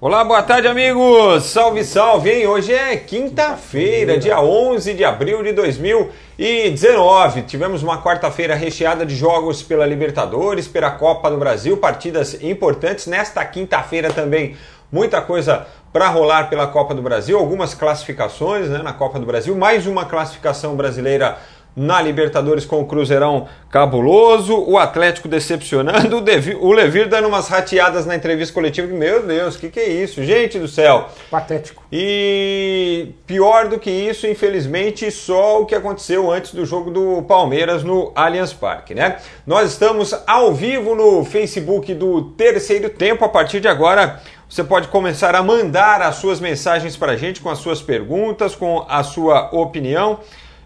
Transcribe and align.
Olá, 0.00 0.22
boa 0.22 0.40
tarde, 0.44 0.68
amigos! 0.68 1.46
Salve, 1.46 1.82
salve, 1.82 2.30
hein? 2.30 2.46
Hoje 2.46 2.72
é 2.72 2.96
quinta-feira, 2.96 4.16
dia 4.16 4.40
11 4.40 4.94
de 4.94 5.04
abril 5.04 5.42
de 5.42 5.52
2019. 5.52 7.42
Tivemos 7.42 7.82
uma 7.82 8.00
quarta-feira 8.00 8.54
recheada 8.54 9.04
de 9.04 9.16
jogos 9.16 9.60
pela 9.60 9.84
Libertadores, 9.84 10.68
pela 10.68 10.92
Copa 10.92 11.28
do 11.28 11.36
Brasil, 11.36 11.78
partidas 11.78 12.40
importantes. 12.40 13.08
Nesta 13.08 13.44
quinta-feira 13.44 14.12
também, 14.12 14.56
muita 14.92 15.20
coisa 15.20 15.66
para 15.92 16.08
rolar 16.08 16.48
pela 16.48 16.68
Copa 16.68 16.94
do 16.94 17.02
Brasil, 17.02 17.36
algumas 17.36 17.74
classificações 17.74 18.68
né, 18.68 18.78
na 18.78 18.92
Copa 18.92 19.18
do 19.18 19.26
Brasil, 19.26 19.56
mais 19.56 19.84
uma 19.84 20.04
classificação 20.04 20.76
brasileira 20.76 21.38
na 21.78 22.02
Libertadores 22.02 22.66
com 22.66 22.80
o 22.80 22.84
Cruzeirão 22.84 23.46
cabuloso, 23.70 24.64
o 24.66 24.76
Atlético 24.76 25.28
decepcionando, 25.28 26.18
o, 26.18 26.20
Devi, 26.20 26.54
o 26.54 26.72
Levir 26.72 27.08
dando 27.08 27.28
umas 27.28 27.48
rateadas 27.48 28.04
na 28.04 28.16
entrevista 28.16 28.52
coletiva. 28.52 28.88
Meu 28.88 29.24
Deus, 29.24 29.54
o 29.54 29.58
que, 29.58 29.68
que 29.68 29.78
é 29.78 29.88
isso? 29.88 30.22
Gente 30.24 30.58
do 30.58 30.66
céu. 30.66 31.08
Patético. 31.30 31.84
E 31.92 33.10
pior 33.26 33.68
do 33.68 33.78
que 33.78 33.90
isso, 33.90 34.26
infelizmente, 34.26 35.10
só 35.10 35.62
o 35.62 35.66
que 35.66 35.74
aconteceu 35.74 36.30
antes 36.30 36.52
do 36.52 36.66
jogo 36.66 36.90
do 36.90 37.22
Palmeiras 37.22 37.84
no 37.84 38.10
Allianz 38.14 38.52
Parque, 38.52 38.94
né? 38.94 39.18
Nós 39.46 39.70
estamos 39.70 40.14
ao 40.26 40.52
vivo 40.52 40.94
no 40.94 41.24
Facebook 41.24 41.94
do 41.94 42.22
Terceiro 42.32 42.90
Tempo. 42.90 43.24
A 43.24 43.28
partir 43.28 43.60
de 43.60 43.68
agora, 43.68 44.20
você 44.48 44.64
pode 44.64 44.88
começar 44.88 45.34
a 45.34 45.42
mandar 45.42 46.00
as 46.00 46.16
suas 46.16 46.40
mensagens 46.40 46.96
para 46.96 47.12
a 47.12 47.16
gente 47.16 47.40
com 47.40 47.50
as 47.50 47.58
suas 47.58 47.82
perguntas, 47.82 48.54
com 48.54 48.84
a 48.88 49.02
sua 49.02 49.50
opinião. 49.54 50.20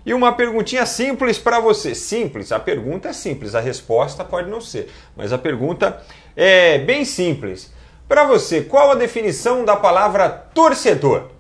E 0.04 0.12
uma 0.14 0.32
perguntinha 0.32 0.84
simples 0.86 1.38
para 1.38 1.60
você. 1.60 1.94
Simples, 1.94 2.52
a 2.52 2.58
pergunta 2.58 3.08
é 3.08 3.12
simples, 3.12 3.54
a 3.54 3.60
resposta 3.60 4.24
pode 4.24 4.50
não 4.50 4.60
ser, 4.60 4.90
mas 5.16 5.32
a 5.32 5.38
pergunta 5.38 6.02
é 6.36 6.78
bem 6.78 7.04
simples. 7.04 7.72
Para 8.08 8.24
você, 8.24 8.62
qual 8.62 8.90
a 8.90 8.94
definição 8.94 9.64
da 9.64 9.76
palavra 9.76 10.28
torcedor? 10.28 11.31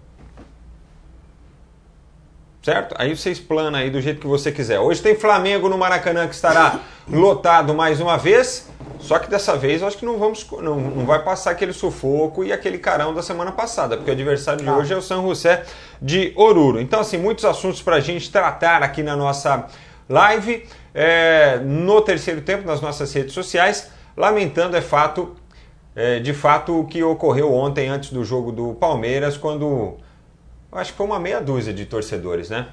Certo? 2.62 2.94
Aí 2.96 3.16
você 3.16 3.30
explana 3.30 3.78
aí 3.78 3.90
do 3.90 4.00
jeito 4.00 4.20
que 4.20 4.26
você 4.26 4.52
quiser. 4.52 4.78
Hoje 4.78 5.02
tem 5.02 5.16
Flamengo 5.16 5.68
no 5.68 5.76
Maracanã 5.76 6.28
que 6.28 6.34
estará 6.34 6.78
lotado 7.10 7.74
mais 7.74 8.00
uma 8.00 8.16
vez. 8.16 8.70
Só 9.00 9.18
que 9.18 9.28
dessa 9.28 9.56
vez 9.56 9.82
eu 9.82 9.88
acho 9.88 9.98
que 9.98 10.06
não 10.06 10.16
vamos 10.16 10.46
não, 10.60 10.76
não 10.76 11.04
vai 11.04 11.20
passar 11.24 11.50
aquele 11.50 11.72
sufoco 11.72 12.44
e 12.44 12.52
aquele 12.52 12.78
carão 12.78 13.12
da 13.12 13.20
semana 13.20 13.50
passada, 13.50 13.96
porque 13.96 14.10
o 14.10 14.14
adversário 14.14 14.60
de 14.60 14.66
tá. 14.66 14.76
hoje 14.76 14.94
é 14.94 14.96
o 14.96 15.02
San 15.02 15.22
José 15.22 15.64
de 16.00 16.32
Oruro. 16.36 16.80
Então, 16.80 17.00
assim, 17.00 17.18
muitos 17.18 17.44
assuntos 17.44 17.82
para 17.82 17.96
a 17.96 18.00
gente 18.00 18.30
tratar 18.30 18.80
aqui 18.80 19.02
na 19.02 19.16
nossa 19.16 19.66
live, 20.08 20.64
é, 20.94 21.58
no 21.64 22.00
terceiro 22.00 22.42
tempo, 22.42 22.64
nas 22.64 22.80
nossas 22.80 23.12
redes 23.12 23.34
sociais, 23.34 23.90
lamentando 24.16 24.76
é 24.76 24.80
fato, 24.80 25.34
é, 25.96 26.20
de 26.20 26.32
fato, 26.32 26.78
o 26.78 26.86
que 26.86 27.02
ocorreu 27.02 27.52
ontem 27.52 27.88
antes 27.88 28.10
do 28.10 28.24
jogo 28.24 28.52
do 28.52 28.74
Palmeiras, 28.74 29.36
quando 29.36 29.96
acho 30.72 30.92
que 30.92 30.96
foi 30.96 31.06
uma 31.06 31.18
meia 31.18 31.40
dúzia 31.40 31.72
de 31.72 31.84
torcedores, 31.84 32.48
né? 32.48 32.68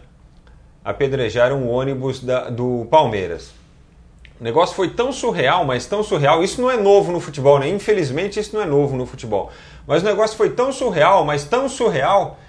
Apedrejaram 0.84 1.64
o 1.64 1.70
ônibus 1.70 2.22
da, 2.22 2.50
do 2.50 2.88
Palmeiras. 2.90 3.54
O 4.40 4.44
negócio 4.44 4.74
foi 4.74 4.90
tão 4.90 5.12
surreal, 5.12 5.66
mas 5.66 5.86
tão 5.86 6.02
surreal. 6.02 6.42
Isso 6.42 6.62
não 6.62 6.72
é 6.72 6.78
novo 6.78 7.12
no 7.12 7.20
futebol, 7.20 7.60
né? 7.60 7.68
Infelizmente, 7.68 8.40
isso 8.40 8.56
não 8.56 8.64
é 8.64 8.66
novo 8.66 8.96
no 8.96 9.06
futebol. 9.06 9.52
Mas 9.86 10.02
o 10.02 10.06
negócio 10.06 10.38
foi 10.38 10.52
tão 10.52 10.72
surreal, 10.72 11.26
mas 11.26 11.44
tão 11.44 11.68
surreal, 11.68 12.40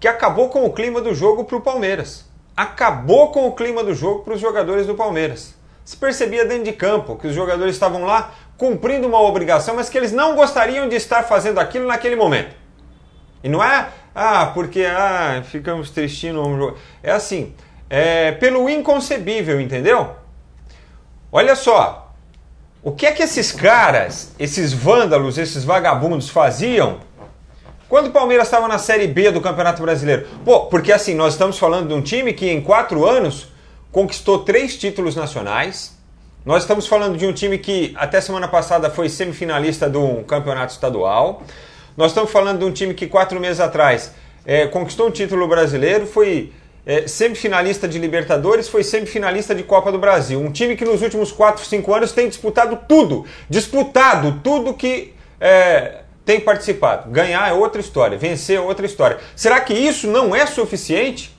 que 0.00 0.08
acabou 0.08 0.48
com 0.48 0.64
o 0.64 0.72
clima 0.72 1.02
do 1.02 1.14
jogo 1.14 1.44
para 1.44 1.56
o 1.56 1.60
Palmeiras. 1.60 2.24
Acabou 2.56 3.30
com 3.30 3.46
o 3.46 3.52
clima 3.52 3.84
do 3.84 3.94
jogo 3.94 4.24
para 4.24 4.34
os 4.34 4.40
jogadores 4.40 4.86
do 4.86 4.94
Palmeiras. 4.94 5.54
Se 5.84 5.98
percebia 5.98 6.46
dentro 6.46 6.64
de 6.64 6.72
campo 6.72 7.16
que 7.16 7.26
os 7.26 7.34
jogadores 7.34 7.74
estavam 7.74 8.04
lá 8.04 8.34
cumprindo 8.56 9.06
uma 9.06 9.20
obrigação, 9.20 9.76
mas 9.76 9.90
que 9.90 9.98
eles 9.98 10.12
não 10.12 10.34
gostariam 10.34 10.88
de 10.88 10.96
estar 10.96 11.22
fazendo 11.24 11.58
aquilo 11.58 11.86
naquele 11.86 12.16
momento. 12.16 12.65
E 13.46 13.48
não 13.48 13.62
é, 13.62 13.90
ah, 14.12 14.50
porque 14.52 14.84
ah, 14.84 15.40
ficamos 15.44 15.90
tristinhos. 15.90 16.74
É 17.00 17.12
assim, 17.12 17.54
é 17.88 18.32
pelo 18.32 18.68
inconcebível, 18.68 19.60
entendeu? 19.60 20.16
Olha 21.30 21.54
só, 21.54 22.12
o 22.82 22.90
que 22.90 23.06
é 23.06 23.12
que 23.12 23.22
esses 23.22 23.52
caras, 23.52 24.32
esses 24.36 24.72
vândalos, 24.72 25.38
esses 25.38 25.62
vagabundos 25.62 26.28
faziam 26.28 26.98
quando 27.88 28.08
o 28.08 28.10
Palmeiras 28.10 28.48
estava 28.48 28.66
na 28.66 28.78
Série 28.78 29.06
B 29.06 29.30
do 29.30 29.40
Campeonato 29.40 29.80
Brasileiro? 29.80 30.26
Pô, 30.44 30.66
porque 30.66 30.90
assim, 30.90 31.14
nós 31.14 31.34
estamos 31.34 31.56
falando 31.56 31.86
de 31.86 31.94
um 31.94 32.02
time 32.02 32.32
que 32.32 32.50
em 32.50 32.60
quatro 32.60 33.06
anos 33.06 33.46
conquistou 33.92 34.40
três 34.40 34.76
títulos 34.76 35.14
nacionais. 35.14 35.96
Nós 36.44 36.64
estamos 36.64 36.88
falando 36.88 37.16
de 37.16 37.24
um 37.24 37.32
time 37.32 37.58
que 37.58 37.94
até 37.96 38.20
semana 38.20 38.48
passada 38.48 38.90
foi 38.90 39.08
semifinalista 39.08 39.88
do 39.88 40.24
campeonato 40.24 40.72
estadual. 40.72 41.44
Nós 41.96 42.10
estamos 42.10 42.30
falando 42.30 42.58
de 42.58 42.64
um 42.64 42.72
time 42.72 42.92
que 42.92 43.06
quatro 43.06 43.40
meses 43.40 43.58
atrás 43.58 44.12
é, 44.44 44.66
conquistou 44.66 45.08
um 45.08 45.10
título 45.10 45.48
brasileiro, 45.48 46.06
foi 46.06 46.52
é, 46.84 47.08
semifinalista 47.08 47.88
de 47.88 47.98
Libertadores, 47.98 48.68
foi 48.68 48.84
semifinalista 48.84 49.54
de 49.54 49.62
Copa 49.62 49.90
do 49.90 49.98
Brasil. 49.98 50.38
Um 50.38 50.52
time 50.52 50.76
que 50.76 50.84
nos 50.84 51.00
últimos 51.00 51.32
4, 51.32 51.64
5 51.64 51.94
anos 51.94 52.12
tem 52.12 52.28
disputado 52.28 52.78
tudo. 52.86 53.24
Disputado 53.48 54.40
tudo 54.44 54.74
que 54.74 55.14
é, 55.40 56.02
tem 56.24 56.38
participado. 56.38 57.10
Ganhar 57.10 57.48
é 57.48 57.52
outra 57.54 57.80
história, 57.80 58.18
vencer 58.18 58.58
é 58.58 58.60
outra 58.60 58.84
história. 58.84 59.18
Será 59.34 59.58
que 59.60 59.72
isso 59.72 60.06
não 60.06 60.36
é 60.36 60.44
suficiente? 60.44 61.34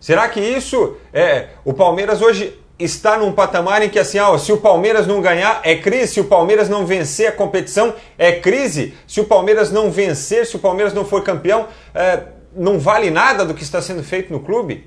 Será 0.00 0.28
que 0.28 0.40
isso 0.40 0.96
é. 1.12 1.48
O 1.64 1.74
Palmeiras 1.74 2.22
hoje 2.22 2.58
está 2.82 3.16
num 3.18 3.32
patamar 3.32 3.82
em 3.82 3.88
que 3.88 3.98
assim, 3.98 4.18
ó, 4.18 4.36
se 4.38 4.52
o 4.52 4.56
Palmeiras 4.56 5.06
não 5.06 5.20
ganhar 5.20 5.60
é 5.62 5.76
crise, 5.76 6.14
se 6.14 6.20
o 6.20 6.24
Palmeiras 6.24 6.68
não 6.68 6.86
vencer 6.86 7.28
a 7.28 7.32
competição 7.32 7.94
é 8.18 8.32
crise, 8.32 8.94
se 9.06 9.20
o 9.20 9.24
Palmeiras 9.24 9.70
não 9.70 9.90
vencer, 9.90 10.46
se 10.46 10.56
o 10.56 10.58
Palmeiras 10.58 10.92
não 10.92 11.04
for 11.04 11.22
campeão, 11.22 11.68
é, 11.94 12.24
não 12.54 12.78
vale 12.78 13.10
nada 13.10 13.44
do 13.44 13.54
que 13.54 13.62
está 13.62 13.80
sendo 13.80 14.02
feito 14.02 14.32
no 14.32 14.40
clube? 14.40 14.86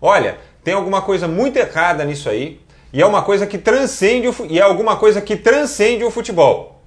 Olha, 0.00 0.38
tem 0.64 0.74
alguma 0.74 1.02
coisa 1.02 1.28
muito 1.28 1.56
errada 1.56 2.04
nisso 2.04 2.28
aí, 2.28 2.60
e 2.92 3.00
é 3.00 3.06
uma 3.06 3.22
coisa 3.22 3.46
que 3.46 3.58
transcende 3.58 4.28
o, 4.28 4.34
e 4.48 4.58
é 4.58 4.62
alguma 4.62 4.96
coisa 4.96 5.20
que 5.20 5.36
transcende 5.36 6.04
o 6.04 6.10
futebol. 6.10 6.82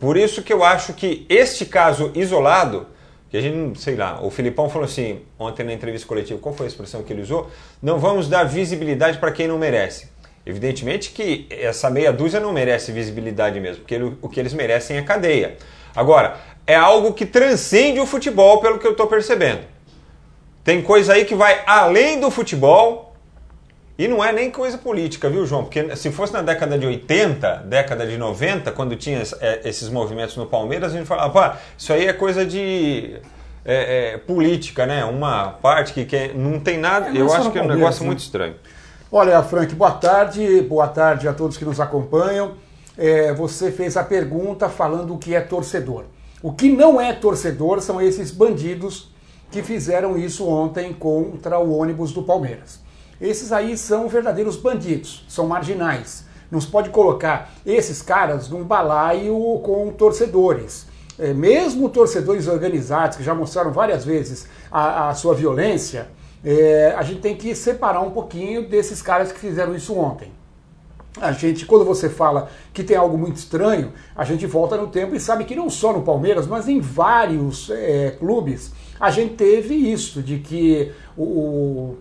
Por 0.00 0.16
isso 0.16 0.42
que 0.42 0.52
eu 0.52 0.62
acho 0.62 0.92
que 0.92 1.26
este 1.28 1.64
caso 1.64 2.10
isolado, 2.14 2.86
que 3.36 3.46
a 3.46 3.50
gente, 3.50 3.80
sei 3.80 3.96
lá, 3.96 4.20
o 4.22 4.30
Filipão 4.30 4.68
falou 4.68 4.86
assim 4.86 5.20
ontem 5.38 5.64
na 5.64 5.72
entrevista 5.72 6.06
coletiva, 6.06 6.38
qual 6.40 6.54
foi 6.54 6.66
a 6.66 6.68
expressão 6.68 7.02
que 7.02 7.12
ele 7.12 7.22
usou? 7.22 7.50
Não 7.82 7.98
vamos 7.98 8.28
dar 8.28 8.44
visibilidade 8.44 9.18
para 9.18 9.30
quem 9.30 9.46
não 9.46 9.58
merece. 9.58 10.08
Evidentemente 10.44 11.10
que 11.10 11.46
essa 11.50 11.90
meia 11.90 12.12
dúzia 12.12 12.40
não 12.40 12.52
merece 12.52 12.92
visibilidade 12.92 13.60
mesmo, 13.60 13.82
porque 13.82 14.00
o 14.22 14.28
que 14.28 14.40
eles 14.40 14.54
merecem 14.54 14.96
é 14.96 15.02
cadeia. 15.02 15.56
Agora, 15.94 16.36
é 16.66 16.74
algo 16.74 17.12
que 17.12 17.26
transcende 17.26 18.00
o 18.00 18.06
futebol, 18.06 18.60
pelo 18.60 18.78
que 18.78 18.86
eu 18.86 18.92
estou 18.92 19.06
percebendo. 19.06 19.60
Tem 20.64 20.80
coisa 20.82 21.12
aí 21.12 21.24
que 21.24 21.34
vai 21.34 21.62
além 21.66 22.18
do 22.20 22.30
futebol 22.30 23.15
e 23.98 24.06
não 24.06 24.22
é 24.22 24.30
nem 24.30 24.50
coisa 24.50 24.76
política, 24.76 25.30
viu, 25.30 25.46
João? 25.46 25.64
Porque 25.64 25.96
se 25.96 26.10
fosse 26.10 26.32
na 26.32 26.42
década 26.42 26.78
de 26.78 26.86
80, 26.86 27.64
década 27.66 28.06
de 28.06 28.18
90, 28.18 28.70
quando 28.72 28.94
tinha 28.94 29.22
é, 29.40 29.60
esses 29.64 29.88
movimentos 29.88 30.36
no 30.36 30.44
Palmeiras, 30.44 30.92
a 30.92 30.96
gente 30.98 31.06
falava, 31.06 31.32
pá, 31.32 31.58
isso 31.78 31.92
aí 31.94 32.06
é 32.06 32.12
coisa 32.12 32.44
de 32.44 33.16
é, 33.64 34.12
é, 34.14 34.18
política, 34.18 34.84
né? 34.84 35.02
Uma 35.04 35.48
parte 35.48 35.94
que 35.94 36.04
quer, 36.04 36.34
não 36.34 36.60
tem 36.60 36.76
nada. 36.76 37.08
É, 37.08 37.20
eu 37.20 37.32
acho 37.32 37.50
que 37.50 37.58
é 37.58 37.62
um 37.62 37.68
negócio 37.68 38.02
né? 38.02 38.08
muito 38.08 38.20
estranho. 38.20 38.54
Olha, 39.10 39.42
Frank, 39.42 39.74
boa 39.74 39.92
tarde, 39.92 40.60
boa 40.62 40.88
tarde 40.88 41.26
a 41.26 41.32
todos 41.32 41.56
que 41.56 41.64
nos 41.64 41.80
acompanham. 41.80 42.52
É, 42.98 43.32
você 43.32 43.70
fez 43.70 43.96
a 43.96 44.04
pergunta 44.04 44.68
falando 44.68 45.14
o 45.14 45.18
que 45.18 45.34
é 45.34 45.40
torcedor. 45.40 46.04
O 46.42 46.52
que 46.52 46.68
não 46.68 47.00
é 47.00 47.14
torcedor 47.14 47.80
são 47.80 48.00
esses 48.00 48.30
bandidos 48.30 49.10
que 49.50 49.62
fizeram 49.62 50.18
isso 50.18 50.46
ontem 50.46 50.92
contra 50.92 51.58
o 51.58 51.78
ônibus 51.78 52.12
do 52.12 52.22
Palmeiras. 52.22 52.84
Esses 53.20 53.52
aí 53.52 53.76
são 53.76 54.08
verdadeiros 54.08 54.56
bandidos, 54.56 55.24
são 55.28 55.46
marginais. 55.46 56.24
Não 56.50 56.60
se 56.60 56.66
pode 56.66 56.90
colocar 56.90 57.52
esses 57.64 58.02
caras 58.02 58.48
num 58.48 58.62
balaio 58.62 59.60
com 59.64 59.90
torcedores. 59.90 60.86
É, 61.18 61.32
mesmo 61.32 61.88
torcedores 61.88 62.46
organizados, 62.46 63.16
que 63.16 63.24
já 63.24 63.34
mostraram 63.34 63.72
várias 63.72 64.04
vezes 64.04 64.46
a, 64.70 65.08
a 65.08 65.14
sua 65.14 65.34
violência, 65.34 66.08
é, 66.44 66.94
a 66.96 67.02
gente 67.02 67.20
tem 67.20 67.34
que 67.34 67.54
separar 67.54 68.00
um 68.02 68.10
pouquinho 68.10 68.68
desses 68.68 69.00
caras 69.00 69.32
que 69.32 69.38
fizeram 69.38 69.74
isso 69.74 69.94
ontem 69.98 70.30
a 71.20 71.32
gente, 71.32 71.64
quando 71.64 71.84
você 71.84 72.08
fala 72.08 72.48
que 72.72 72.82
tem 72.82 72.96
algo 72.96 73.16
muito 73.16 73.36
estranho, 73.36 73.92
a 74.14 74.24
gente 74.24 74.46
volta 74.46 74.76
no 74.76 74.88
tempo 74.88 75.14
e 75.14 75.20
sabe 75.20 75.44
que 75.44 75.54
não 75.54 75.70
só 75.70 75.92
no 75.92 76.02
Palmeiras, 76.02 76.46
mas 76.46 76.68
em 76.68 76.80
vários 76.80 77.70
é, 77.70 78.10
clubes, 78.18 78.72
a 79.00 79.10
gente 79.10 79.34
teve 79.34 79.74
isso, 79.74 80.22
de 80.22 80.38
que 80.38 80.92
o, 81.16 81.96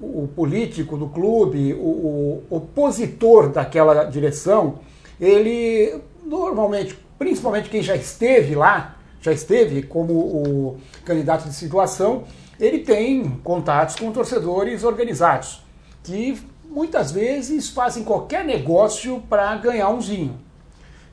o 0.00 0.28
político 0.28 0.96
do 0.96 1.08
clube, 1.08 1.74
o, 1.74 2.42
o 2.48 2.56
opositor 2.56 3.48
daquela 3.50 4.04
direção, 4.04 4.80
ele 5.20 6.00
normalmente, 6.24 6.98
principalmente 7.18 7.68
quem 7.68 7.82
já 7.82 7.96
esteve 7.96 8.54
lá, 8.54 8.96
já 9.20 9.32
esteve 9.32 9.82
como 9.82 10.12
o 10.12 10.76
candidato 11.04 11.48
de 11.48 11.54
situação, 11.54 12.24
ele 12.60 12.78
tem 12.80 13.28
contatos 13.42 13.96
com 13.96 14.10
torcedores 14.12 14.84
organizados, 14.84 15.62
que 16.02 16.40
muitas 16.64 17.10
vezes 17.10 17.68
fazem 17.68 18.04
qualquer 18.04 18.44
negócio 18.44 19.22
para 19.28 19.54
ganhar 19.56 19.90
umzinho. 19.90 20.38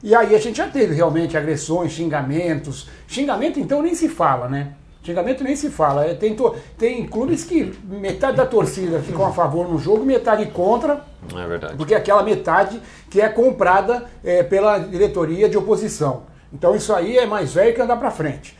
E 0.03 0.13
aí 0.13 0.35
a 0.35 0.39
gente 0.39 0.57
já 0.57 0.67
teve 0.67 0.93
realmente 0.93 1.35
agressões, 1.35 1.91
xingamentos. 1.91 2.87
Xingamento 3.07 3.59
então 3.59 3.81
nem 3.81 3.95
se 3.95 4.07
fala, 4.07 4.47
né? 4.47 4.73
Xingamento 5.05 5.43
nem 5.43 5.55
se 5.55 5.69
fala. 5.69 6.05
É, 6.05 6.13
tem, 6.15 6.35
tem 6.77 7.05
clubes 7.05 7.43
que 7.43 7.77
metade 7.83 8.37
da 8.37 8.45
torcida 8.45 8.99
ficam 8.99 9.25
a 9.25 9.31
favor 9.31 9.69
no 9.69 9.77
jogo, 9.77 10.03
metade 10.03 10.47
contra. 10.47 11.05
É 11.35 11.47
verdade. 11.47 11.75
Porque 11.75 11.93
é 11.93 11.97
aquela 11.97 12.23
metade 12.23 12.81
que 13.09 13.21
é 13.21 13.29
comprada 13.29 14.05
é, 14.23 14.41
pela 14.41 14.79
diretoria 14.79 15.47
de 15.47 15.57
oposição. 15.57 16.23
Então 16.51 16.75
isso 16.75 16.93
aí 16.93 17.17
é 17.17 17.25
mais 17.25 17.53
velho 17.53 17.75
que 17.75 17.81
andar 17.81 17.97
para 17.97 18.09
frente. 18.09 18.57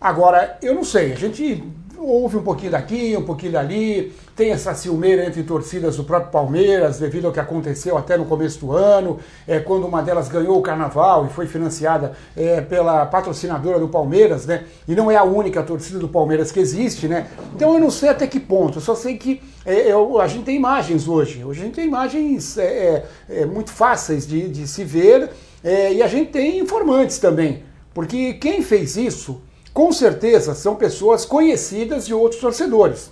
Agora, 0.00 0.58
eu 0.62 0.74
não 0.74 0.84
sei, 0.84 1.12
a 1.12 1.16
gente 1.16 1.62
ouve 2.06 2.36
um 2.36 2.42
pouquinho 2.42 2.72
daqui, 2.72 3.16
um 3.16 3.24
pouquinho 3.24 3.52
dali, 3.52 4.12
tem 4.34 4.50
essa 4.50 4.74
ciumeira 4.74 5.26
entre 5.26 5.42
torcidas 5.42 5.96
do 5.96 6.04
próprio 6.04 6.30
Palmeiras, 6.30 6.98
devido 6.98 7.26
ao 7.26 7.32
que 7.32 7.40
aconteceu 7.40 7.96
até 7.98 8.16
no 8.16 8.24
começo 8.24 8.60
do 8.60 8.72
ano, 8.72 9.18
é, 9.46 9.60
quando 9.60 9.86
uma 9.86 10.02
delas 10.02 10.28
ganhou 10.28 10.58
o 10.58 10.62
carnaval 10.62 11.26
e 11.26 11.28
foi 11.28 11.46
financiada 11.46 12.12
é, 12.36 12.60
pela 12.60 13.04
patrocinadora 13.06 13.78
do 13.78 13.88
Palmeiras, 13.88 14.46
né? 14.46 14.64
E 14.88 14.94
não 14.94 15.10
é 15.10 15.16
a 15.16 15.24
única 15.24 15.62
torcida 15.62 15.98
do 15.98 16.08
Palmeiras 16.08 16.50
que 16.50 16.58
existe, 16.58 17.06
né? 17.06 17.26
Então 17.54 17.74
eu 17.74 17.80
não 17.80 17.90
sei 17.90 18.08
até 18.08 18.26
que 18.26 18.40
ponto, 18.40 18.78
eu 18.78 18.82
só 18.82 18.94
sei 18.94 19.18
que 19.18 19.42
é, 19.66 19.92
eu, 19.92 20.20
a 20.20 20.26
gente 20.26 20.44
tem 20.44 20.56
imagens 20.56 21.06
hoje. 21.06 21.44
Hoje 21.44 21.60
a 21.60 21.64
gente 21.64 21.74
tem 21.74 21.86
imagens 21.86 22.56
é, 22.56 23.04
é, 23.28 23.42
é 23.42 23.46
muito 23.46 23.70
fáceis 23.70 24.26
de, 24.26 24.48
de 24.48 24.66
se 24.66 24.84
ver 24.84 25.30
e 25.62 26.02
a 26.02 26.06
gente 26.06 26.30
tem 26.30 26.58
informantes 26.58 27.18
também. 27.18 27.62
Porque 27.92 28.32
quem 28.34 28.62
fez 28.62 28.96
isso 28.96 29.42
com 29.72 29.92
certeza 29.92 30.54
são 30.54 30.74
pessoas 30.76 31.24
conhecidas 31.24 32.06
de 32.06 32.14
outros 32.14 32.40
torcedores. 32.40 33.10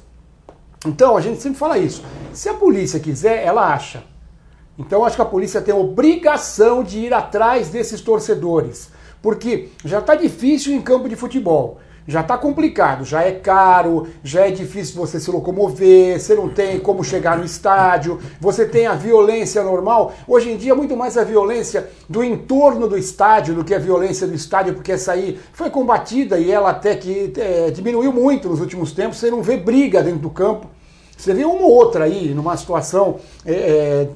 Então 0.87 1.17
a 1.17 1.21
gente 1.21 1.41
sempre 1.41 1.59
fala 1.59 1.79
isso. 1.79 2.03
Se 2.33 2.49
a 2.49 2.55
polícia 2.55 3.01
quiser, 3.01 3.45
ela 3.45 3.73
acha. 3.73 4.05
Então 4.79 5.05
acho 5.05 5.17
que 5.17 5.23
a 5.23 5.27
polícia 5.27 5.61
tem 5.61 5.75
a 5.75 5.79
obrigação 5.79 6.85
de 6.85 6.99
ir 7.01 7.15
atrás 7.15 7.69
desses 7.69 8.01
torcedores. 8.01 8.91
Porque 9.21 9.71
já 9.85 9.99
está 9.99 10.15
difícil 10.15 10.73
em 10.73 10.81
campo 10.81 11.09
de 11.09 11.17
futebol 11.17 11.81
já 12.09 12.23
está 12.23 12.39
complicado, 12.39 13.05
já 13.05 13.23
é 13.23 13.33
caro, 13.33 14.09
já 14.25 14.47
é 14.47 14.51
difícil 14.51 14.97
você 14.97 15.21
se 15.21 15.31
locomover, 15.31 16.19
você 16.19 16.35
não 16.35 16.49
tem 16.49 16.81
como 16.81 17.05
chegar 17.05 17.37
no 17.37 17.45
estádio, 17.45 18.19
você 18.41 18.65
tem 18.65 18.87
a 18.87 18.95
violência 18.95 19.63
normal. 19.63 20.15
Hoje 20.27 20.51
em 20.51 20.57
dia, 20.57 20.75
muito 20.75 20.97
mais 20.97 21.19
a 21.19 21.23
violência 21.23 21.91
do 22.09 22.25
entorno 22.25 22.89
do 22.89 22.97
estádio 22.97 23.55
do 23.55 23.63
que 23.63 23.75
a 23.75 23.79
violência 23.79 24.27
do 24.27 24.35
estádio, 24.35 24.73
porque 24.73 24.93
essa 24.93 25.13
aí 25.13 25.39
foi 25.53 25.69
combatida 25.69 26.39
e 26.39 26.51
ela 26.51 26.71
até 26.71 26.97
que 26.97 27.31
é, 27.37 27.71
diminuiu 27.71 28.11
muito 28.11 28.49
nos 28.49 28.61
últimos 28.61 28.93
tempos. 28.93 29.19
Você 29.19 29.31
não 29.31 29.43
vê 29.43 29.59
briga 29.59 30.03
dentro 30.03 30.21
do 30.21 30.31
campo, 30.31 30.67
você 31.15 31.35
vê 31.35 31.45
uma 31.45 31.61
ou 31.61 31.73
outra 31.73 32.05
aí 32.05 32.33
numa 32.33 32.57
situação. 32.57 33.17
É, 33.45 34.09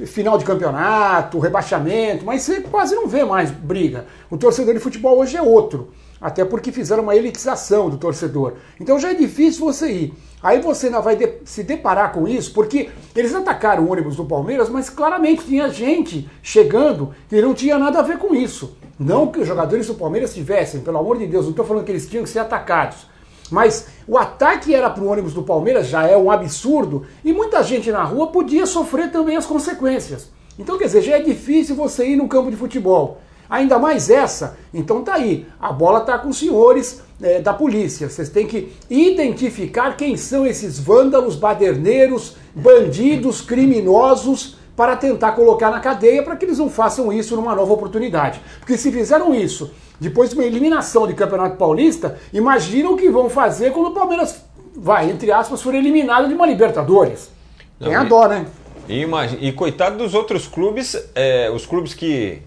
é, 0.00 0.06
final 0.06 0.36
de 0.36 0.44
campeonato, 0.44 1.38
rebaixamento, 1.38 2.24
mas 2.24 2.42
você 2.42 2.60
quase 2.60 2.94
não 2.94 3.06
vê 3.06 3.24
mais 3.24 3.50
briga. 3.50 4.06
O 4.30 4.36
torcedor 4.36 4.74
de 4.74 4.80
futebol 4.80 5.18
hoje 5.18 5.38
é 5.38 5.42
outro. 5.42 5.88
Até 6.26 6.44
porque 6.44 6.72
fizeram 6.72 7.04
uma 7.04 7.14
elitização 7.14 7.88
do 7.88 7.98
torcedor. 7.98 8.54
Então 8.80 8.98
já 8.98 9.12
é 9.12 9.14
difícil 9.14 9.64
você 9.64 9.92
ir. 9.92 10.14
Aí 10.42 10.60
você 10.60 10.86
ainda 10.86 11.00
vai 11.00 11.14
de 11.14 11.34
se 11.44 11.62
deparar 11.62 12.12
com 12.12 12.26
isso, 12.26 12.52
porque 12.52 12.90
eles 13.14 13.32
atacaram 13.32 13.84
o 13.84 13.92
ônibus 13.92 14.16
do 14.16 14.24
Palmeiras, 14.24 14.68
mas 14.68 14.90
claramente 14.90 15.44
tinha 15.44 15.68
gente 15.68 16.28
chegando 16.42 17.14
que 17.28 17.40
não 17.40 17.54
tinha 17.54 17.78
nada 17.78 18.00
a 18.00 18.02
ver 18.02 18.18
com 18.18 18.34
isso. 18.34 18.76
Não 18.98 19.28
que 19.28 19.38
os 19.38 19.46
jogadores 19.46 19.86
do 19.86 19.94
Palmeiras 19.94 20.34
tivessem, 20.34 20.80
pelo 20.80 20.98
amor 20.98 21.16
de 21.16 21.28
Deus, 21.28 21.44
não 21.44 21.52
estou 21.52 21.64
falando 21.64 21.84
que 21.84 21.92
eles 21.92 22.08
tinham 22.08 22.24
que 22.24 22.30
ser 22.30 22.40
atacados. 22.40 23.06
Mas 23.48 23.86
o 24.08 24.18
ataque 24.18 24.74
era 24.74 24.90
para 24.90 25.04
o 25.04 25.08
ônibus 25.08 25.32
do 25.32 25.44
Palmeiras, 25.44 25.86
já 25.86 26.08
é 26.08 26.16
um 26.16 26.28
absurdo, 26.28 27.06
e 27.24 27.32
muita 27.32 27.62
gente 27.62 27.92
na 27.92 28.02
rua 28.02 28.32
podia 28.32 28.66
sofrer 28.66 29.12
também 29.12 29.36
as 29.36 29.46
consequências. 29.46 30.28
Então, 30.58 30.76
quer 30.76 30.86
dizer, 30.86 31.02
já 31.02 31.18
é 31.18 31.22
difícil 31.22 31.76
você 31.76 32.04
ir 32.04 32.16
no 32.16 32.26
campo 32.26 32.50
de 32.50 32.56
futebol. 32.56 33.20
Ainda 33.48 33.78
mais 33.78 34.10
essa. 34.10 34.56
Então 34.72 35.02
tá 35.02 35.14
aí. 35.14 35.46
A 35.60 35.72
bola 35.72 36.00
tá 36.00 36.18
com 36.18 36.28
os 36.28 36.38
senhores 36.38 37.02
é, 37.22 37.40
da 37.40 37.52
polícia. 37.52 38.08
Vocês 38.08 38.28
têm 38.28 38.46
que 38.46 38.72
identificar 38.90 39.96
quem 39.96 40.16
são 40.16 40.46
esses 40.46 40.78
vândalos, 40.78 41.36
baderneiros, 41.36 42.36
bandidos, 42.54 43.40
criminosos 43.40 44.56
para 44.76 44.94
tentar 44.94 45.32
colocar 45.32 45.70
na 45.70 45.80
cadeia 45.80 46.22
para 46.22 46.36
que 46.36 46.44
eles 46.44 46.58
não 46.58 46.68
façam 46.68 47.12
isso 47.12 47.34
numa 47.34 47.54
nova 47.54 47.72
oportunidade. 47.72 48.40
Porque 48.60 48.76
se 48.76 48.92
fizeram 48.92 49.34
isso 49.34 49.70
depois 49.98 50.30
de 50.30 50.36
uma 50.36 50.44
eliminação 50.44 51.06
de 51.06 51.14
Campeonato 51.14 51.56
Paulista, 51.56 52.18
imagina 52.32 52.90
o 52.90 52.96
que 52.96 53.08
vão 53.08 53.30
fazer 53.30 53.72
quando 53.72 53.88
o 53.88 53.94
Palmeiras 53.94 54.44
vai, 54.76 55.10
entre 55.10 55.32
aspas, 55.32 55.62
for 55.62 55.74
eliminado 55.74 56.28
de 56.28 56.34
uma 56.34 56.46
Libertadores. 56.46 57.30
Tem 57.78 57.94
a 57.94 58.04
dó, 58.04 58.28
né? 58.28 58.46
E, 58.88 59.00
imagine, 59.00 59.48
e 59.48 59.52
coitado 59.52 59.96
dos 59.96 60.14
outros 60.14 60.46
clubes, 60.46 60.96
é, 61.14 61.50
os 61.50 61.66
clubes 61.66 61.94
que 61.94 62.42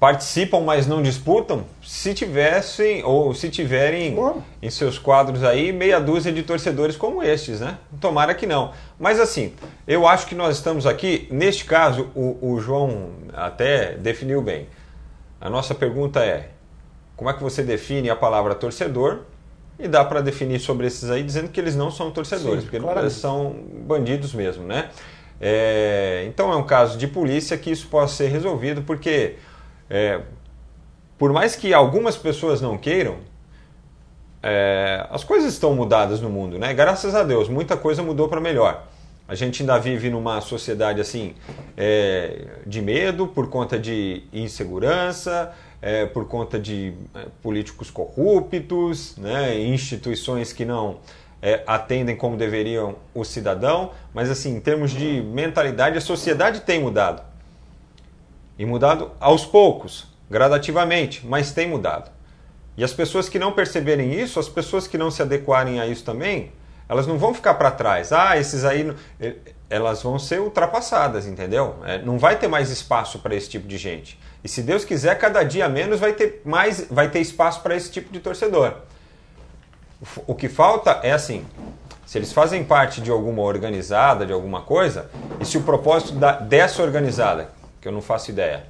participam, 0.00 0.60
mas 0.60 0.86
não 0.86 1.02
disputam, 1.02 1.66
se 1.82 2.14
tivessem 2.14 3.04
ou 3.04 3.34
se 3.34 3.50
tiverem 3.50 4.16
em 4.62 4.70
seus 4.70 4.98
quadros 4.98 5.44
aí 5.44 5.72
meia 5.72 6.00
dúzia 6.00 6.32
de 6.32 6.42
torcedores 6.42 6.96
como 6.96 7.22
estes, 7.22 7.60
né? 7.60 7.76
Tomara 8.00 8.34
que 8.34 8.46
não. 8.46 8.72
Mas 8.98 9.20
assim, 9.20 9.52
eu 9.86 10.08
acho 10.08 10.26
que 10.26 10.34
nós 10.34 10.56
estamos 10.56 10.86
aqui, 10.86 11.28
neste 11.30 11.66
caso, 11.66 12.08
o, 12.14 12.38
o 12.40 12.60
João 12.60 13.10
até 13.34 13.92
definiu 13.92 14.40
bem. 14.40 14.68
A 15.38 15.50
nossa 15.50 15.74
pergunta 15.74 16.24
é: 16.24 16.48
como 17.14 17.28
é 17.28 17.34
que 17.34 17.42
você 17.42 17.62
define 17.62 18.08
a 18.08 18.16
palavra 18.16 18.54
torcedor? 18.54 19.18
E 19.78 19.86
dá 19.86 20.02
para 20.02 20.22
definir 20.22 20.60
sobre 20.60 20.86
esses 20.86 21.10
aí 21.10 21.22
dizendo 21.22 21.48
que 21.48 21.60
eles 21.60 21.76
não 21.76 21.90
são 21.90 22.10
torcedores, 22.10 22.64
Sim, 22.64 22.70
porque 22.70 22.98
eles 22.98 23.14
são 23.14 23.54
bandidos 23.86 24.32
mesmo, 24.32 24.64
né? 24.64 24.90
É, 25.40 26.24
então 26.26 26.52
é 26.52 26.56
um 26.56 26.64
caso 26.64 26.98
de 26.98 27.06
polícia 27.06 27.56
que 27.56 27.70
isso 27.70 27.86
possa 27.86 28.14
ser 28.14 28.28
resolvido, 28.28 28.82
porque 28.82 29.36
é, 29.90 30.20
por 31.18 31.32
mais 31.32 31.56
que 31.56 31.74
algumas 31.74 32.16
pessoas 32.16 32.60
não 32.60 32.78
queiram, 32.78 33.16
é, 34.42 35.06
as 35.10 35.24
coisas 35.24 35.52
estão 35.52 35.74
mudadas 35.74 36.20
no 36.20 36.30
mundo, 36.30 36.58
né? 36.58 36.72
Graças 36.72 37.14
a 37.14 37.24
Deus, 37.24 37.48
muita 37.48 37.76
coisa 37.76 38.02
mudou 38.02 38.28
para 38.28 38.40
melhor. 38.40 38.86
A 39.28 39.34
gente 39.34 39.62
ainda 39.62 39.78
vive 39.78 40.08
numa 40.08 40.40
sociedade 40.40 41.00
assim 41.00 41.34
é, 41.76 42.46
de 42.66 42.80
medo 42.80 43.26
por 43.26 43.48
conta 43.48 43.78
de 43.78 44.22
insegurança, 44.32 45.52
é, 45.82 46.06
por 46.06 46.26
conta 46.26 46.58
de 46.58 46.94
é, 47.14 47.26
políticos 47.42 47.90
corruptos, 47.90 49.16
né? 49.16 49.58
instituições 49.58 50.52
que 50.52 50.64
não 50.64 50.98
é, 51.42 51.62
atendem 51.66 52.16
como 52.16 52.36
deveriam 52.36 52.96
o 53.14 53.24
cidadão. 53.24 53.92
Mas 54.12 54.30
assim, 54.30 54.56
em 54.56 54.60
termos 54.60 54.90
de 54.90 55.20
mentalidade, 55.20 55.98
a 55.98 56.00
sociedade 56.00 56.60
tem 56.60 56.80
mudado 56.80 57.29
e 58.60 58.66
mudado 58.66 59.10
aos 59.18 59.46
poucos, 59.46 60.06
gradativamente, 60.30 61.26
mas 61.26 61.50
tem 61.50 61.66
mudado. 61.66 62.10
E 62.76 62.84
as 62.84 62.92
pessoas 62.92 63.26
que 63.26 63.38
não 63.38 63.52
perceberem 63.52 64.12
isso, 64.12 64.38
as 64.38 64.50
pessoas 64.50 64.86
que 64.86 64.98
não 64.98 65.10
se 65.10 65.22
adequarem 65.22 65.80
a 65.80 65.86
isso 65.86 66.04
também, 66.04 66.52
elas 66.86 67.06
não 67.06 67.16
vão 67.16 67.32
ficar 67.32 67.54
para 67.54 67.70
trás. 67.70 68.12
Ah, 68.12 68.36
esses 68.36 68.62
aí. 68.62 68.94
Elas 69.70 70.02
vão 70.02 70.18
ser 70.18 70.42
ultrapassadas, 70.42 71.26
entendeu? 71.26 71.76
É, 71.86 72.02
não 72.02 72.18
vai 72.18 72.36
ter 72.36 72.48
mais 72.48 72.68
espaço 72.68 73.20
para 73.20 73.34
esse 73.34 73.48
tipo 73.48 73.66
de 73.66 73.78
gente. 73.78 74.20
E 74.44 74.48
se 74.48 74.60
Deus 74.60 74.84
quiser, 74.84 75.16
cada 75.16 75.42
dia 75.42 75.66
menos 75.66 75.98
vai 75.98 76.12
ter 76.12 76.42
mais, 76.44 76.86
vai 76.90 77.08
ter 77.08 77.20
espaço 77.20 77.62
para 77.62 77.74
esse 77.74 77.90
tipo 77.90 78.12
de 78.12 78.20
torcedor. 78.20 78.74
O 80.26 80.34
que 80.34 80.50
falta 80.50 81.00
é 81.02 81.12
assim: 81.12 81.46
se 82.04 82.18
eles 82.18 82.30
fazem 82.30 82.62
parte 82.62 83.00
de 83.00 83.10
alguma 83.10 83.40
organizada, 83.40 84.26
de 84.26 84.34
alguma 84.34 84.60
coisa, 84.60 85.10
e 85.40 85.46
se 85.46 85.56
o 85.56 85.62
propósito 85.62 86.12
da, 86.12 86.32
dessa 86.32 86.82
organizada, 86.82 87.58
que 87.80 87.88
eu 87.88 87.92
não 87.92 88.02
faço 88.02 88.30
ideia 88.30 88.66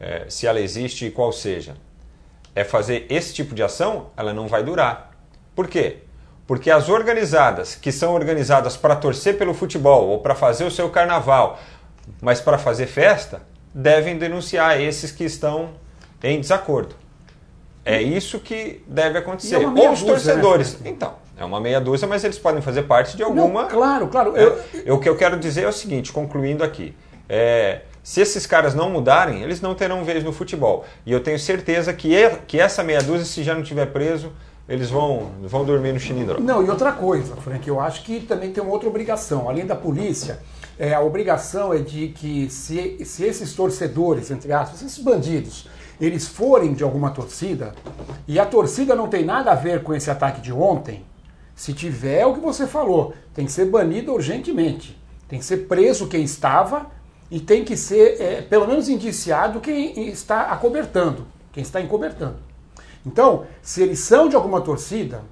é, 0.00 0.26
se 0.28 0.46
ela 0.46 0.60
existe 0.60 1.06
e 1.06 1.10
qual 1.10 1.32
seja, 1.32 1.74
é 2.54 2.64
fazer 2.64 3.06
esse 3.08 3.34
tipo 3.34 3.54
de 3.54 3.62
ação, 3.62 4.10
ela 4.16 4.32
não 4.32 4.46
vai 4.46 4.62
durar. 4.62 5.12
Por 5.54 5.68
quê? 5.68 5.98
Porque 6.46 6.70
as 6.70 6.88
organizadas, 6.88 7.74
que 7.74 7.92
são 7.92 8.14
organizadas 8.14 8.76
para 8.76 8.96
torcer 8.96 9.36
pelo 9.36 9.52
futebol 9.52 10.08
ou 10.08 10.20
para 10.20 10.34
fazer 10.34 10.64
o 10.64 10.70
seu 10.70 10.88
carnaval, 10.88 11.58
mas 12.20 12.40
para 12.40 12.56
fazer 12.56 12.86
festa, 12.86 13.42
devem 13.74 14.16
denunciar 14.16 14.80
esses 14.80 15.12
que 15.12 15.24
estão 15.24 15.70
em 16.22 16.40
desacordo. 16.40 16.94
É 17.84 18.00
isso 18.00 18.38
que 18.38 18.82
deve 18.86 19.18
acontecer. 19.18 19.56
É 19.56 19.66
ou 19.66 19.92
os 19.92 20.02
né, 20.02 20.08
torcedores. 20.08 20.80
Né? 20.80 20.90
Então, 20.90 21.14
é 21.36 21.44
uma 21.44 21.60
meia 21.60 21.80
dúzia, 21.80 22.08
mas 22.08 22.24
eles 22.24 22.38
podem 22.38 22.62
fazer 22.62 22.82
parte 22.82 23.16
de 23.16 23.22
alguma. 23.22 23.62
Não, 23.62 23.68
claro, 23.68 24.08
claro. 24.08 24.36
Eu... 24.36 24.62
É, 24.84 24.92
o 24.92 24.98
que 24.98 25.08
eu 25.08 25.16
quero 25.16 25.38
dizer 25.38 25.64
é 25.64 25.68
o 25.68 25.72
seguinte, 25.72 26.12
concluindo 26.12 26.64
aqui. 26.64 26.94
É, 27.28 27.82
se 28.02 28.20
esses 28.20 28.46
caras 28.46 28.74
não 28.74 28.90
mudarem, 28.90 29.42
eles 29.42 29.60
não 29.60 29.74
terão 29.74 30.04
vez 30.04 30.24
no 30.24 30.32
futebol. 30.32 30.84
E 31.04 31.12
eu 31.12 31.20
tenho 31.20 31.38
certeza 31.38 31.92
que, 31.92 32.10
que 32.46 32.60
essa 32.60 32.82
meia 32.82 33.02
dúzia, 33.02 33.24
se 33.24 33.42
já 33.42 33.54
não 33.54 33.62
tiver 33.62 33.86
preso, 33.86 34.32
eles 34.68 34.90
vão, 34.90 35.30
vão 35.42 35.64
dormir 35.64 35.92
no 35.92 36.00
chinindró. 36.00 36.38
Não, 36.38 36.64
e 36.64 36.68
outra 36.68 36.92
coisa, 36.92 37.34
Frank, 37.36 37.66
eu 37.66 37.80
acho 37.80 38.04
que 38.04 38.20
também 38.20 38.52
tem 38.52 38.62
uma 38.62 38.72
outra 38.72 38.88
obrigação. 38.88 39.48
Além 39.48 39.64
da 39.64 39.74
polícia, 39.74 40.40
é, 40.78 40.94
a 40.94 41.00
obrigação 41.00 41.72
é 41.72 41.78
de 41.78 42.08
que 42.08 42.50
se, 42.50 43.04
se 43.04 43.24
esses 43.24 43.54
torcedores, 43.54 44.30
entre 44.30 44.52
aspas, 44.52 44.82
esses 44.82 44.98
bandidos, 44.98 45.68
eles 46.00 46.28
forem 46.28 46.74
de 46.74 46.84
alguma 46.84 47.10
torcida, 47.10 47.74
e 48.26 48.38
a 48.38 48.46
torcida 48.46 48.94
não 48.94 49.08
tem 49.08 49.24
nada 49.24 49.50
a 49.50 49.54
ver 49.54 49.82
com 49.82 49.94
esse 49.94 50.10
ataque 50.10 50.40
de 50.40 50.52
ontem, 50.52 51.04
se 51.56 51.72
tiver 51.72 52.20
é 52.20 52.26
o 52.26 52.34
que 52.34 52.40
você 52.40 52.68
falou, 52.68 53.14
tem 53.34 53.44
que 53.44 53.50
ser 53.50 53.64
banido 53.64 54.12
urgentemente. 54.12 54.96
Tem 55.26 55.40
que 55.40 55.44
ser 55.44 55.66
preso 55.66 56.06
quem 56.06 56.22
estava 56.22 56.86
e 57.30 57.40
tem 57.40 57.64
que 57.64 57.76
ser, 57.76 58.20
é, 58.20 58.42
pelo 58.42 58.66
menos, 58.66 58.88
indiciado 58.88 59.60
quem 59.60 60.08
está 60.08 60.42
acobertando, 60.52 61.26
quem 61.52 61.62
está 61.62 61.80
encobertando. 61.80 62.36
Então, 63.04 63.46
se 63.62 63.82
eles 63.82 64.00
são 64.00 64.28
de 64.28 64.36
alguma 64.36 64.60
torcida, 64.60 65.22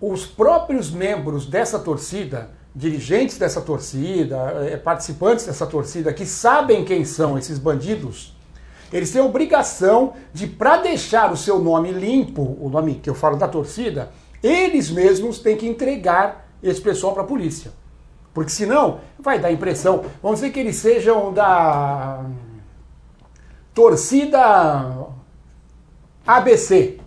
os 0.00 0.24
próprios 0.24 0.90
membros 0.90 1.46
dessa 1.46 1.78
torcida, 1.78 2.50
dirigentes 2.74 3.38
dessa 3.38 3.60
torcida, 3.60 4.36
é, 4.70 4.76
participantes 4.76 5.46
dessa 5.46 5.66
torcida, 5.66 6.12
que 6.12 6.24
sabem 6.24 6.84
quem 6.84 7.04
são 7.04 7.36
esses 7.36 7.58
bandidos, 7.58 8.34
eles 8.92 9.12
têm 9.12 9.20
obrigação 9.20 10.14
de, 10.32 10.46
para 10.46 10.78
deixar 10.78 11.32
o 11.32 11.36
seu 11.36 11.58
nome 11.58 11.92
limpo, 11.92 12.56
o 12.60 12.68
nome 12.68 12.94
que 12.94 13.10
eu 13.10 13.14
falo 13.14 13.36
da 13.36 13.46
torcida, 13.46 14.10
eles 14.42 14.90
mesmos 14.90 15.38
têm 15.38 15.56
que 15.56 15.66
entregar 15.66 16.48
esse 16.62 16.80
pessoal 16.80 17.12
para 17.12 17.22
a 17.22 17.26
polícia. 17.26 17.72
Porque 18.32 18.50
senão 18.50 19.00
vai 19.18 19.38
dar 19.38 19.50
impressão, 19.50 20.04
vamos 20.22 20.40
dizer 20.40 20.52
que 20.52 20.60
eles 20.60 20.76
sejam 20.76 21.32
da 21.32 22.24
torcida 23.74 25.08
ABC. 26.26 26.98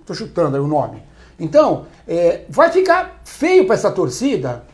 Estou 0.00 0.16
chutando 0.16 0.56
aí 0.56 0.62
o 0.62 0.66
nome. 0.66 1.02
Então, 1.38 1.86
é, 2.06 2.44
vai 2.48 2.70
ficar 2.70 3.20
feio 3.24 3.66
para 3.66 3.74
essa 3.74 3.90
torcida, 3.90 4.64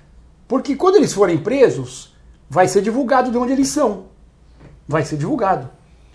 porque 0.48 0.76
quando 0.76 0.96
eles 0.96 1.12
forem 1.12 1.38
presos, 1.38 2.14
vai 2.48 2.68
ser 2.68 2.82
divulgado 2.82 3.30
de 3.30 3.38
onde 3.38 3.52
eles 3.52 3.68
são. 3.68 4.06
Vai 4.86 5.04
ser 5.04 5.16
divulgado. 5.16 5.68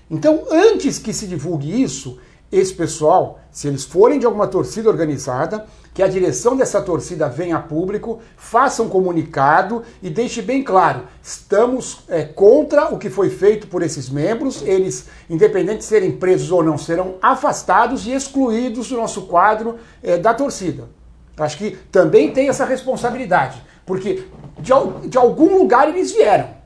Então, 0.10 0.44
antes 0.50 0.98
que 0.98 1.14
se 1.14 1.28
divulgue 1.28 1.82
isso, 1.82 2.20
esse 2.52 2.74
pessoal, 2.74 3.40
se 3.52 3.68
eles 3.68 3.86
forem 3.86 4.20
de 4.20 4.26
alguma 4.26 4.48
torcida 4.48 4.90
organizada, 4.90 5.66
que 5.94 6.02
a 6.02 6.08
direção 6.08 6.56
dessa 6.56 6.82
torcida 6.82 7.28
venha 7.28 7.58
a 7.58 7.62
público, 7.62 8.20
faça 8.38 8.82
um 8.82 8.90
comunicado 8.90 9.84
e 10.02 10.10
deixe 10.10 10.42
bem 10.42 10.64
claro: 10.64 11.04
estamos 11.22 12.04
é, 12.08 12.24
contra 12.24 12.94
o 12.94 12.98
que 12.98 13.10
foi 13.10 13.30
feito 13.30 13.68
por 13.68 13.84
esses 13.84 14.10
membros, 14.10 14.62
eles, 14.64 15.08
independente 15.30 15.80
de 15.80 15.86
serem 15.86 16.12
presos 16.12 16.52
ou 16.52 16.64
não, 16.64 16.78
serão 16.78 17.16
afastados 17.22 18.06
e 18.08 18.12
excluídos 18.12 18.90
do 18.90 18.98
nosso 18.98 19.24
quadro 19.24 19.78
é, 20.02 20.18
da 20.18 20.34
torcida. 20.34 20.90
Acho 21.38 21.58
que 21.58 21.72
também 21.92 22.32
tem 22.32 22.50
essa 22.50 22.66
responsabilidade, 22.66 23.62
porque 23.86 24.26
de, 24.60 24.72
de 25.08 25.18
algum 25.18 25.58
lugar 25.58 25.90
eles 25.90 26.12
vieram. 26.12 26.62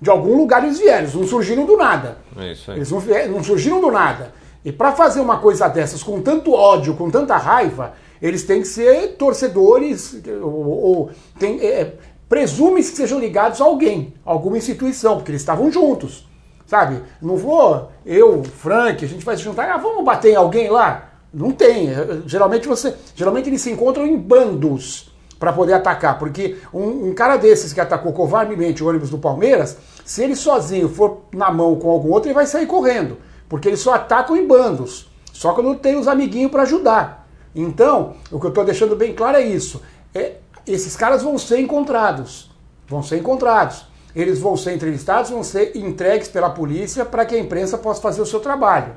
De 0.00 0.08
algum 0.08 0.34
lugar 0.34 0.64
eles 0.64 0.78
vieram, 0.78 1.00
eles 1.00 1.14
não 1.14 1.26
surgiram 1.26 1.66
do 1.66 1.76
nada. 1.76 2.18
É 2.38 2.52
isso 2.52 2.70
aí. 2.70 2.78
Eles 2.78 2.90
não, 2.90 3.02
não 3.28 3.44
surgiram 3.44 3.80
do 3.82 3.90
nada. 3.90 4.32
E 4.64 4.70
para 4.70 4.92
fazer 4.92 5.20
uma 5.20 5.38
coisa 5.38 5.68
dessas 5.68 6.02
com 6.02 6.20
tanto 6.20 6.52
ódio, 6.52 6.94
com 6.94 7.10
tanta 7.10 7.36
raiva, 7.36 7.94
eles 8.20 8.44
têm 8.44 8.60
que 8.60 8.68
ser 8.68 9.16
torcedores, 9.16 10.20
ou, 10.42 10.68
ou 10.68 11.10
tem, 11.38 11.58
é, 11.60 11.80
é, 11.80 11.94
presume-se 12.28 12.90
que 12.90 12.96
sejam 12.98 13.18
ligados 13.18 13.60
a 13.60 13.64
alguém, 13.64 14.14
a 14.24 14.30
alguma 14.30 14.58
instituição, 14.58 15.16
porque 15.16 15.30
eles 15.30 15.42
estavam 15.42 15.70
juntos. 15.70 16.28
Sabe? 16.66 17.02
Não 17.20 17.36
vou, 17.36 17.90
eu, 18.06 18.44
Frank, 18.44 19.04
a 19.04 19.08
gente 19.08 19.24
vai 19.24 19.36
se 19.36 19.42
juntar, 19.42 19.68
ah, 19.68 19.76
vamos 19.76 20.04
bater 20.04 20.32
em 20.32 20.36
alguém 20.36 20.70
lá? 20.70 21.10
Não 21.32 21.52
tem. 21.52 21.90
É, 21.90 22.22
geralmente 22.26 22.68
você. 22.68 22.94
Geralmente 23.14 23.48
eles 23.48 23.60
se 23.60 23.70
encontram 23.70 24.06
em 24.06 24.16
bandos 24.16 25.10
para 25.38 25.52
poder 25.52 25.74
atacar. 25.74 26.18
Porque 26.18 26.58
um, 26.72 27.08
um, 27.08 27.14
cara 27.14 27.36
desses 27.36 27.72
que 27.72 27.80
atacou 27.80 28.12
covardemente 28.12 28.82
o 28.82 28.88
ônibus 28.88 29.10
do 29.10 29.18
Palmeiras, 29.18 29.76
se 30.04 30.22
ele 30.22 30.36
sozinho 30.36 30.88
for 30.88 31.22
na 31.32 31.50
mão 31.50 31.76
com 31.76 31.90
algum 31.90 32.10
outro, 32.10 32.28
ele 32.28 32.34
vai 32.34 32.46
sair 32.46 32.66
correndo. 32.66 33.16
Porque 33.50 33.68
eles 33.68 33.80
só 33.80 33.94
atacam 33.94 34.36
em 34.36 34.46
bandos. 34.46 35.10
Só 35.32 35.52
quando 35.52 35.74
tem 35.74 35.98
os 35.98 36.06
amiguinhos 36.06 36.52
para 36.52 36.62
ajudar. 36.62 37.28
Então, 37.52 38.14
o 38.30 38.38
que 38.38 38.46
eu 38.46 38.50
estou 38.50 38.64
deixando 38.64 38.94
bem 38.94 39.12
claro 39.12 39.36
é 39.36 39.42
isso. 39.42 39.82
É, 40.14 40.36
esses 40.64 40.94
caras 40.94 41.22
vão 41.22 41.36
ser 41.36 41.58
encontrados. 41.58 42.48
Vão 42.88 43.02
ser 43.02 43.18
encontrados. 43.18 43.84
Eles 44.14 44.38
vão 44.38 44.56
ser 44.56 44.74
entrevistados, 44.74 45.30
vão 45.30 45.42
ser 45.42 45.76
entregues 45.76 46.28
pela 46.28 46.50
polícia 46.50 47.04
para 47.04 47.26
que 47.26 47.34
a 47.34 47.38
imprensa 47.40 47.76
possa 47.76 48.00
fazer 48.00 48.22
o 48.22 48.26
seu 48.26 48.38
trabalho. 48.38 48.94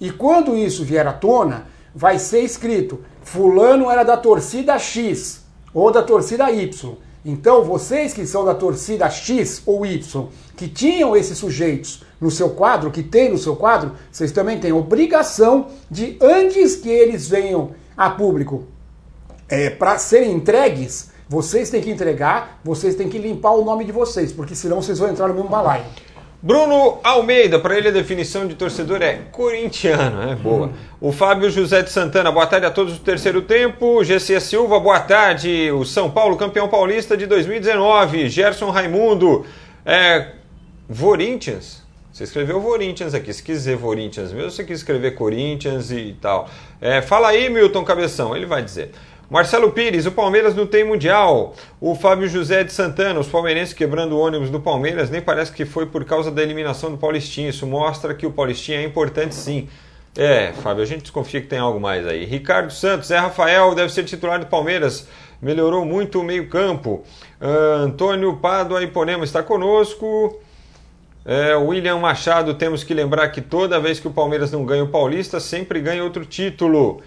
E 0.00 0.12
quando 0.12 0.56
isso 0.56 0.84
vier 0.84 1.06
à 1.06 1.12
tona, 1.12 1.66
vai 1.92 2.20
ser 2.20 2.40
escrito: 2.40 3.00
Fulano 3.22 3.90
era 3.90 4.04
da 4.04 4.16
torcida 4.16 4.78
X 4.78 5.44
ou 5.74 5.90
da 5.90 6.04
torcida 6.04 6.52
Y. 6.52 6.96
Então, 7.24 7.64
vocês 7.64 8.14
que 8.14 8.24
são 8.26 8.44
da 8.44 8.54
torcida 8.54 9.10
X 9.10 9.62
ou 9.66 9.84
Y, 9.84 10.28
que 10.56 10.68
tinham 10.68 11.16
esses 11.16 11.36
sujeitos 11.36 12.04
no 12.20 12.30
seu 12.30 12.50
quadro, 12.50 12.90
que 12.90 13.02
tem 13.02 13.30
no 13.30 13.38
seu 13.38 13.54
quadro, 13.54 13.92
vocês 14.10 14.32
também 14.32 14.58
têm 14.58 14.72
obrigação 14.72 15.68
de, 15.90 16.16
antes 16.20 16.76
que 16.76 16.88
eles 16.88 17.28
venham 17.28 17.70
a 17.96 18.10
público 18.10 18.64
é, 19.48 19.70
para 19.70 19.98
serem 19.98 20.32
entregues, 20.32 21.10
vocês 21.28 21.70
têm 21.70 21.80
que 21.80 21.90
entregar, 21.90 22.60
vocês 22.64 22.94
têm 22.94 23.08
que 23.08 23.18
limpar 23.18 23.52
o 23.52 23.64
nome 23.64 23.84
de 23.84 23.92
vocês, 23.92 24.32
porque 24.32 24.54
senão 24.54 24.82
vocês 24.82 24.98
vão 24.98 25.08
entrar 25.08 25.28
no 25.28 25.34
mesmo 25.34 25.48
balaio. 25.48 25.84
Bruno 26.40 27.00
Almeida, 27.02 27.58
para 27.58 27.76
ele 27.76 27.88
a 27.88 27.90
definição 27.90 28.46
de 28.46 28.54
torcedor 28.54 29.02
é 29.02 29.22
corintiano, 29.32 30.30
é 30.30 30.36
boa. 30.36 30.68
Hum. 30.68 30.72
O 31.00 31.10
Fábio 31.10 31.50
José 31.50 31.82
de 31.82 31.90
Santana, 31.90 32.30
boa 32.30 32.46
tarde 32.46 32.64
a 32.64 32.70
todos 32.70 32.92
do 32.94 33.00
terceiro 33.00 33.42
tempo. 33.42 34.04
GC 34.04 34.38
Silva, 34.38 34.78
boa 34.78 35.00
tarde. 35.00 35.72
O 35.72 35.84
São 35.84 36.08
Paulo, 36.08 36.36
campeão 36.36 36.68
paulista 36.68 37.16
de 37.16 37.26
2019. 37.26 38.28
Gerson 38.28 38.70
Raimundo, 38.70 39.44
é, 39.84 40.28
Corinthians. 40.96 41.82
Você 42.18 42.24
escreveu 42.24 42.60
Corinthians 42.60 43.14
aqui, 43.14 43.32
se 43.32 43.40
quiser 43.40 43.78
Corinthians 43.78 44.32
mesmo, 44.32 44.50
você 44.50 44.64
quis 44.64 44.78
escrever 44.78 45.12
Corinthians 45.12 45.92
e 45.92 46.16
tal. 46.20 46.50
É, 46.80 47.00
fala 47.00 47.28
aí, 47.28 47.48
Milton 47.48 47.84
Cabeção, 47.84 48.34
ele 48.34 48.44
vai 48.44 48.60
dizer. 48.60 48.90
Marcelo 49.30 49.70
Pires, 49.70 50.04
o 50.04 50.10
Palmeiras 50.10 50.52
não 50.52 50.66
tem 50.66 50.82
mundial. 50.82 51.54
O 51.80 51.94
Fábio 51.94 52.26
José 52.26 52.64
de 52.64 52.72
Santana, 52.72 53.20
os 53.20 53.28
palmeirenses 53.28 53.72
quebrando 53.72 54.16
o 54.16 54.18
ônibus 54.18 54.50
do 54.50 54.58
Palmeiras, 54.58 55.10
nem 55.10 55.20
parece 55.20 55.52
que 55.52 55.64
foi 55.64 55.86
por 55.86 56.04
causa 56.04 56.28
da 56.28 56.42
eliminação 56.42 56.90
do 56.90 56.98
Paulistinha. 56.98 57.50
Isso 57.50 57.64
mostra 57.68 58.12
que 58.12 58.26
o 58.26 58.32
Paulistinha 58.32 58.80
é 58.80 58.82
importante 58.82 59.36
sim. 59.36 59.68
É, 60.16 60.52
Fábio, 60.54 60.82
a 60.82 60.86
gente 60.86 61.02
desconfia 61.02 61.40
que 61.40 61.46
tem 61.46 61.60
algo 61.60 61.78
mais 61.78 62.04
aí. 62.04 62.24
Ricardo 62.24 62.72
Santos, 62.72 63.12
é 63.12 63.16
Rafael, 63.16 63.76
deve 63.76 63.92
ser 63.92 64.02
titular 64.02 64.40
do 64.40 64.46
Palmeiras. 64.46 65.06
Melhorou 65.40 65.84
muito 65.84 66.20
o 66.20 66.24
meio-campo. 66.24 67.04
Uh, 67.40 67.84
Antônio 67.84 68.36
Pado 68.38 68.76
Iponema 68.82 69.22
está 69.22 69.40
conosco. 69.40 70.36
É, 71.30 71.54
William 71.54 71.98
Machado, 71.98 72.54
temos 72.54 72.82
que 72.82 72.94
lembrar 72.94 73.28
que 73.28 73.42
toda 73.42 73.78
vez 73.78 74.00
que 74.00 74.08
o 74.08 74.10
Palmeiras 74.10 74.50
não 74.50 74.64
ganha 74.64 74.82
o 74.82 74.88
Paulista, 74.88 75.38
sempre 75.38 75.78
ganha 75.78 76.02
outro 76.02 76.24
título. 76.24 77.02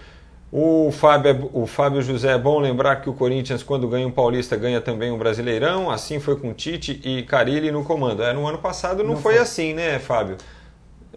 O 0.51 0.91
Fábio, 0.91 1.31
é 1.31 1.49
o 1.53 1.65
Fábio 1.65 2.03
José 2.03 2.33
é 2.33 2.37
bom 2.37 2.59
lembrar 2.59 2.97
que 2.97 3.09
o 3.09 3.13
Corinthians, 3.13 3.63
quando 3.63 3.87
ganha 3.87 4.05
um 4.05 4.11
Paulista, 4.11 4.55
ganha 4.55 4.79
também 4.79 5.09
um 5.09 5.17
Brasileirão. 5.17 5.89
Assim 5.89 6.19
foi 6.19 6.35
com 6.35 6.53
Tite 6.53 7.01
e 7.03 7.23
Carilli 7.23 7.71
no 7.71 7.83
comando. 7.83 8.21
É, 8.21 8.31
no 8.31 8.45
ano 8.45 8.59
passado 8.59 8.99
não, 8.99 9.15
não 9.15 9.17
foi, 9.17 9.33
foi, 9.33 9.41
assim, 9.41 9.73
né, 9.73 9.97
Fábio? 9.97 10.37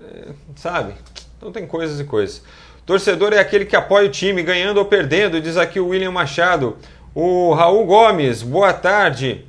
É, 0.00 0.28
sabe? 0.56 0.94
Então 1.36 1.52
tem 1.52 1.66
coisas 1.66 2.00
e 2.00 2.04
coisas. 2.04 2.42
Torcedor 2.86 3.34
é 3.34 3.38
aquele 3.38 3.66
que 3.66 3.76
apoia 3.76 4.06
o 4.06 4.10
time, 4.10 4.42
ganhando 4.42 4.78
ou 4.78 4.86
perdendo, 4.86 5.42
diz 5.42 5.58
aqui 5.58 5.78
o 5.78 5.88
William 5.88 6.10
Machado. 6.10 6.78
O 7.14 7.52
Raul 7.52 7.84
Gomes, 7.84 8.42
boa 8.42 8.72
tarde. 8.72 9.44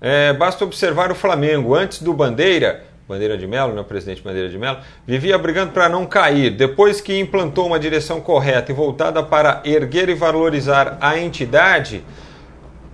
É, 0.00 0.32
basta 0.32 0.64
observar 0.64 1.10
o 1.10 1.14
Flamengo. 1.14 1.74
Antes 1.74 2.02
do 2.02 2.12
Bandeira, 2.12 2.84
Bandeira 3.08 3.38
de 3.38 3.46
Melo, 3.46 3.72
né, 3.74 3.82
presidente 3.82 4.20
Bandeira 4.20 4.48
de 4.48 4.58
Melo, 4.58 4.78
vivia 5.06 5.38
brigando 5.38 5.72
para 5.72 5.88
não 5.88 6.04
cair. 6.04 6.50
Depois 6.50 7.00
que 7.00 7.18
implantou 7.18 7.66
uma 7.66 7.78
direção 7.78 8.20
correta 8.20 8.72
e 8.72 8.74
voltada 8.74 9.22
para 9.22 9.62
erguer 9.64 10.08
e 10.08 10.14
valorizar 10.14 10.98
a 11.00 11.18
entidade, 11.18 12.04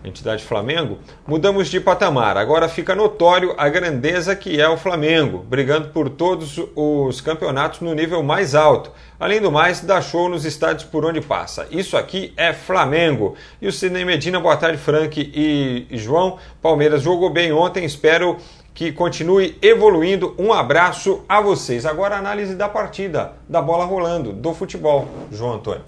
entidade 0.05 0.45
Flamengo, 0.45 0.99
mudamos 1.27 1.69
de 1.69 1.81
patamar. 1.81 2.37
Agora 2.37 2.69
fica 2.69 2.95
notório 2.95 3.55
a 3.57 3.69
grandeza 3.69 4.35
que 4.35 4.61
é 4.61 4.69
o 4.69 4.77
Flamengo, 4.77 5.39
brigando 5.39 5.89
por 5.89 6.09
todos 6.11 6.61
os 6.75 7.21
campeonatos 7.21 7.81
no 7.81 7.95
nível 7.95 8.23
mais 8.23 8.55
alto. 8.55 8.91
Além 9.19 9.41
do 9.41 9.53
mais, 9.53 9.81
dá 9.81 10.01
show 10.01 10.29
nos 10.29 10.45
estádios 10.45 10.85
por 10.85 11.05
onde 11.05 11.21
passa. 11.21 11.67
Isso 11.71 11.97
aqui 11.97 12.33
é 12.37 12.53
Flamengo. 12.53 13.37
E 13.61 13.69
o 13.69 13.73
Sidney 13.73 14.05
Medina, 14.05 14.41
boa 14.41 14.57
tarde, 14.57 14.79
Frank 14.79 15.33
e 15.35 15.87
João. 15.97 16.39
Palmeiras 16.61 17.03
jogou 17.03 17.31
bem 17.31 17.53
ontem, 17.53 17.85
espero 17.85 18.37
que 18.75 18.91
continue 18.91 19.57
evoluindo. 19.61 20.35
Um 20.39 20.53
abraço 20.53 21.23
a 21.29 21.41
vocês. 21.41 21.87
Agora 21.87 22.17
a 22.17 22.19
análise 22.19 22.55
da 22.55 22.69
partida, 22.69 23.35
da 23.49 23.61
bola 23.61 23.85
rolando, 23.85 24.33
do 24.33 24.55
futebol. 24.55 25.09
João 25.31 25.55
Antônio. 25.55 25.83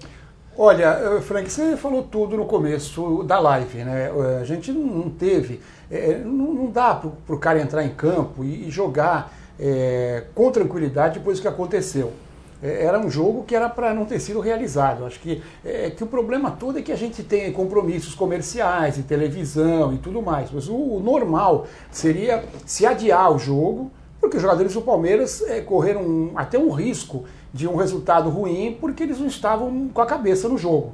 Olha, 0.57 1.17
eh, 1.17 1.21
Frank, 1.21 1.51
você 1.51 1.75
falou 1.75 2.03
tudo 2.03 2.37
no 2.37 2.45
começo 2.45 3.23
da 3.23 3.37
live, 3.39 3.79
né? 3.79 4.09
Eh, 4.09 4.39
a 4.41 4.45
gente 4.45 4.71
não 4.71 5.09
teve, 5.09 5.59
é, 5.91 6.19
não 6.23 6.67
dá 6.67 6.95
para 6.95 7.35
o 7.35 7.37
cara 7.37 7.59
entrar 7.59 7.83
em 7.83 7.89
campo 7.89 8.41
e 8.41 8.71
jogar 8.71 9.33
é, 9.59 10.23
com 10.33 10.49
tranquilidade 10.51 11.19
depois 11.19 11.39
do 11.39 11.41
que 11.41 11.47
aconteceu. 11.49 12.13
É, 12.63 12.85
era 12.85 12.97
um 12.97 13.09
jogo 13.09 13.43
que 13.43 13.53
era 13.53 13.67
para 13.67 13.93
não 13.93 14.05
ter 14.05 14.17
sido 14.21 14.39
realizado. 14.39 15.05
Acho 15.05 15.19
que, 15.19 15.43
é, 15.65 15.89
que 15.89 16.05
o 16.05 16.07
problema 16.07 16.51
todo 16.51 16.79
é 16.79 16.81
que 16.81 16.91
a 16.93 16.95
gente 16.95 17.21
tem 17.21 17.51
compromissos 17.51 18.15
comerciais 18.15 18.97
e 18.97 19.03
televisão 19.03 19.93
e 19.93 19.97
tudo 19.97 20.21
mais. 20.21 20.49
Mas 20.51 20.69
o, 20.69 20.75
o 20.75 20.99
normal 21.01 21.67
seria 21.91 22.45
se 22.65 22.85
adiar 22.85 23.29
o 23.29 23.37
jogo, 23.37 23.91
porque 24.25 24.37
os 24.37 24.41
jogadores 24.41 24.73
do 24.73 24.81
Palmeiras 24.81 25.43
é, 25.43 25.61
correram 25.61 26.31
até 26.35 26.57
um 26.57 26.71
risco 26.71 27.25
de 27.53 27.67
um 27.67 27.75
resultado 27.75 28.27
ruim 28.27 28.75
porque 28.81 29.03
eles 29.03 29.19
não 29.19 29.27
estavam 29.27 29.87
com 29.93 30.01
a 30.01 30.05
cabeça 30.05 30.49
no 30.49 30.57
jogo. 30.57 30.93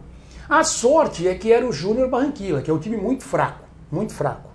A 0.49 0.65
sorte 0.65 1.25
é 1.25 1.33
que 1.33 1.49
era 1.49 1.65
o 1.65 1.71
Júnior 1.71 2.09
Barranquilla, 2.09 2.61
que 2.61 2.69
é 2.69 2.73
um 2.73 2.77
time 2.77 2.97
muito 2.97 3.23
fraco, 3.23 3.63
muito 3.89 4.13
fraco. 4.13 4.49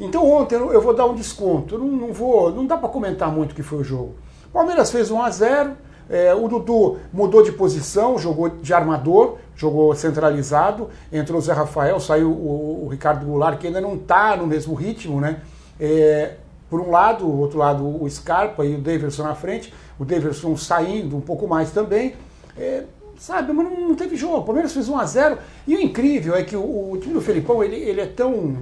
Então 0.00 0.26
ontem 0.26 0.54
eu 0.54 0.80
vou 0.80 0.94
dar 0.94 1.04
um 1.04 1.14
desconto, 1.14 1.76
não, 1.76 1.86
não 1.86 2.12
vou, 2.14 2.50
não 2.50 2.64
dá 2.64 2.78
para 2.78 2.88
comentar 2.88 3.30
muito 3.30 3.52
o 3.52 3.54
que 3.54 3.62
foi 3.62 3.80
o 3.80 3.84
jogo. 3.84 4.14
O 4.46 4.52
Palmeiras 4.52 4.90
fez 4.90 5.10
1 5.10 5.22
a 5.22 5.30
0 5.30 5.76
é, 6.08 6.34
o 6.34 6.48
Dudu 6.48 6.96
mudou 7.12 7.42
de 7.42 7.52
posição, 7.52 8.16
jogou 8.16 8.48
de 8.48 8.72
armador, 8.72 9.36
jogou 9.54 9.94
centralizado, 9.94 10.88
entrou 11.12 11.38
o 11.38 11.42
Zé 11.42 11.52
Rafael, 11.52 12.00
saiu 12.00 12.30
o, 12.30 12.86
o 12.86 12.88
Ricardo 12.88 13.26
Goulart, 13.26 13.58
que 13.58 13.66
ainda 13.66 13.82
não 13.82 13.96
está 13.96 14.34
no 14.34 14.46
mesmo 14.46 14.72
ritmo, 14.72 15.20
né? 15.20 15.42
É, 15.78 16.36
por 16.68 16.80
um 16.80 16.90
lado, 16.90 17.26
o 17.26 17.38
outro 17.38 17.58
lado 17.58 17.84
o 17.84 18.08
Scarpa 18.08 18.64
e 18.64 18.74
o 18.74 18.78
Davidson 18.78 19.22
na 19.22 19.34
frente, 19.34 19.72
o 19.98 20.04
Davidson 20.04 20.56
saindo 20.56 21.16
um 21.16 21.20
pouco 21.20 21.46
mais 21.48 21.70
também. 21.70 22.14
É, 22.56 22.84
sabe, 23.18 23.52
mas 23.52 23.66
não, 23.70 23.94
teve 23.94 24.16
jogo. 24.16 24.38
O 24.38 24.44
Palmeiras 24.44 24.72
fez 24.72 24.88
1 24.88 24.98
a 24.98 25.04
0 25.04 25.38
E 25.66 25.76
o 25.76 25.80
incrível 25.80 26.34
é 26.34 26.42
que 26.42 26.56
o, 26.56 26.92
o 26.92 26.98
time 26.98 27.14
do 27.14 27.20
Felipão 27.20 27.62
ele, 27.62 27.76
ele 27.76 28.00
é 28.00 28.06
tão, 28.06 28.56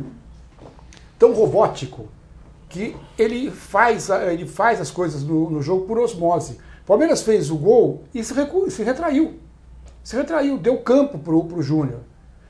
tão 1.18 1.32
robótico 1.32 2.08
que 2.68 2.96
ele 3.18 3.50
faz, 3.50 4.08
ele 4.10 4.46
faz 4.46 4.80
as 4.80 4.90
coisas 4.90 5.22
no, 5.22 5.50
no 5.50 5.62
jogo 5.62 5.86
por 5.86 5.98
osmose. 5.98 6.58
O 6.82 6.86
Palmeiras 6.86 7.22
fez 7.22 7.50
o 7.50 7.56
gol 7.56 8.04
e 8.14 8.22
se, 8.22 8.32
recu, 8.32 8.70
se 8.70 8.82
retraiu. 8.82 9.34
Se 10.02 10.14
retraiu, 10.16 10.56
deu 10.56 10.78
campo 10.78 11.18
pro, 11.18 11.44
pro 11.44 11.62
Júnior. 11.62 12.00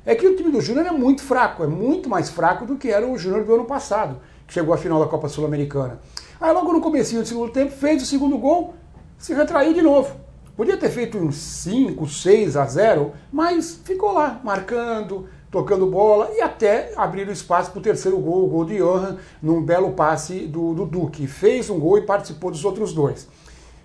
É 0.04 0.14
que 0.14 0.26
o 0.26 0.36
time 0.36 0.52
do 0.52 0.60
Júnior 0.60 0.86
é 0.86 0.90
muito 0.92 1.22
fraco, 1.22 1.64
é 1.64 1.66
muito 1.66 2.08
mais 2.08 2.30
fraco 2.30 2.64
do 2.64 2.76
que 2.76 2.88
era 2.88 3.06
o 3.06 3.18
Júnior 3.18 3.44
do 3.44 3.54
ano 3.54 3.64
passado, 3.64 4.20
chegou 4.48 4.74
à 4.74 4.76
final 4.76 5.00
da 5.00 5.06
Copa 5.06 5.28
Sul-Americana. 5.28 6.00
Aí 6.40 6.52
logo 6.52 6.72
no 6.72 6.80
começo 6.80 7.14
do 7.14 7.26
segundo 7.26 7.50
tempo, 7.52 7.72
fez 7.72 8.02
o 8.02 8.06
segundo 8.06 8.36
gol, 8.38 8.74
se 9.18 9.34
retraiu 9.34 9.72
de 9.72 9.82
novo. 9.82 10.14
Podia 10.56 10.76
ter 10.76 10.88
feito 10.88 11.18
uns 11.18 11.36
5, 11.36 12.06
6 12.06 12.56
a 12.56 12.64
0, 12.64 13.12
mas 13.30 13.80
ficou 13.84 14.12
lá, 14.12 14.40
marcando, 14.42 15.28
tocando 15.50 15.86
bola 15.86 16.30
e 16.32 16.40
até 16.40 16.92
abrir 16.96 17.28
o 17.28 17.32
espaço 17.32 17.70
para 17.70 17.78
o 17.78 17.82
terceiro 17.82 18.18
gol, 18.18 18.44
o 18.44 18.48
gol 18.48 18.64
de 18.64 18.78
Johan, 18.78 19.18
num 19.42 19.62
belo 19.62 19.92
passe 19.92 20.46
do, 20.46 20.74
do 20.74 20.86
Duque. 20.86 21.26
Fez 21.26 21.68
um 21.68 21.78
gol 21.78 21.98
e 21.98 22.02
participou 22.02 22.50
dos 22.50 22.64
outros 22.64 22.92
dois. 22.92 23.28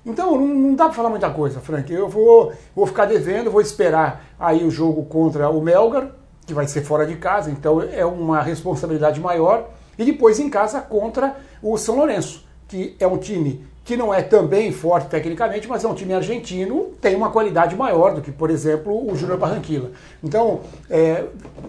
Então 0.06 0.38
não, 0.38 0.48
não 0.48 0.76
dá 0.76 0.86
para 0.86 0.94
falar 0.94 1.10
muita 1.10 1.30
coisa, 1.30 1.60
Frank. 1.60 1.92
Eu 1.92 2.08
vou, 2.10 2.54
vou 2.76 2.88
ficar 2.88 3.06
devendo, 3.06 3.52
vou 3.52 3.62
esperar 3.62 4.26
aí 4.40 4.64
o 4.64 4.72
jogo 4.72 5.06
contra 5.06 5.50
o 5.50 5.62
Melgar, 5.62 6.12
que 6.46 6.54
vai 6.54 6.68
ser 6.68 6.84
fora 6.84 7.06
de 7.06 7.16
casa, 7.18 7.52
então 7.52 7.82
é 7.82 8.06
uma 8.06 8.42
responsabilidade 8.42 9.20
maior. 9.20 9.70
E 9.98 10.06
depois 10.06 10.40
em 10.40 10.50
casa 10.50 10.82
contra 10.82 11.36
o 11.62 11.78
São 11.78 11.96
Lourenço, 11.96 12.46
que 12.68 12.96
é 13.00 13.08
um 13.08 13.18
time 13.18 13.66
que 13.84 13.98
não 13.98 14.14
é 14.14 14.22
também 14.22 14.72
forte 14.72 15.10
tecnicamente, 15.10 15.68
mas 15.68 15.84
é 15.84 15.88
um 15.88 15.94
time 15.94 16.14
argentino, 16.14 16.92
tem 17.02 17.16
uma 17.16 17.32
qualidade 17.32 17.76
maior 17.76 18.14
do 18.14 18.22
que, 18.22 18.32
por 18.32 18.50
exemplo, 18.50 19.12
o 19.12 19.16
Júnior 19.16 19.38
Barranquilla. 19.38 19.92
Então, 20.24 20.62
é, 20.90 21.26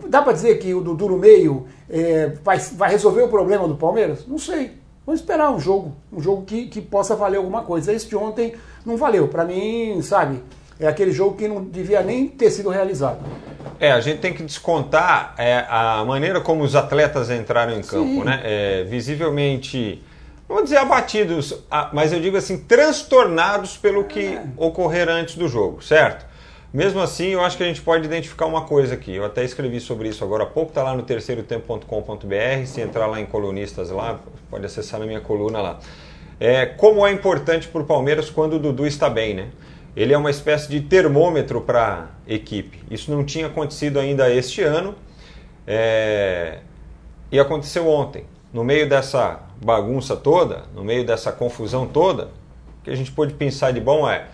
dá 0.09 0.21
para 0.21 0.35
dizer 0.35 0.59
que 0.59 0.75
o 0.75 0.83
Dudu 0.83 1.09
no 1.09 1.19
meio 1.19 1.67
é, 1.89 2.33
vai, 2.45 2.59
vai 2.59 2.91
resolver 2.91 3.23
o 3.23 3.29
problema 3.29 3.67
do 3.67 3.77
Palmeiras? 3.77 4.27
Não 4.27 4.39
sei. 4.39 4.73
Vamos 5.05 5.21
esperar 5.21 5.51
um 5.51 5.59
jogo, 5.59 5.93
um 6.13 6.21
jogo 6.21 6.43
que, 6.43 6.67
que 6.67 6.81
possa 6.81 7.17
valer 7.17 7.39
alguma 7.39 7.63
coisa. 7.63 7.93
Esse 7.93 8.07
de 8.07 8.15
ontem 8.15 8.55
não 8.85 8.97
valeu. 8.97 9.27
Para 9.27 9.45
mim, 9.45 10.01
sabe, 10.03 10.41
é 10.85 10.89
aquele 10.89 11.13
jogo 11.13 11.37
que 11.37 11.49
não 11.49 11.65
devia 11.65 12.03
nem 12.03 12.29
ter 12.29 12.51
sido 12.51 12.69
realizado. 12.69 13.21
É, 13.79 13.93
a 13.93 14.01
gente 14.01 14.19
tem 14.21 14.33
que 14.33 14.43
descontar 14.43 15.35
é, 15.39 15.65
a 15.69 16.05
maneira 16.05 16.41
como 16.41 16.63
os 16.63 16.77
atletas 16.77 17.31
entraram 17.31 17.73
em 17.73 17.83
campo, 17.83 18.07
Sim. 18.07 18.25
né? 18.25 18.41
É, 18.45 18.85
visivelmente 18.85 20.03
vou 20.53 20.63
dizer 20.63 20.77
abatidos, 20.77 21.65
mas 21.93 22.13
eu 22.13 22.21
digo 22.21 22.37
assim, 22.37 22.59
transtornados 22.59 23.77
pelo 23.77 24.05
que 24.05 24.35
é. 24.35 24.45
ocorrer 24.57 25.09
antes 25.09 25.35
do 25.35 25.49
jogo, 25.49 25.83
certo? 25.83 26.27
Mesmo 26.73 27.01
assim, 27.01 27.29
eu 27.29 27.43
acho 27.43 27.57
que 27.57 27.63
a 27.63 27.67
gente 27.67 27.83
pode 27.83 28.05
identificar 28.07 28.47
uma 28.47 28.63
coisa 28.63 28.95
aqui. 28.95 29.15
Eu 29.15 29.25
até 29.25 29.45
escrevi 29.45 29.79
sobre 29.79 30.09
isso 30.09 30.25
agora 30.25 30.45
há 30.45 30.47
pouco, 30.47 30.71
está 30.71 30.83
lá 30.83 30.95
no 30.95 31.03
terceirotempo.com.br. 31.03 32.67
Se 32.67 32.81
entrar 32.81 33.07
lá 33.07 33.21
em 33.21 33.27
colunistas 33.27 33.91
lá, 33.91 34.21
pode 34.51 34.65
acessar 34.65 34.99
na 34.99 35.05
minha 35.05 35.21
coluna 35.21 35.61
lá. 35.61 35.79
É, 36.41 36.65
como 36.65 37.07
é 37.07 37.13
importante 37.13 37.69
para 37.69 37.83
o 37.83 37.85
Palmeiras 37.85 38.31
quando 38.31 38.55
o 38.55 38.59
Dudu 38.59 38.87
está 38.87 39.11
bem, 39.11 39.35
né? 39.35 39.49
Ele 39.95 40.15
é 40.15 40.19
uma 40.19 40.31
espécie 40.31 40.69
de 40.69 40.81
termômetro 40.81 41.61
para 41.61 42.09
a 42.27 42.33
equipe. 42.33 42.79
Isso 42.91 43.11
não 43.11 43.25
tinha 43.25 43.47
acontecido 43.47 43.99
ainda 43.99 44.33
este 44.33 44.63
ano 44.63 44.95
é, 45.67 46.61
e 47.31 47.39
aconteceu 47.39 47.89
ontem. 47.89 48.25
No 48.53 48.65
meio 48.65 48.89
dessa 48.89 49.41
bagunça 49.63 50.17
toda, 50.17 50.65
no 50.75 50.83
meio 50.83 51.07
dessa 51.07 51.31
confusão 51.31 51.87
toda, 51.87 52.25
o 52.81 52.85
que 52.85 52.91
a 52.91 52.95
gente 52.95 53.13
pode 53.13 53.35
pensar 53.35 53.71
de 53.73 53.81
bom 53.81 54.09
é: 54.09 54.27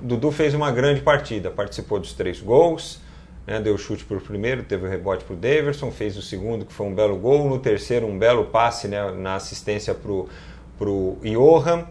Dudu 0.00 0.30
fez 0.30 0.54
uma 0.54 0.70
grande 0.70 1.00
partida, 1.00 1.50
participou 1.50 1.98
dos 1.98 2.12
três 2.12 2.40
gols, 2.40 3.00
né, 3.46 3.60
deu 3.60 3.76
chute 3.76 4.04
para 4.04 4.16
o 4.16 4.20
primeiro, 4.20 4.62
teve 4.62 4.86
o 4.86 4.90
rebote 4.90 5.24
para 5.24 5.34
o 5.34 5.36
Daverson, 5.36 5.90
fez 5.90 6.16
o 6.16 6.22
segundo, 6.22 6.64
que 6.64 6.72
foi 6.72 6.86
um 6.86 6.94
belo 6.94 7.16
gol, 7.16 7.48
no 7.48 7.58
terceiro, 7.58 8.06
um 8.06 8.18
belo 8.18 8.46
passe 8.46 8.86
né, 8.86 9.10
na 9.12 9.34
assistência 9.34 9.94
para 9.94 10.10
o 10.10 11.18
Johan. 11.22 11.86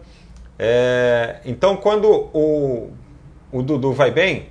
É, 0.62 1.36
então, 1.46 1.74
quando 1.74 2.28
o, 2.34 2.90
o 3.50 3.62
Dudu 3.62 3.94
vai 3.94 4.10
bem, 4.10 4.50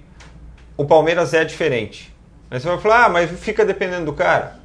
o 0.76 0.84
Palmeiras 0.84 1.36
é 1.36 1.46
diferente. 1.46 2.12
Aí 2.50 2.60
você 2.60 2.68
vai 2.68 2.80
falar, 2.80 3.06
ah, 3.06 3.10
mas 3.10 3.30
fica 3.40 3.64
dependendo 3.64 4.06
do 4.06 4.14
cara. 4.14 4.60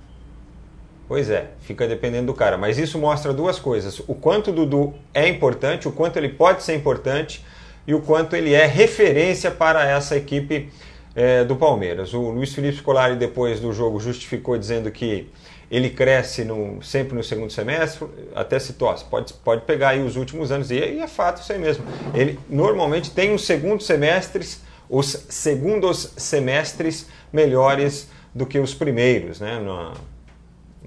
Pois 1.06 1.28
é, 1.28 1.50
fica 1.60 1.86
dependendo 1.86 2.28
do 2.28 2.34
cara. 2.34 2.56
Mas 2.56 2.78
isso 2.78 2.98
mostra 2.98 3.30
duas 3.34 3.58
coisas: 3.58 4.00
o 4.08 4.14
quanto 4.14 4.50
o 4.50 4.54
Dudu 4.54 4.94
é 5.12 5.28
importante, 5.28 5.86
o 5.86 5.92
quanto 5.92 6.16
ele 6.16 6.30
pode 6.30 6.62
ser 6.62 6.74
importante 6.76 7.44
e 7.86 7.94
o 7.94 8.00
quanto 8.00 8.34
ele 8.34 8.54
é 8.54 8.64
referência 8.64 9.50
para 9.50 9.86
essa 9.86 10.16
equipe 10.16 10.70
é, 11.14 11.44
do 11.44 11.56
Palmeiras. 11.56 12.14
O 12.14 12.30
Luiz 12.30 12.54
Felipe 12.54 12.78
Scolari, 12.78 13.16
depois 13.16 13.60
do 13.60 13.70
jogo, 13.70 14.00
justificou 14.00 14.56
dizendo 14.56 14.90
que 14.90 15.30
ele 15.74 15.90
cresce 15.90 16.44
no, 16.44 16.82
sempre 16.82 17.16
no 17.16 17.22
segundo 17.24 17.50
semestre, 17.50 18.06
até 18.34 18.58
citou, 18.58 18.94
pode, 19.10 19.32
pode 19.34 19.62
pegar 19.62 19.90
aí 19.90 20.02
os 20.02 20.14
últimos 20.14 20.52
anos, 20.52 20.70
e, 20.70 20.74
e 20.74 21.00
é 21.00 21.08
fato 21.08 21.42
isso 21.42 21.52
aí 21.52 21.58
mesmo. 21.58 21.84
Ele 22.14 22.38
normalmente 22.48 23.10
tem 23.10 23.34
os 23.34 23.44
segundos 23.44 23.86
semestres, 23.86 24.62
os 24.88 25.26
segundos 25.28 26.12
semestres 26.16 27.08
melhores 27.32 28.08
do 28.34 28.46
que 28.46 28.58
os 28.58 28.74
primeiros, 28.74 29.40
né? 29.40 29.58
No, 29.58 29.92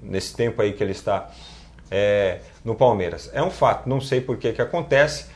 nesse 0.02 0.34
tempo 0.34 0.62
aí 0.62 0.72
que 0.72 0.82
ele 0.82 0.92
está 0.92 1.30
é, 1.90 2.40
no 2.64 2.74
Palmeiras. 2.74 3.30
É 3.34 3.42
um 3.42 3.50
fato, 3.50 3.88
não 3.88 4.00
sei 4.00 4.20
por 4.20 4.36
que, 4.36 4.52
que 4.52 4.62
acontece. 4.62 5.26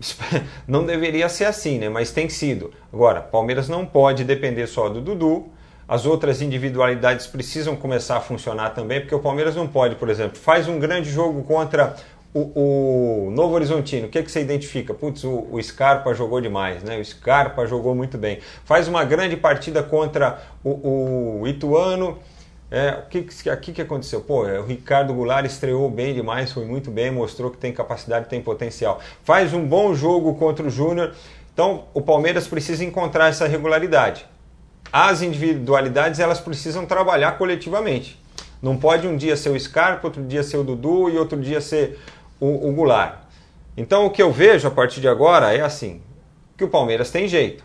Não 0.66 0.86
deveria 0.86 1.28
ser 1.28 1.44
assim, 1.44 1.78
né? 1.78 1.90
Mas 1.90 2.10
tem 2.10 2.26
sido. 2.26 2.72
Agora, 2.90 3.20
Palmeiras 3.20 3.68
não 3.68 3.84
pode 3.84 4.24
depender 4.24 4.66
só 4.66 4.88
do 4.88 4.98
Dudu. 4.98 5.52
As 5.90 6.06
outras 6.06 6.40
individualidades 6.40 7.26
precisam 7.26 7.74
começar 7.74 8.16
a 8.16 8.20
funcionar 8.20 8.70
também, 8.70 9.00
porque 9.00 9.12
o 9.12 9.18
Palmeiras 9.18 9.56
não 9.56 9.66
pode, 9.66 9.96
por 9.96 10.08
exemplo, 10.08 10.38
faz 10.38 10.68
um 10.68 10.78
grande 10.78 11.10
jogo 11.10 11.42
contra 11.42 11.96
o, 12.32 13.26
o 13.26 13.30
Novo 13.32 13.56
Horizontino. 13.56 14.06
O 14.06 14.08
que, 14.08 14.20
é 14.20 14.22
que 14.22 14.30
você 14.30 14.40
identifica? 14.40 14.94
Putz, 14.94 15.24
o, 15.24 15.48
o, 15.50 15.60
Scarpa 15.60 16.14
jogou 16.14 16.40
demais, 16.40 16.84
né? 16.84 16.96
O 16.96 17.04
Scarpa 17.04 17.66
jogou 17.66 17.92
muito 17.92 18.16
bem. 18.16 18.38
Faz 18.64 18.86
uma 18.86 19.02
grande 19.02 19.36
partida 19.36 19.82
contra 19.82 20.40
o, 20.62 21.40
o 21.40 21.48
Ituano 21.48 22.20
é, 22.70 23.02
o 23.04 23.08
que, 23.08 23.26
aqui 23.50 23.72
que 23.72 23.82
aconteceu? 23.82 24.20
Pô, 24.20 24.46
é, 24.46 24.60
o 24.60 24.64
Ricardo 24.64 25.12
Goulart 25.12 25.44
estreou 25.44 25.90
bem 25.90 26.14
demais, 26.14 26.52
foi 26.52 26.64
muito 26.64 26.88
bem, 26.88 27.10
mostrou 27.10 27.50
que 27.50 27.56
tem 27.56 27.72
capacidade, 27.72 28.28
tem 28.28 28.40
potencial. 28.40 29.00
Faz 29.24 29.52
um 29.52 29.66
bom 29.66 29.92
jogo 29.92 30.36
contra 30.36 30.64
o 30.64 30.70
Júnior. 30.70 31.12
Então, 31.52 31.86
o 31.92 32.00
Palmeiras 32.00 32.46
precisa 32.46 32.84
encontrar 32.84 33.28
essa 33.28 33.48
regularidade. 33.48 34.24
As 34.92 35.22
individualidades, 35.22 36.18
elas 36.18 36.40
precisam 36.40 36.84
trabalhar 36.84 37.32
coletivamente. 37.38 38.20
Não 38.60 38.76
pode 38.76 39.06
um 39.06 39.16
dia 39.16 39.36
ser 39.36 39.50
o 39.50 39.58
Scarpa, 39.58 40.08
outro 40.08 40.22
dia 40.22 40.42
ser 40.42 40.58
o 40.58 40.64
Dudu 40.64 41.08
e 41.08 41.16
outro 41.16 41.40
dia 41.40 41.60
ser 41.60 41.98
o, 42.38 42.68
o 42.68 42.72
Goulart. 42.72 43.20
Então, 43.76 44.06
o 44.06 44.10
que 44.10 44.22
eu 44.22 44.32
vejo 44.32 44.66
a 44.68 44.70
partir 44.70 45.00
de 45.00 45.08
agora 45.08 45.54
é 45.54 45.60
assim, 45.60 46.02
que 46.56 46.64
o 46.64 46.68
Palmeiras 46.68 47.10
tem 47.10 47.26
jeito. 47.26 47.64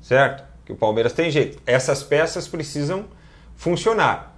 Certo? 0.00 0.44
Que 0.64 0.72
o 0.72 0.76
Palmeiras 0.76 1.12
tem 1.12 1.30
jeito. 1.30 1.58
Essas 1.66 2.02
peças 2.02 2.48
precisam 2.48 3.04
funcionar. 3.54 4.36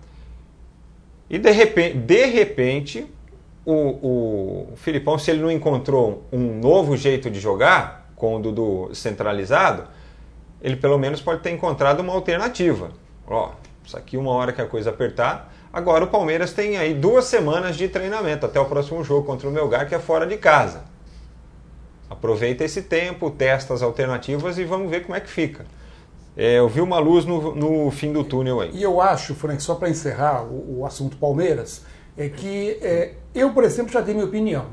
E 1.31 1.39
de 1.39 1.51
repente, 1.51 1.97
de 1.97 2.25
repente 2.27 3.07
o, 3.65 4.71
o 4.73 4.77
Filipão, 4.77 5.19
se 5.19 5.31
ele 5.31 5.43
não 5.43 5.51
encontrou 5.51 6.27
um 6.33 6.59
novo 6.59 6.97
jeito 6.97 7.31
de 7.31 7.39
jogar 7.39 8.11
com 8.17 8.37
o 8.37 8.41
Dudu 8.41 8.91
centralizado, 8.95 9.85
ele 10.61 10.77
pelo 10.77 10.99
menos 10.99 11.21
pode 11.21 11.43
ter 11.43 11.51
encontrado 11.51 12.01
uma 12.01 12.13
alternativa. 12.13 12.91
Ó, 13.27 13.51
isso 13.85 13.97
aqui 13.97 14.17
uma 14.17 14.31
hora 14.33 14.53
que 14.53 14.61
a 14.61 14.67
coisa 14.67 14.91
apertar. 14.91 15.53
Agora 15.73 16.05
o 16.05 16.09
Palmeiras 16.09 16.53
tem 16.53 16.77
aí 16.77 16.95
duas 16.95 17.27
semanas 17.27 17.77
de 17.77 17.89
treinamento 17.89 18.47
até 18.47 18.59
o 18.59 18.65
próximo 18.65 19.05
jogo 19.05 19.27
contra 19.27 19.49
o 19.49 19.53
Melgar, 19.53 19.89
que 19.89 19.95
é 19.95 19.99
fora 19.99 20.27
de 20.27 20.37
casa. 20.37 20.85
Aproveita 22.09 22.65
esse 22.65 22.83
tempo, 22.83 23.31
testa 23.31 23.75
as 23.75 23.83
alternativas 23.83 24.59
e 24.59 24.65
vamos 24.65 24.91
ver 24.91 25.05
como 25.05 25.15
é 25.15 25.21
que 25.21 25.29
fica 25.29 25.67
é, 26.39 26.61
eu 26.61 26.69
vi 26.69 26.81
uma 26.81 27.01
luz 27.01 27.25
no, 27.25 27.53
no, 27.53 27.91
fim 27.91 28.13
do 28.13 28.23
túnel 28.23 28.61
aí. 28.61 28.71
E 28.73 28.81
eu 28.81 29.01
acho, 29.01 29.35
Frank, 29.35 29.61
só 29.61 29.75
para 29.75 29.91
encerrar 29.91 30.45
o, 30.45 30.79
o, 30.79 30.87
assunto 30.87 31.17
Palmeiras, 31.17 31.83
é 32.17 32.29
que 32.29 32.79
é, 32.81 33.15
eu, 33.35 33.53
por 33.53 33.65
exemplo, 33.65 33.93
já 33.93 34.01
dei 34.01 34.15
minha 34.15 34.25
opinião. 34.25 34.67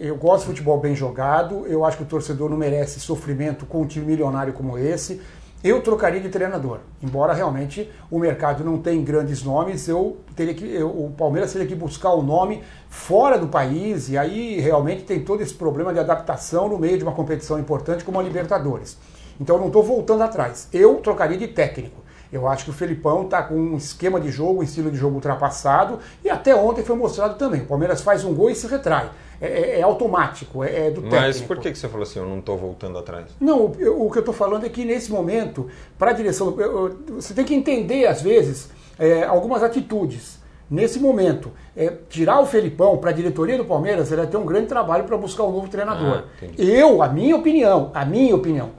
Eu 0.00 0.16
gosto 0.16 0.42
de 0.42 0.46
futebol 0.46 0.80
bem 0.80 0.96
jogado, 0.96 1.66
eu 1.66 1.84
acho 1.84 1.98
que 1.98 2.02
o 2.02 2.06
torcedor 2.06 2.48
não 2.48 2.56
merece 2.56 3.00
sofrimento 3.00 3.66
com 3.66 3.82
um 3.82 3.86
time 3.86 4.06
milionário 4.06 4.54
como 4.54 4.78
esse. 4.78 5.20
eu 5.62 5.82
trocaria 5.82 6.20
de 6.20 6.28
treinador. 6.30 6.78
Embora 7.02 7.34
realmente 7.34 7.90
o 8.10 8.18
mercado 8.18 8.64
não 8.64 8.78
tenha 8.78 9.02
grandes 9.02 9.42
nomes, 9.42 9.86
eu 9.86 10.18
teria 10.34 10.54
que, 10.54 10.64
eu, 10.64 10.88
o 10.88 11.12
Palmeiras 11.16 11.52
teria 11.52 11.66
que 11.66 11.74
buscar 11.74 12.12
o 12.14 12.22
nome 12.22 12.62
fora 12.88 13.38
do 13.38 13.48
país 13.48 14.08
e 14.08 14.16
aí 14.16 14.58
realmente 14.58 15.04
tem 15.04 15.22
todo 15.22 15.42
esse 15.42 15.54
problema 15.54 15.92
de 15.92 15.98
adaptação 15.98 16.68
no 16.68 16.78
meio 16.78 16.96
de 16.96 17.04
uma 17.04 17.12
competição 17.12 17.58
importante 17.58 18.04
como 18.04 18.18
a 18.18 18.22
Libertadores. 18.22 18.96
Então 19.38 19.56
eu 19.56 19.60
não 19.60 19.66
estou 19.66 19.82
voltando 19.82 20.22
atrás. 20.22 20.68
Eu 20.72 20.96
trocaria 20.96 21.36
de 21.36 21.48
técnico. 21.48 22.03
Eu 22.34 22.48
acho 22.48 22.64
que 22.64 22.70
o 22.70 22.72
Felipão 22.72 23.22
está 23.22 23.44
com 23.44 23.54
um 23.54 23.76
esquema 23.76 24.20
de 24.20 24.28
jogo, 24.28 24.58
um 24.58 24.62
estilo 24.64 24.90
de 24.90 24.96
jogo 24.96 25.14
ultrapassado 25.14 26.00
e 26.24 26.28
até 26.28 26.52
ontem 26.52 26.82
foi 26.82 26.96
mostrado 26.96 27.36
também. 27.36 27.60
O 27.60 27.66
Palmeiras 27.66 28.00
faz 28.00 28.24
um 28.24 28.34
gol 28.34 28.50
e 28.50 28.56
se 28.56 28.66
retrai 28.66 29.08
é, 29.40 29.46
é, 29.46 29.80
é 29.80 29.82
automático, 29.82 30.64
é, 30.64 30.86
é, 30.86 30.90
do 30.90 31.02
técnico. 31.02 31.22
Mas 31.22 31.40
por 31.40 31.58
que 31.58 31.72
você 31.72 31.88
falou 31.88 32.02
assim, 32.02 32.18
eu 32.18 32.26
não 32.26 32.40
estou 32.40 32.58
voltando 32.58 32.98
atrás? 32.98 33.26
Não, 33.40 33.66
o, 33.66 34.06
o 34.06 34.10
que 34.10 34.18
eu 34.18 34.20
estou 34.20 34.34
falando 34.34 34.66
é 34.66 34.68
que 34.68 34.84
nesse 34.84 35.12
momento, 35.12 35.68
para 35.96 36.10
a 36.10 36.12
direção, 36.12 36.60
eu, 36.60 36.98
você 37.14 37.32
tem 37.32 37.44
que 37.44 37.54
entender, 37.54 38.06
às 38.06 38.20
vezes, 38.20 38.68
é, 38.98 39.22
algumas 39.22 39.62
atitudes. 39.62 40.42
Nesse 40.68 40.98
momento, 40.98 41.52
é, 41.76 41.92
tirar 42.08 42.40
o 42.40 42.46
Felipão 42.46 42.96
para 42.96 43.10
a 43.10 43.12
diretoria 43.12 43.56
do 43.56 43.64
Palmeiras, 43.64 44.10
ele 44.10 44.22
vai 44.22 44.30
ter 44.30 44.36
um 44.36 44.46
grande 44.46 44.66
trabalho 44.66 45.04
para 45.04 45.16
buscar 45.16 45.44
um 45.44 45.52
novo 45.52 45.68
treinador. 45.68 46.24
Ah, 46.42 46.46
eu, 46.58 47.00
a 47.00 47.08
minha 47.08 47.36
opinião, 47.36 47.92
a 47.94 48.04
minha 48.04 48.34
opinião, 48.34 48.70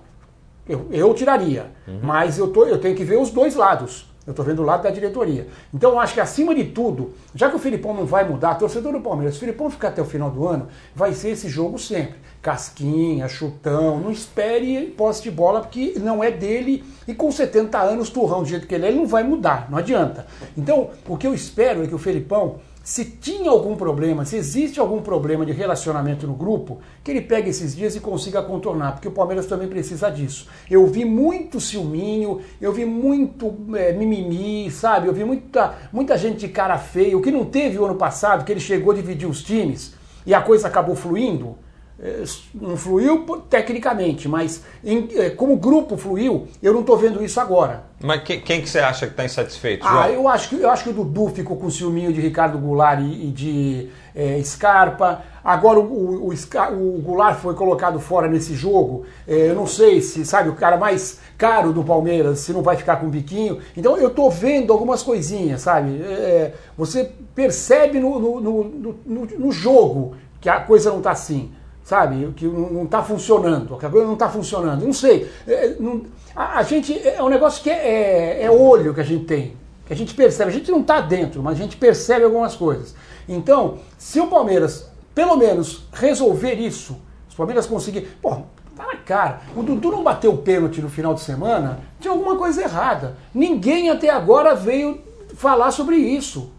eu, 0.67 0.87
eu 0.91 1.13
tiraria. 1.13 1.71
Uhum. 1.87 1.99
Mas 2.01 2.37
eu, 2.37 2.47
tô, 2.47 2.65
eu 2.65 2.79
tenho 2.79 2.95
que 2.95 3.03
ver 3.03 3.17
os 3.17 3.29
dois 3.29 3.55
lados. 3.55 4.07
Eu 4.25 4.31
estou 4.31 4.43
vendo 4.43 4.63
o 4.63 4.65
lado 4.65 4.81
da 4.81 4.89
diretoria. 4.89 5.47
Então 5.71 5.91
eu 5.91 5.99
acho 5.99 6.15
que 6.15 6.19
acima 6.19 6.55
de 6.55 6.63
tudo, 6.63 7.13
já 7.35 7.47
que 7.47 7.55
o 7.55 7.59
Filipão 7.59 7.93
não 7.93 8.05
vai 8.07 8.27
mudar, 8.27 8.55
torcedor 8.55 8.91
do 8.91 8.99
Palmeiras, 8.99 9.35
se 9.35 9.37
o 9.37 9.41
Filipão 9.41 9.69
ficar 9.69 9.89
até 9.89 10.01
o 10.01 10.05
final 10.05 10.31
do 10.31 10.47
ano, 10.47 10.67
vai 10.95 11.13
ser 11.13 11.29
esse 11.29 11.47
jogo 11.47 11.77
sempre. 11.77 12.15
Casquinha, 12.41 13.27
chutão, 13.27 13.99
não 13.99 14.09
espere 14.09 14.87
posse 14.97 15.21
de 15.21 15.29
bola, 15.29 15.61
porque 15.61 15.93
não 15.99 16.23
é 16.23 16.31
dele. 16.31 16.83
E 17.07 17.13
com 17.13 17.31
70 17.31 17.79
anos, 17.79 18.09
turrão 18.09 18.41
do 18.41 18.49
jeito 18.49 18.65
que 18.65 18.73
ele 18.73 18.85
é, 18.85 18.89
ele 18.89 18.97
não 18.97 19.07
vai 19.07 19.23
mudar, 19.23 19.67
não 19.69 19.77
adianta. 19.77 20.25
Então, 20.57 20.89
o 21.07 21.17
que 21.17 21.27
eu 21.27 21.33
espero 21.33 21.83
é 21.83 21.87
que 21.87 21.93
o 21.93 21.99
Felipão 21.99 22.59
se 22.85 23.03
tinha 23.03 23.49
algum 23.49 23.75
problema, 23.75 24.25
se 24.25 24.35
existe 24.37 24.79
algum 24.79 25.01
problema 25.01 25.43
de 25.43 25.51
relacionamento 25.51 26.27
no 26.27 26.35
grupo, 26.35 26.81
que 27.03 27.09
ele 27.09 27.19
pegue 27.19 27.49
esses 27.49 27.75
dias 27.75 27.95
e 27.95 27.99
consiga 27.99 28.43
contornar, 28.43 28.91
porque 28.91 29.07
o 29.07 29.11
Palmeiras 29.11 29.47
também 29.47 29.67
precisa 29.67 30.07
disso. 30.11 30.47
Eu 30.69 30.85
vi 30.85 31.03
muito 31.03 31.59
ciúminho, 31.59 32.41
eu 32.61 32.71
vi 32.71 32.85
muito 32.85 33.55
é, 33.75 33.91
mimimi, 33.91 34.69
sabe? 34.69 35.07
Eu 35.07 35.13
vi 35.13 35.23
muita, 35.23 35.73
muita 35.91 36.15
gente 36.15 36.37
de 36.37 36.47
cara 36.47 36.77
feia, 36.77 37.17
o 37.17 37.23
que 37.23 37.31
não 37.31 37.43
teve 37.43 37.79
o 37.79 37.85
ano 37.85 37.95
passado, 37.95 38.45
que 38.45 38.51
ele 38.51 38.59
chegou 38.59 38.93
a 38.93 38.95
dividir 38.95 39.27
os 39.27 39.41
times 39.41 39.95
e 40.23 40.35
a 40.35 40.41
coisa 40.41 40.67
acabou 40.67 40.95
fluindo. 40.95 41.57
É, 41.97 42.23
não 42.53 42.75
fluiu 42.75 43.25
tecnicamente, 43.49 44.27
mas 44.27 44.61
em, 44.83 45.07
é, 45.15 45.29
como 45.29 45.55
grupo 45.55 45.95
fluiu, 45.95 46.45
eu 46.61 46.73
não 46.73 46.81
estou 46.81 46.97
vendo 46.97 47.23
isso 47.23 47.39
agora. 47.39 47.83
Mas 48.03 48.21
quem, 48.23 48.41
quem 48.41 48.61
que 48.61 48.69
você 48.69 48.79
acha 48.79 49.05
que 49.05 49.13
está 49.13 49.23
insatisfeito? 49.23 49.87
Ah, 49.87 50.11
eu 50.11 50.27
acho, 50.27 50.49
que, 50.49 50.59
eu 50.59 50.69
acho 50.69 50.83
que 50.83 50.89
o 50.89 50.93
Dudu 50.93 51.29
ficou 51.29 51.55
com 51.55 51.67
o 51.67 51.71
ciúminho 51.71 52.11
de 52.11 52.19
Ricardo 52.19 52.57
Goulart 52.57 52.99
e, 52.99 53.29
e 53.29 53.31
de 53.31 53.89
é, 54.13 54.41
Scarpa. 54.43 55.23
Agora 55.41 55.79
o, 55.79 55.83
o, 55.83 56.29
o, 56.29 56.33
o, 56.33 57.01
Goulart 57.01 57.39
foi 57.39 57.53
colocado 57.53 57.97
fora 57.97 58.27
nesse 58.27 58.53
jogo. 58.55 59.05
É, 59.25 59.49
eu 59.49 59.55
não 59.55 59.65
sei 59.65 60.01
se, 60.01 60.25
sabe, 60.25 60.49
o 60.49 60.55
cara 60.55 60.75
mais 60.75 61.21
caro 61.37 61.71
do 61.71 61.81
Palmeiras, 61.81 62.39
se 62.39 62.51
não 62.51 62.61
vai 62.61 62.75
ficar 62.75 62.97
com 62.97 63.05
um 63.05 63.09
biquinho. 63.09 63.59
Então 63.77 63.97
eu 63.97 64.09
estou 64.09 64.29
vendo 64.29 64.73
algumas 64.73 65.01
coisinhas, 65.01 65.61
sabe? 65.61 66.01
É, 66.01 66.53
você 66.77 67.09
percebe 67.33 68.01
no, 68.01 68.19
no, 68.19 68.41
no, 68.41 68.99
no, 69.05 69.51
jogo 69.51 70.17
que 70.41 70.49
a 70.49 70.59
coisa 70.59 70.89
não 70.89 70.97
está 70.97 71.11
assim 71.11 71.51
sabe? 71.85 72.33
Que 72.35 72.45
não 72.45 72.83
está 72.83 73.03
funcionando, 73.03 73.77
que 73.77 73.85
a 73.85 73.89
coisa 73.89 74.07
não 74.07 74.15
está 74.15 74.27
funcionando. 74.27 74.83
Não 74.83 74.91
sei. 74.91 75.29
É, 75.47 75.75
não, 75.79 76.01
a, 76.35 76.57
a, 76.59 76.63
gente 76.63 76.99
é 77.07 77.21
um 77.21 77.29
negócio 77.29 77.63
que 77.63 77.69
é, 77.69 78.41
é, 78.41 78.43
é, 78.43 78.51
olho 78.51 78.93
que 78.93 78.99
a 78.99 79.03
gente 79.03 79.25
tem, 79.25 79.55
que 79.85 79.93
a 79.93 79.95
gente 79.95 80.13
percebe. 80.15 80.49
A 80.49 80.53
gente 80.53 80.71
não 80.71 80.81
está 80.81 80.99
dentro, 80.99 81.43
mas 81.43 81.57
a 81.57 81.61
gente 81.61 81.77
percebe 81.77 82.25
algumas 82.25 82.55
coisas. 82.55 82.95
Então, 83.29 83.77
se 83.99 84.19
o 84.19 84.27
Palmeiras, 84.27 84.89
pelo 85.13 85.37
menos, 85.37 85.83
resolver 85.93 86.55
isso, 86.55 86.93
se 87.29 87.35
o 87.35 87.37
Palmeiras 87.37 87.67
conseguir. 87.67 88.01
Pô, 88.19 88.31
tá 88.75 88.87
na 88.87 88.97
cara. 88.97 89.41
O 89.55 89.61
Dudu 89.61 89.91
não 89.91 90.03
bateu 90.03 90.33
o 90.33 90.39
pênalti 90.39 90.81
no 90.81 90.89
final 90.89 91.13
de 91.13 91.21
semana, 91.21 91.81
tinha 91.99 92.11
alguma 92.11 92.35
coisa 92.35 92.63
errada. 92.63 93.15
Ninguém 93.31 93.91
até 93.91 94.09
agora 94.09 94.55
veio 94.55 95.01
falar 95.35 95.69
sobre 95.69 95.97
isso. 95.97 96.51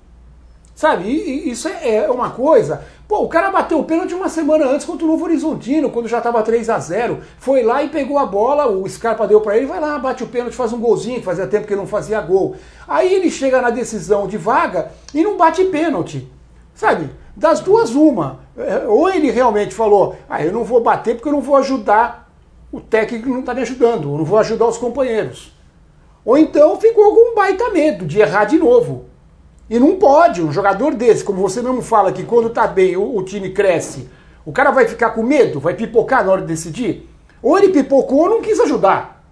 Sabe? 0.77 1.09
E, 1.09 1.51
isso 1.51 1.67
é, 1.67 2.05
é 2.05 2.11
uma 2.11 2.31
coisa 2.31 2.85
Pô, 3.09 3.21
o 3.23 3.29
cara 3.29 3.53
bateu 3.53 3.79
o 3.79 3.85
pênalti 3.85 4.15
uma 4.15 4.29
semana 4.29 4.67
antes 4.67 4.85
contra 4.85 5.05
o 5.05 5.09
Novo 5.09 5.25
Horizontino, 5.25 5.91
quando 5.91 6.09
já 6.09 6.19
estava 6.19 6.43
3 6.43 6.69
a 6.69 6.79
0 6.79 7.21
Foi 7.39 7.63
lá 7.63 7.83
e 7.83 7.89
pegou 7.89 8.19
a 8.19 8.27
bola, 8.27 8.67
o 8.67 8.89
Scarpa 8.89 9.29
deu 9.29 9.41
para 9.41 9.57
ele, 9.57 9.67
vai 9.67 9.81
lá, 9.81 9.97
bate 9.97 10.25
o 10.25 10.27
pênalti, 10.27 10.57
faz 10.57 10.73
um 10.73 10.81
golzinho, 10.81 11.21
que 11.21 11.25
fazia 11.25 11.47
tempo 11.47 11.69
que 11.69 11.73
ele 11.73 11.81
não 11.81 11.87
fazia 11.87 12.21
gol. 12.21 12.57
Aí 12.87 13.15
ele 13.15 13.31
chega 13.31 13.63
na 13.63 13.71
decisão 13.71 14.27
de 14.27 14.37
vaga 14.37 14.91
e 15.15 15.23
não 15.23 15.37
bate 15.37 15.65
pênalti. 15.67 16.29
Sabe? 16.75 17.09
Das 17.37 17.61
duas, 17.61 17.95
uma. 17.95 18.41
É, 18.57 18.89
ou 18.89 19.09
ele 19.09 19.31
realmente 19.31 19.73
falou, 19.73 20.17
ah, 20.29 20.45
eu 20.45 20.53
não 20.53 20.65
vou 20.65 20.81
bater 20.81 21.15
porque 21.15 21.29
eu 21.29 21.33
não 21.33 21.41
vou 21.41 21.57
ajudar 21.57 22.27
o 22.73 22.81
técnico 22.81 23.29
não 23.29 23.41
está 23.41 23.55
me 23.55 23.63
ajudando, 23.63 24.11
eu 24.11 24.19
não 24.19 24.25
vou 24.25 24.39
ajudar 24.39 24.67
os 24.67 24.77
companheiros. 24.77 25.53
Ou 26.25 26.37
então 26.37 26.79
ficou 26.81 27.05
algum 27.05 27.35
baita 27.35 27.71
medo 27.71 28.05
de 28.05 28.19
errar 28.19 28.45
de 28.45 28.59
novo. 28.59 29.05
E 29.69 29.79
não 29.79 29.97
pode, 29.97 30.43
um 30.43 30.53
jogador 30.53 30.95
desse, 30.95 31.25
como 31.25 31.41
você 31.41 31.61
mesmo 31.61 31.83
fala 31.83 32.13
que 32.13 32.23
quando 32.23 32.51
tá 32.51 32.67
bem 32.67 32.97
o, 32.97 33.17
o, 33.17 33.23
time 33.23 33.51
cresce, 33.51 34.09
o 34.45 34.53
cara 34.53 34.71
vai 34.71 34.87
ficar 34.87 35.11
com 35.11 35.23
medo, 35.23 35.59
vai 35.59 35.75
pipocar 35.75 36.25
na 36.25 36.31
hora 36.31 36.43
de 36.43 36.47
decidir? 36.47 37.09
Ou 37.43 37.59
ele 37.59 37.71
pipocou 37.71 38.21
ou 38.21 38.31
não 38.31 38.41
quis 38.41 38.61
ajudar. 38.61 39.25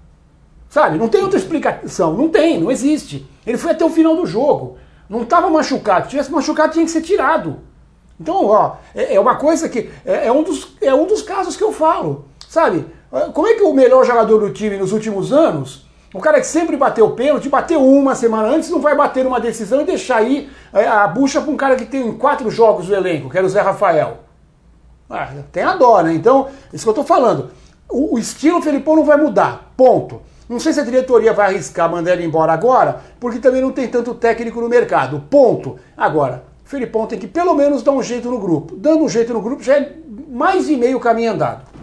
Sabe? 0.69 0.99
Não 0.99 1.09
tem 1.09 1.23
outra 1.23 1.39
explicação. 1.39 2.15
Não 2.15 2.29
tem, 2.29 2.61
não 2.61 2.71
existe. 2.71 3.29
Ele 3.47 3.57
foi 3.57 3.71
até 3.71 3.85
o 3.85 3.91
final 3.91 4.17
do 4.17 4.27
jogo. 4.27 4.77
Não 5.09 5.23
estava 5.23 5.49
machucado. 5.49 6.05
Se 6.05 6.11
tivesse 6.11 6.33
machucado, 6.33 6.73
tinha 6.73 6.85
que 6.85 6.91
ser 6.91 7.03
tirado. 7.03 7.61
Então, 8.21 8.47
ó, 8.47 8.77
é, 8.95 9.15
é 9.15 9.21
uma 9.21 9.37
coisa 9.37 9.69
que. 9.69 9.91
É, 10.05 10.27
é, 10.27 10.33
um 10.33 10.43
dos, 10.43 10.77
é 10.81 10.93
um 10.93 11.07
dos 11.07 11.23
casos 11.23 11.57
que 11.57 11.63
eu 11.63 11.73
falo. 11.73 12.25
Sabe? 12.49 12.87
Como 13.33 13.47
é 13.47 13.55
que 13.55 13.63
o 13.63 13.73
melhor 13.73 14.05
jogador 14.05 14.39
do 14.39 14.53
time 14.53 14.77
nos 14.77 14.93
últimos 14.93 15.33
anos 15.33 15.87
o 16.15 16.21
cara 16.21 16.39
que 16.39 16.47
sempre 16.47 16.77
bateu 16.77 17.11
pênalti, 17.11 17.49
bateu 17.49 17.85
uma 17.85 18.15
semana 18.15 18.47
antes, 18.47 18.71
não 18.71 18.81
vai 18.81 18.97
bater 18.97 19.25
numa 19.25 19.41
decisão 19.41 19.81
e 19.81 19.85
deixar 19.85 20.19
aí 20.19 20.49
é, 20.73 20.87
a 20.87 21.09
bucha 21.09 21.41
para 21.41 21.51
um 21.51 21.57
cara 21.57 21.75
que 21.75 21.85
tem 21.85 22.13
quatro 22.13 22.49
jogos 22.53 22.87
do 22.87 22.95
elenco, 22.95 23.29
que 23.29 23.37
era 23.37 23.45
o 23.45 23.51
Zé 23.51 23.61
Rafael. 23.61 24.19
Ah, 25.11 25.29
tem 25.51 25.65
a 25.65 25.75
dó, 25.75 26.01
né? 26.03 26.15
Então, 26.15 26.47
isso 26.73 26.85
que 26.85 26.89
eu 26.89 26.93
estou 26.93 27.05
falando. 27.05 27.51
O, 27.91 28.15
o 28.15 28.19
estilo 28.19 28.63
Felipão 28.63 28.95
não 28.95 29.05
vai 29.05 29.17
mudar, 29.17 29.73
ponto. 29.77 30.23
Não 30.49 30.61
sei 30.61 30.73
se 30.73 30.79
a 30.79 30.85
diretoria 30.85 31.33
vai 31.33 31.49
arriscar 31.49 31.91
mandar 31.91 32.13
ele 32.13 32.25
embora 32.25 32.53
agora, 32.53 33.01
porque 33.19 33.41
também 33.41 33.61
não 33.61 33.73
tem 33.73 33.89
tanto 33.89 34.15
técnico 34.15 34.61
no 34.61 34.69
mercado, 34.69 35.25
ponto. 35.29 35.81
Agora, 35.97 36.45
o 36.65 36.69
Felipão 36.69 37.09
tem 37.09 37.19
que 37.19 37.27
pelo 37.27 37.55
menos 37.55 37.83
dar 37.83 37.91
um 37.91 38.03
jeito 38.03 38.31
no 38.31 38.39
grupo. 38.39 38.77
Dando 38.77 39.03
um 39.03 39.09
jeito 39.09 39.33
no 39.35 39.43
grupo 39.43 39.65
já 39.65 39.79
é 39.79 39.97
mais 40.31 40.67
de 40.67 40.77
meio 40.77 41.01
caminho 41.01 41.33
andado. 41.33 41.74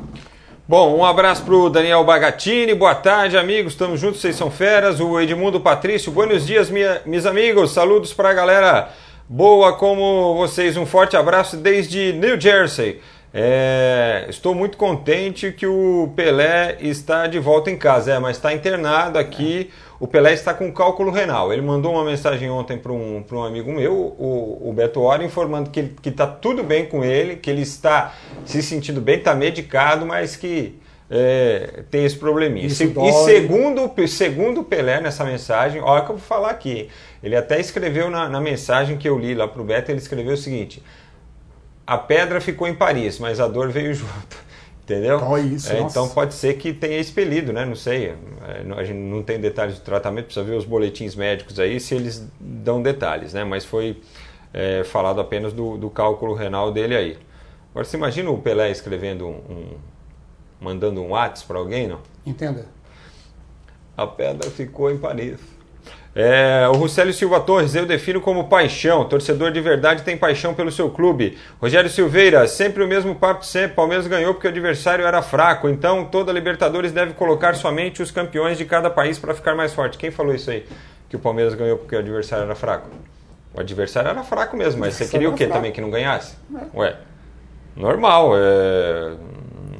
Bom, 0.67 0.95
um 0.95 1.03
abraço 1.03 1.43
para 1.43 1.55
o 1.55 1.69
Daniel 1.69 2.03
Bagatini, 2.03 2.73
boa 2.73 2.93
tarde, 2.93 3.35
amigos, 3.35 3.73
estamos 3.73 3.99
juntos, 3.99 4.21
vocês 4.21 4.35
são 4.35 4.51
feras. 4.51 4.99
O 4.99 5.19
Edmundo 5.19 5.59
Patrício, 5.59 6.11
buenos 6.11 6.45
dias, 6.45 6.71
meus 7.05 7.25
amigos, 7.25 7.71
saludos 7.71 8.13
para 8.13 8.29
a 8.29 8.33
galera 8.33 8.89
boa 9.27 9.73
como 9.73 10.35
vocês, 10.35 10.77
um 10.77 10.85
forte 10.85 11.17
abraço 11.17 11.57
desde 11.57 12.13
New 12.13 12.39
Jersey. 12.39 13.01
É, 13.33 14.25
estou 14.29 14.53
muito 14.53 14.77
contente 14.77 15.51
que 15.51 15.65
o 15.65 16.13
Pelé 16.15 16.77
está 16.79 17.27
de 17.27 17.39
volta 17.39 17.71
em 17.71 17.77
casa, 17.77 18.13
é, 18.13 18.19
mas 18.19 18.37
está 18.37 18.53
internado 18.53 19.17
aqui. 19.17 19.71
O 20.01 20.07
Pelé 20.07 20.33
está 20.33 20.51
com 20.51 20.73
cálculo 20.73 21.11
renal. 21.11 21.53
Ele 21.53 21.61
mandou 21.61 21.91
uma 21.91 22.03
mensagem 22.03 22.49
ontem 22.49 22.75
para 22.75 22.91
um, 22.91 23.23
um 23.31 23.43
amigo 23.43 23.71
meu, 23.71 23.93
o, 23.93 24.69
o 24.69 24.73
Beto 24.73 24.99
Ora, 24.99 25.23
informando 25.23 25.69
que 25.69 26.09
está 26.09 26.25
tudo 26.25 26.63
bem 26.63 26.87
com 26.87 27.03
ele, 27.03 27.35
que 27.35 27.47
ele 27.47 27.61
está 27.61 28.15
se 28.43 28.63
sentindo 28.63 28.99
bem, 28.99 29.19
está 29.19 29.35
medicado, 29.35 30.03
mas 30.03 30.35
que 30.35 30.79
é, 31.07 31.83
tem 31.91 32.03
esse 32.03 32.17
probleminha. 32.17 32.67
Se, 32.67 32.85
e 32.85 33.11
segundo, 33.25 34.07
segundo 34.07 34.61
o 34.61 34.63
Pelé 34.63 34.99
nessa 34.99 35.23
mensagem, 35.23 35.79
olha 35.79 36.03
que 36.03 36.09
eu 36.09 36.17
vou 36.17 36.25
falar 36.25 36.49
aqui. 36.49 36.89
Ele 37.21 37.35
até 37.35 37.59
escreveu 37.59 38.09
na, 38.09 38.27
na 38.27 38.41
mensagem 38.41 38.97
que 38.97 39.07
eu 39.07 39.19
li 39.19 39.35
lá 39.35 39.47
para 39.47 39.61
o 39.61 39.63
Beto, 39.63 39.91
ele 39.91 39.99
escreveu 39.99 40.33
o 40.33 40.37
seguinte: 40.37 40.81
a 41.85 41.99
pedra 41.99 42.41
ficou 42.41 42.67
em 42.67 42.73
Paris, 42.73 43.19
mas 43.19 43.39
a 43.39 43.47
dor 43.47 43.69
veio 43.69 43.93
junto. 43.93 44.50
Entendeu? 44.83 45.17
Então, 45.17 45.37
é 45.37 45.41
isso, 45.41 45.71
é, 45.71 45.79
então 45.79 46.09
pode 46.09 46.33
ser 46.33 46.55
que 46.55 46.73
tenha 46.73 46.99
expelido, 46.99 47.53
né? 47.53 47.63
Não 47.65 47.75
sei. 47.75 48.07
É, 48.07 48.65
a 48.75 48.83
gente 48.83 48.97
não 48.97 49.21
tem 49.21 49.39
detalhes 49.39 49.75
do 49.75 49.81
tratamento, 49.81 50.25
precisa 50.25 50.45
ver 50.45 50.55
os 50.55 50.65
boletins 50.65 51.15
médicos 51.15 51.59
aí 51.59 51.79
se 51.79 51.93
eles 51.93 52.27
dão 52.39 52.81
detalhes, 52.81 53.33
né? 53.33 53.43
Mas 53.43 53.63
foi 53.63 54.01
é, 54.53 54.83
falado 54.83 55.21
apenas 55.21 55.53
do, 55.53 55.77
do, 55.77 55.89
cálculo 55.89 56.33
renal 56.33 56.71
dele 56.71 56.95
aí. 56.95 57.17
Agora 57.69 57.85
você 57.85 57.95
imagina 57.95 58.29
o 58.29 58.37
Pelé 58.39 58.71
escrevendo 58.71 59.27
um. 59.27 59.37
um 59.49 59.91
mandando 60.59 61.01
um 61.01 61.09
WhatsApp 61.09 61.47
para 61.47 61.57
alguém, 61.57 61.87
não? 61.87 61.99
Entenda. 62.25 62.67
A 63.97 64.05
pedra 64.05 64.49
ficou 64.51 64.91
em 64.91 64.97
Paris. 64.97 65.39
É, 66.13 66.67
o 66.67 66.73
Ruscélio 66.73 67.13
Silva 67.13 67.39
Torres, 67.39 67.73
eu 67.73 67.85
defino 67.85 68.19
como 68.19 68.49
paixão. 68.49 69.05
Torcedor 69.05 69.51
de 69.51 69.61
verdade 69.61 70.03
tem 70.03 70.17
paixão 70.17 70.53
pelo 70.53 70.71
seu 70.71 70.89
clube. 70.89 71.37
Rogério 71.59 71.89
Silveira, 71.89 72.47
sempre 72.47 72.83
o 72.83 72.87
mesmo 72.87 73.15
papo 73.15 73.45
sempre. 73.45 73.75
Palmeiras 73.75 74.07
ganhou 74.07 74.33
porque 74.33 74.47
o 74.47 74.49
adversário 74.49 75.05
era 75.05 75.21
fraco. 75.21 75.69
Então 75.69 76.05
toda 76.05 76.33
Libertadores 76.33 76.91
deve 76.91 77.13
colocar 77.13 77.55
somente 77.55 78.01
os 78.01 78.11
campeões 78.11 78.57
de 78.57 78.65
cada 78.65 78.89
país 78.89 79.17
para 79.17 79.33
ficar 79.33 79.55
mais 79.55 79.73
forte. 79.73 79.97
Quem 79.97 80.11
falou 80.11 80.35
isso 80.35 80.51
aí? 80.51 80.65
Que 81.09 81.15
o 81.15 81.19
Palmeiras 81.19 81.53
ganhou 81.53 81.77
porque 81.77 81.95
o 81.95 81.99
adversário 81.99 82.43
era 82.43 82.55
fraco? 82.55 82.89
O 83.53 83.59
adversário 83.59 84.09
era 84.09 84.23
fraco 84.23 84.55
mesmo, 84.55 84.81
mas 84.81 84.95
você 84.95 85.07
queria 85.07 85.29
o 85.29 85.33
quê 85.33 85.47
também? 85.47 85.71
Que 85.71 85.81
não 85.81 85.89
ganhasse? 85.89 86.35
É. 86.53 86.77
Ué, 86.77 86.95
normal. 87.75 88.33
É 88.35 89.11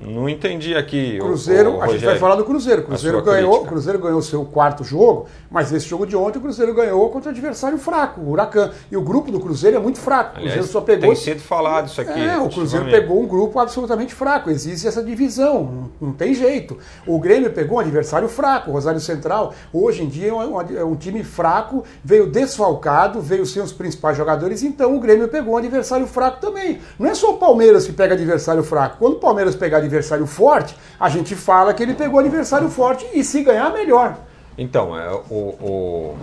não 0.02 0.28
entendi 0.28 0.76
aqui. 0.76 1.20
Cruzeiro, 1.20 1.72
o, 1.72 1.78
o 1.78 1.82
a 1.82 1.88
gente 1.88 2.04
vai 2.04 2.18
falar 2.18 2.36
do 2.36 2.44
Cruzeiro. 2.44 2.84
Cruzeiro 2.84 3.22
ganhou, 3.22 3.66
Cruzeiro 3.66 4.00
ganhou 4.00 4.22
seu 4.22 4.44
quarto 4.44 4.84
jogo, 4.84 5.28
mas 5.50 5.72
nesse 5.72 5.88
jogo 5.88 6.06
de 6.06 6.16
ontem 6.16 6.40
o 6.40 6.42
Cruzeiro 6.42 6.74
ganhou 6.74 7.10
contra 7.10 7.30
um 7.30 7.32
adversário 7.32 7.78
fraco, 7.78 8.22
o 8.22 8.32
Huracan. 8.32 8.72
E 8.92 8.98
o 8.98 9.02
grupo 9.02 9.32
do 9.32 9.40
Cruzeiro 9.40 9.78
é 9.78 9.80
muito 9.80 10.00
fraco. 10.00 10.38
Aliás, 10.38 10.54
o 10.54 10.58
Cruzeiro 10.58 10.68
só 10.68 10.82
pegou. 10.82 11.14
Tem 11.14 11.16
sido 11.16 11.42
falado 11.42 11.88
isso 11.88 12.02
aqui. 12.02 12.20
É, 12.20 12.38
o 12.38 12.50
Cruzeiro 12.50 12.86
pegou 12.86 13.22
um 13.22 13.28
grupo 13.28 13.60
absolutamente 13.60 14.14
fraco. 14.14 14.50
Existe 14.50 14.88
essa 14.88 15.04
divisão, 15.04 15.64
não, 15.64 16.08
não, 16.08 16.14
tem 16.14 16.34
jeito. 16.34 16.78
O 17.06 17.20
Grêmio 17.20 17.52
pegou 17.52 17.78
um 17.78 17.80
adversário 17.80 18.28
fraco, 18.28 18.72
o 18.72 18.74
Rosário 18.74 19.00
Central. 19.00 19.54
Hoje 19.72 20.04
em 20.04 20.08
dia 20.08 20.30
é 20.30 20.34
um, 20.34 20.62
é 20.62 20.84
um 20.84 20.96
time 20.96 21.24
fraco, 21.24 21.84
veio 22.04 22.28
desfalcado, 22.28 23.22
veio 23.22 23.46
sem 23.46 23.62
os 23.62 23.72
principais 23.72 24.18
jogadores, 24.18 24.64
então 24.64 24.96
o 24.96 25.00
Grêmio 25.00 25.28
pegou 25.28 25.54
um 25.54 25.58
adversário 25.58 26.08
fraco 26.08 26.40
também. 26.42 26.80
Não 26.98 27.08
é 27.08 27.14
só 27.14 27.32
o 27.32 27.38
Palmeiras 27.38 27.86
que 27.86 27.94
pega 27.94 28.16
adversário 28.16 28.64
fraco. 28.64 28.98
Quando 28.98 29.14
o 29.14 29.20
Palmeiras 29.20 29.56
pegar 29.56 29.78
adversário 29.92 30.26
forte, 30.26 30.76
a 31.00 31.10
gente 31.10 31.36
fala 31.36 31.74
que 31.74 31.84
ele 31.84 31.94
pegou 31.94 32.20
adversário 32.20 32.70
forte 32.70 33.06
e 33.14 33.24
se 33.24 33.44
ganhar, 33.44 33.72
melhor. 33.72 34.18
Então, 34.58 34.98
é, 34.98 35.12
o, 35.30 35.36
o, 35.36 36.18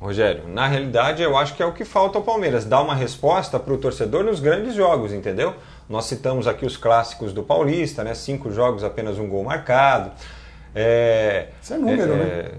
Rogério, 0.00 0.44
na 0.48 0.66
realidade 0.68 1.22
eu 1.22 1.36
acho 1.36 1.54
que 1.54 1.62
é 1.62 1.66
o 1.66 1.72
que 1.72 1.84
falta 1.84 2.18
ao 2.18 2.24
Palmeiras, 2.24 2.64
dar 2.64 2.80
uma 2.80 2.94
resposta 2.94 3.58
para 3.58 3.72
o 3.72 3.78
torcedor 3.78 4.22
nos 4.22 4.40
grandes 4.40 4.74
jogos, 4.74 5.12
entendeu? 5.12 5.54
Nós 5.88 6.04
citamos 6.04 6.46
aqui 6.46 6.64
os 6.64 6.76
clássicos 6.76 7.32
do 7.32 7.42
Paulista, 7.42 8.04
né? 8.04 8.14
Cinco 8.14 8.52
jogos, 8.52 8.84
apenas 8.84 9.18
um 9.18 9.28
gol 9.28 9.42
marcado. 9.44 10.12
É, 10.74 11.48
Isso 11.62 11.74
é 11.74 11.78
número, 11.78 12.12
é, 12.12 12.16
né? 12.16 12.50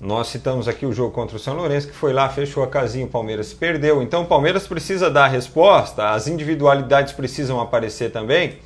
Nós 0.00 0.28
citamos 0.28 0.68
aqui 0.68 0.86
o 0.86 0.92
jogo 0.92 1.12
contra 1.12 1.36
o 1.36 1.40
São 1.40 1.54
Lourenço, 1.54 1.88
que 1.88 1.94
foi 1.94 2.12
lá, 2.12 2.28
fechou 2.28 2.62
a 2.62 2.68
casinha, 2.68 3.04
o 3.04 3.08
Palmeiras 3.08 3.52
perdeu. 3.52 4.00
Então 4.00 4.22
o 4.22 4.26
Palmeiras 4.26 4.66
precisa 4.66 5.10
dar 5.10 5.24
a 5.24 5.28
resposta, 5.28 6.10
as 6.10 6.28
individualidades 6.28 7.12
precisam 7.12 7.60
aparecer 7.60 8.12
também 8.12 8.58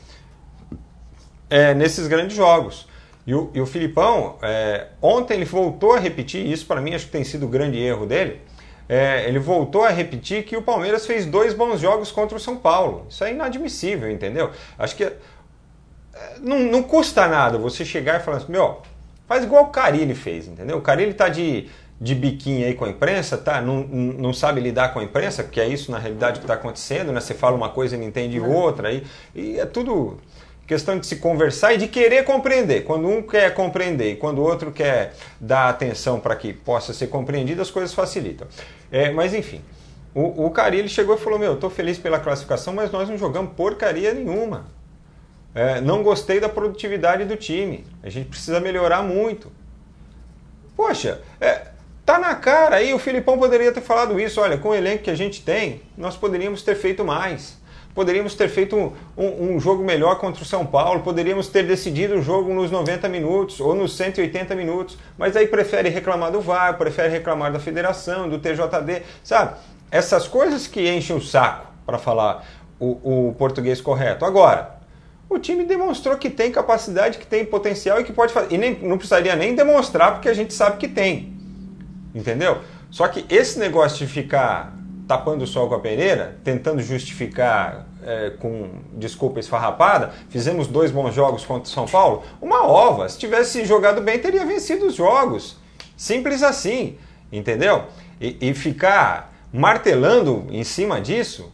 é, 1.53 1.75
nesses 1.75 2.09
grandes 2.09 2.35
jogos. 2.35 2.89
E 3.27 3.35
o, 3.35 3.51
e 3.53 3.61
o 3.61 3.67
Filipão, 3.67 4.37
é, 4.43 4.87
ontem 5.03 5.35
ele 5.35 5.45
voltou 5.45 5.93
a 5.93 5.99
repetir, 5.99 6.45
isso 6.45 6.65
para 6.65 6.81
mim 6.81 6.95
acho 6.95 7.05
que 7.05 7.13
tem 7.13 7.23
sido 7.23 7.45
o 7.45 7.49
grande 7.49 7.79
erro 7.79 8.07
dele. 8.07 8.41
É, 8.89 9.29
ele 9.29 9.39
voltou 9.39 9.85
a 9.85 9.91
repetir 9.91 10.45
que 10.45 10.57
o 10.57 10.63
Palmeiras 10.63 11.07
fez 11.07 11.27
dois 11.27 11.53
bons 11.53 11.79
jogos 11.79 12.11
contra 12.11 12.37
o 12.37 12.41
São 12.41 12.57
Paulo. 12.57 13.07
Isso 13.09 13.23
é 13.23 13.33
inadmissível, 13.33 14.11
entendeu? 14.11 14.51
Acho 14.79 14.97
que 14.97 15.05
é, 15.05 15.13
não, 16.41 16.59
não 16.59 16.83
custa 16.83 17.29
nada 17.29 17.59
você 17.59 17.85
chegar 17.85 18.19
e 18.19 18.25
falar 18.25 18.39
assim, 18.39 18.51
meu, 18.51 18.81
faz 19.29 19.45
igual 19.45 19.65
o 19.65 19.69
Carilli 19.69 20.15
fez, 20.15 20.49
entendeu? 20.49 20.79
O 20.79 20.83
Carilli 20.83 21.13
tá 21.13 21.29
de, 21.29 21.69
de 22.01 22.15
biquinho 22.15 22.67
aí 22.67 22.75
com 22.75 22.87
a 22.87 22.89
imprensa, 22.89 23.37
tá? 23.37 23.61
Não, 23.61 23.85
não 23.85 24.33
sabe 24.33 24.61
lidar 24.61 24.93
com 24.95 25.01
a 25.01 25.05
imprensa, 25.05 25.45
porque 25.45 25.61
é 25.61 25.69
isso 25.69 25.93
na 25.93 25.99
realidade 25.99 26.41
que 26.41 26.45
está 26.45 26.55
acontecendo, 26.55 27.13
né? 27.13 27.21
Você 27.21 27.35
fala 27.35 27.55
uma 27.55 27.69
coisa 27.69 27.95
e 27.95 27.99
não 27.99 28.07
entende 28.07 28.41
outra, 28.41 28.89
aí, 28.89 29.05
e 29.35 29.61
é 29.61 29.67
tudo 29.67 30.19
questão 30.67 30.99
de 30.99 31.07
se 31.07 31.17
conversar 31.17 31.75
e 31.75 31.77
de 31.77 31.89
querer 31.89 32.25
compreender. 32.25 32.85
Quando 32.85 33.09
um 33.09 33.23
quer 33.23 33.53
compreender 33.55 34.13
e 34.13 34.17
quando 34.17 34.39
o 34.39 34.43
outro 34.43 34.71
quer 34.73 35.15
dar 35.41 35.69
atenção 35.69 36.21
para 36.21 36.37
que 36.37 36.53
possa 36.53 36.93
ser 36.93 37.09
compreendido, 37.09 37.61
as 37.61 37.71
coisas 37.71 37.93
facilitam. 37.93 38.47
É, 38.91 39.11
mas 39.11 39.35
enfim, 39.35 39.61
o, 40.15 40.47
o 40.47 40.51
Carilli 40.51 40.89
chegou 40.89 41.17
e 41.17 41.19
falou: 41.19 41.39
Meu, 41.39 41.55
estou 41.55 41.71
feliz 41.71 41.99
pela 41.99 42.19
classificação, 42.19 42.73
mas 42.73 42.91
nós 42.91 43.09
não 43.09 43.17
jogamos 43.17 43.53
porcaria 43.55 44.13
nenhuma. 44.13 44.67
É, 45.55 45.81
não 45.81 46.03
gostei 46.03 46.41
da 46.41 46.49
produtividade 46.49 47.25
do 47.25 47.37
time. 47.37 47.85
A 48.03 48.09
gente 48.09 48.29
precisa 48.29 48.59
melhorar 48.61 49.03
muito. 49.03 49.53
Poxa, 50.75 51.21
é, 51.41 51.67
tá 52.07 52.19
na 52.19 52.35
cara 52.35 52.77
aí. 52.77 52.95
O 52.95 52.99
Filipão 52.99 53.39
poderia 53.39 53.73
ter 53.73 53.83
falado 53.83 54.19
isso. 54.19 54.41
Olha, 54.41 54.57
com 54.57 54.71
o 54.71 54.75
elenco 54.75 55.05
que 55.05 55.11
a 55.11 55.15
gente 55.15 55.43
tem, 55.43 55.83
nós 55.97 56.17
poderíamos 56.17 56.63
ter 56.63 56.75
feito 56.75 57.05
mais. 57.05 57.61
Poderíamos 57.95 58.35
ter 58.35 58.49
feito 58.49 58.75
um, 58.75 58.93
um, 59.17 59.55
um, 59.55 59.61
jogo 59.61 59.85
melhor 59.85 60.19
contra 60.19 60.43
o 60.43 60.47
São 60.47 60.65
Paulo, 60.65 61.01
poderíamos 61.01 61.49
ter 61.49 61.67
decidido 61.67 62.15
o 62.15 62.23
jogo 62.23 62.53
nos 62.55 62.71
90 62.71 63.09
minutos 63.09 63.61
ou 63.61 63.75
nos 63.75 63.97
180 63.97 64.55
minutos, 64.55 64.97
mas 65.19 65.37
aí 65.37 65.47
prefere 65.47 65.91
reclamar 65.91 66.33
do 66.33 66.41
VAR, 66.41 66.79
prefere 66.79 67.11
reclamar 67.11 67.53
da 67.53 67.61
federação, 67.61 68.29
do 68.29 68.39
TJD, 68.39 69.03
sabe? 69.23 69.57
Essas 69.91 70.27
coisas 70.27 70.67
que 70.67 70.89
enchem 70.89 71.15
o 71.15 71.21
saco, 71.21 71.67
para 71.85 71.99
falar 71.99 72.47
o, 72.81 73.29
o 73.29 73.35
português 73.35 73.81
correto. 73.81 74.25
Agora, 74.25 74.77
o 75.29 75.39
time 75.39 75.65
demonstrou 75.65 76.17
que 76.17 76.29
tem 76.29 76.51
capacidade, 76.51 77.19
que 77.19 77.27
tem 77.27 77.45
potencial 77.45 78.01
e 78.01 78.05
que 78.05 78.13
pode 78.13 78.33
fazer. 78.33 78.55
E 78.55 78.59
nem, 78.59 78.79
não 78.81 78.99
precisaria 78.99 79.37
nem 79.37 79.55
demonstrar, 79.55 80.13
porque 80.13 80.29
a 80.29 80.35
gente 80.35 80.53
sabe 80.53 80.79
que 80.79 80.89
tem. 80.89 81.35
Entendeu? 82.15 82.59
Só 82.91 83.09
que 83.09 83.25
esse 83.35 83.59
negócio 83.59 84.07
de 84.07 84.13
ficar 84.13 84.73
tapando 85.07 85.45
o 85.45 85.47
sol 85.47 85.69
com 85.69 85.75
a 85.75 85.81
peneira, 85.81 86.39
tentando 86.45 86.81
justificar 86.81 87.87
é, 88.05 88.31
com 88.39 88.71
desculpa 88.95 89.41
esfarrapada, 89.41 90.13
fizemos 90.29 90.67
dois 90.67 90.91
bons 90.91 91.15
jogos 91.15 91.45
contra 91.45 91.65
o 91.65 91.73
São 91.73 91.87
Paulo, 91.87 92.23
uma 92.41 92.67
ova. 92.67 93.09
Se 93.09 93.19
tivesse 93.19 93.65
jogado 93.65 94.01
bem, 94.01 94.19
teria 94.19 94.45
vencido 94.45 94.87
os 94.87 94.95
jogos. 94.95 95.57
Simples 95.97 96.43
assim, 96.43 96.97
entendeu? 97.31 97.85
E, 98.21 98.37
e 98.41 98.55
ficar 98.55 99.33
martelando 99.53 100.47
em 100.51 100.65
cima 100.65 101.01
disso, 101.01 101.53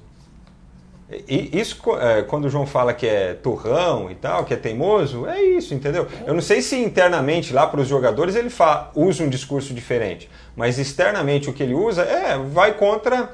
e 1.26 1.58
isso, 1.58 1.78
é, 1.98 2.22
quando 2.22 2.44
o 2.44 2.50
João 2.50 2.66
fala 2.66 2.92
que 2.92 3.06
é 3.06 3.32
turrão 3.32 4.10
e 4.10 4.14
tal, 4.14 4.44
que 4.44 4.52
é 4.52 4.56
teimoso, 4.56 5.26
é 5.26 5.40
isso, 5.40 5.72
entendeu? 5.72 6.06
Eu 6.26 6.34
não 6.34 6.42
sei 6.42 6.60
se 6.60 6.76
internamente 6.76 7.52
lá 7.52 7.66
para 7.66 7.80
os 7.80 7.88
jogadores 7.88 8.36
ele 8.36 8.50
usa 8.94 9.24
um 9.24 9.28
discurso 9.30 9.72
diferente, 9.72 10.28
mas 10.54 10.78
externamente 10.78 11.48
o 11.48 11.54
que 11.54 11.62
ele 11.62 11.74
usa 11.74 12.02
é 12.02 12.36
vai 12.36 12.74
contra 12.74 13.30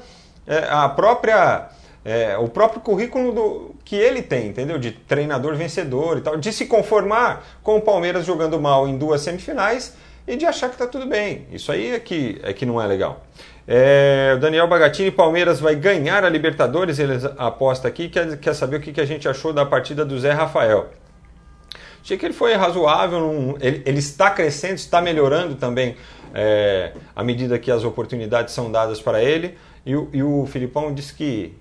é, 0.47 0.65
a 0.69 0.87
própria 0.87 1.69
é, 2.05 2.37
o 2.37 2.47
próprio 2.47 2.79
currículo 2.79 3.33
do, 3.33 3.75
que 3.83 3.95
ele 3.95 4.21
tem, 4.21 4.47
entendeu? 4.47 4.77
De 4.77 4.91
treinador 4.91 5.55
vencedor 5.55 6.19
e 6.19 6.21
tal, 6.21 6.37
de 6.37 6.53
se 6.53 6.67
conformar 6.67 7.43
com 7.61 7.75
o 7.75 7.81
Palmeiras 7.81 8.25
jogando 8.25 8.57
mal 8.61 8.87
em 8.87 8.97
duas 8.97 9.21
semifinais 9.21 9.95
e 10.27 10.37
de 10.37 10.45
achar 10.45 10.69
que 10.69 10.75
está 10.75 10.87
tudo 10.87 11.05
bem. 11.05 11.45
Isso 11.51 11.71
aí 11.71 11.91
é 11.91 11.99
que, 11.99 12.39
é 12.43 12.53
que 12.53 12.65
não 12.65 12.81
é 12.81 12.87
legal. 12.87 13.23
É, 13.67 14.37
Daniel 14.37 14.67
Bagatini, 14.67 15.09
Palmeiras 15.09 15.59
vai 15.59 15.75
ganhar 15.75 16.23
a 16.23 16.29
Libertadores, 16.29 16.99
ele 16.99 17.13
aposta 17.37 17.87
aqui, 17.87 18.09
quer, 18.09 18.37
quer 18.37 18.53
saber 18.53 18.77
o 18.77 18.79
que, 18.79 18.91
que 18.93 19.01
a 19.01 19.05
gente 19.05 19.27
achou 19.27 19.51
da 19.51 19.65
partida 19.65 20.05
do 20.05 20.19
Zé 20.19 20.31
Rafael. 20.31 20.89
Achei 22.03 22.17
que 22.17 22.25
ele 22.25 22.35
foi 22.35 22.53
razoável, 22.53 23.57
ele, 23.59 23.81
ele 23.83 23.97
está 23.97 24.29
crescendo, 24.29 24.75
está 24.75 25.01
melhorando 25.01 25.55
também 25.55 25.95
é, 26.35 26.91
à 27.15 27.23
medida 27.23 27.57
que 27.57 27.71
as 27.71 27.83
oportunidades 27.83 28.53
são 28.53 28.71
dadas 28.71 29.01
para 29.01 29.23
ele. 29.23 29.57
E 29.83 29.95
o, 29.95 30.09
e 30.13 30.21
o 30.21 30.45
Filipão 30.45 30.93
disse 30.93 31.15
que 31.15 31.57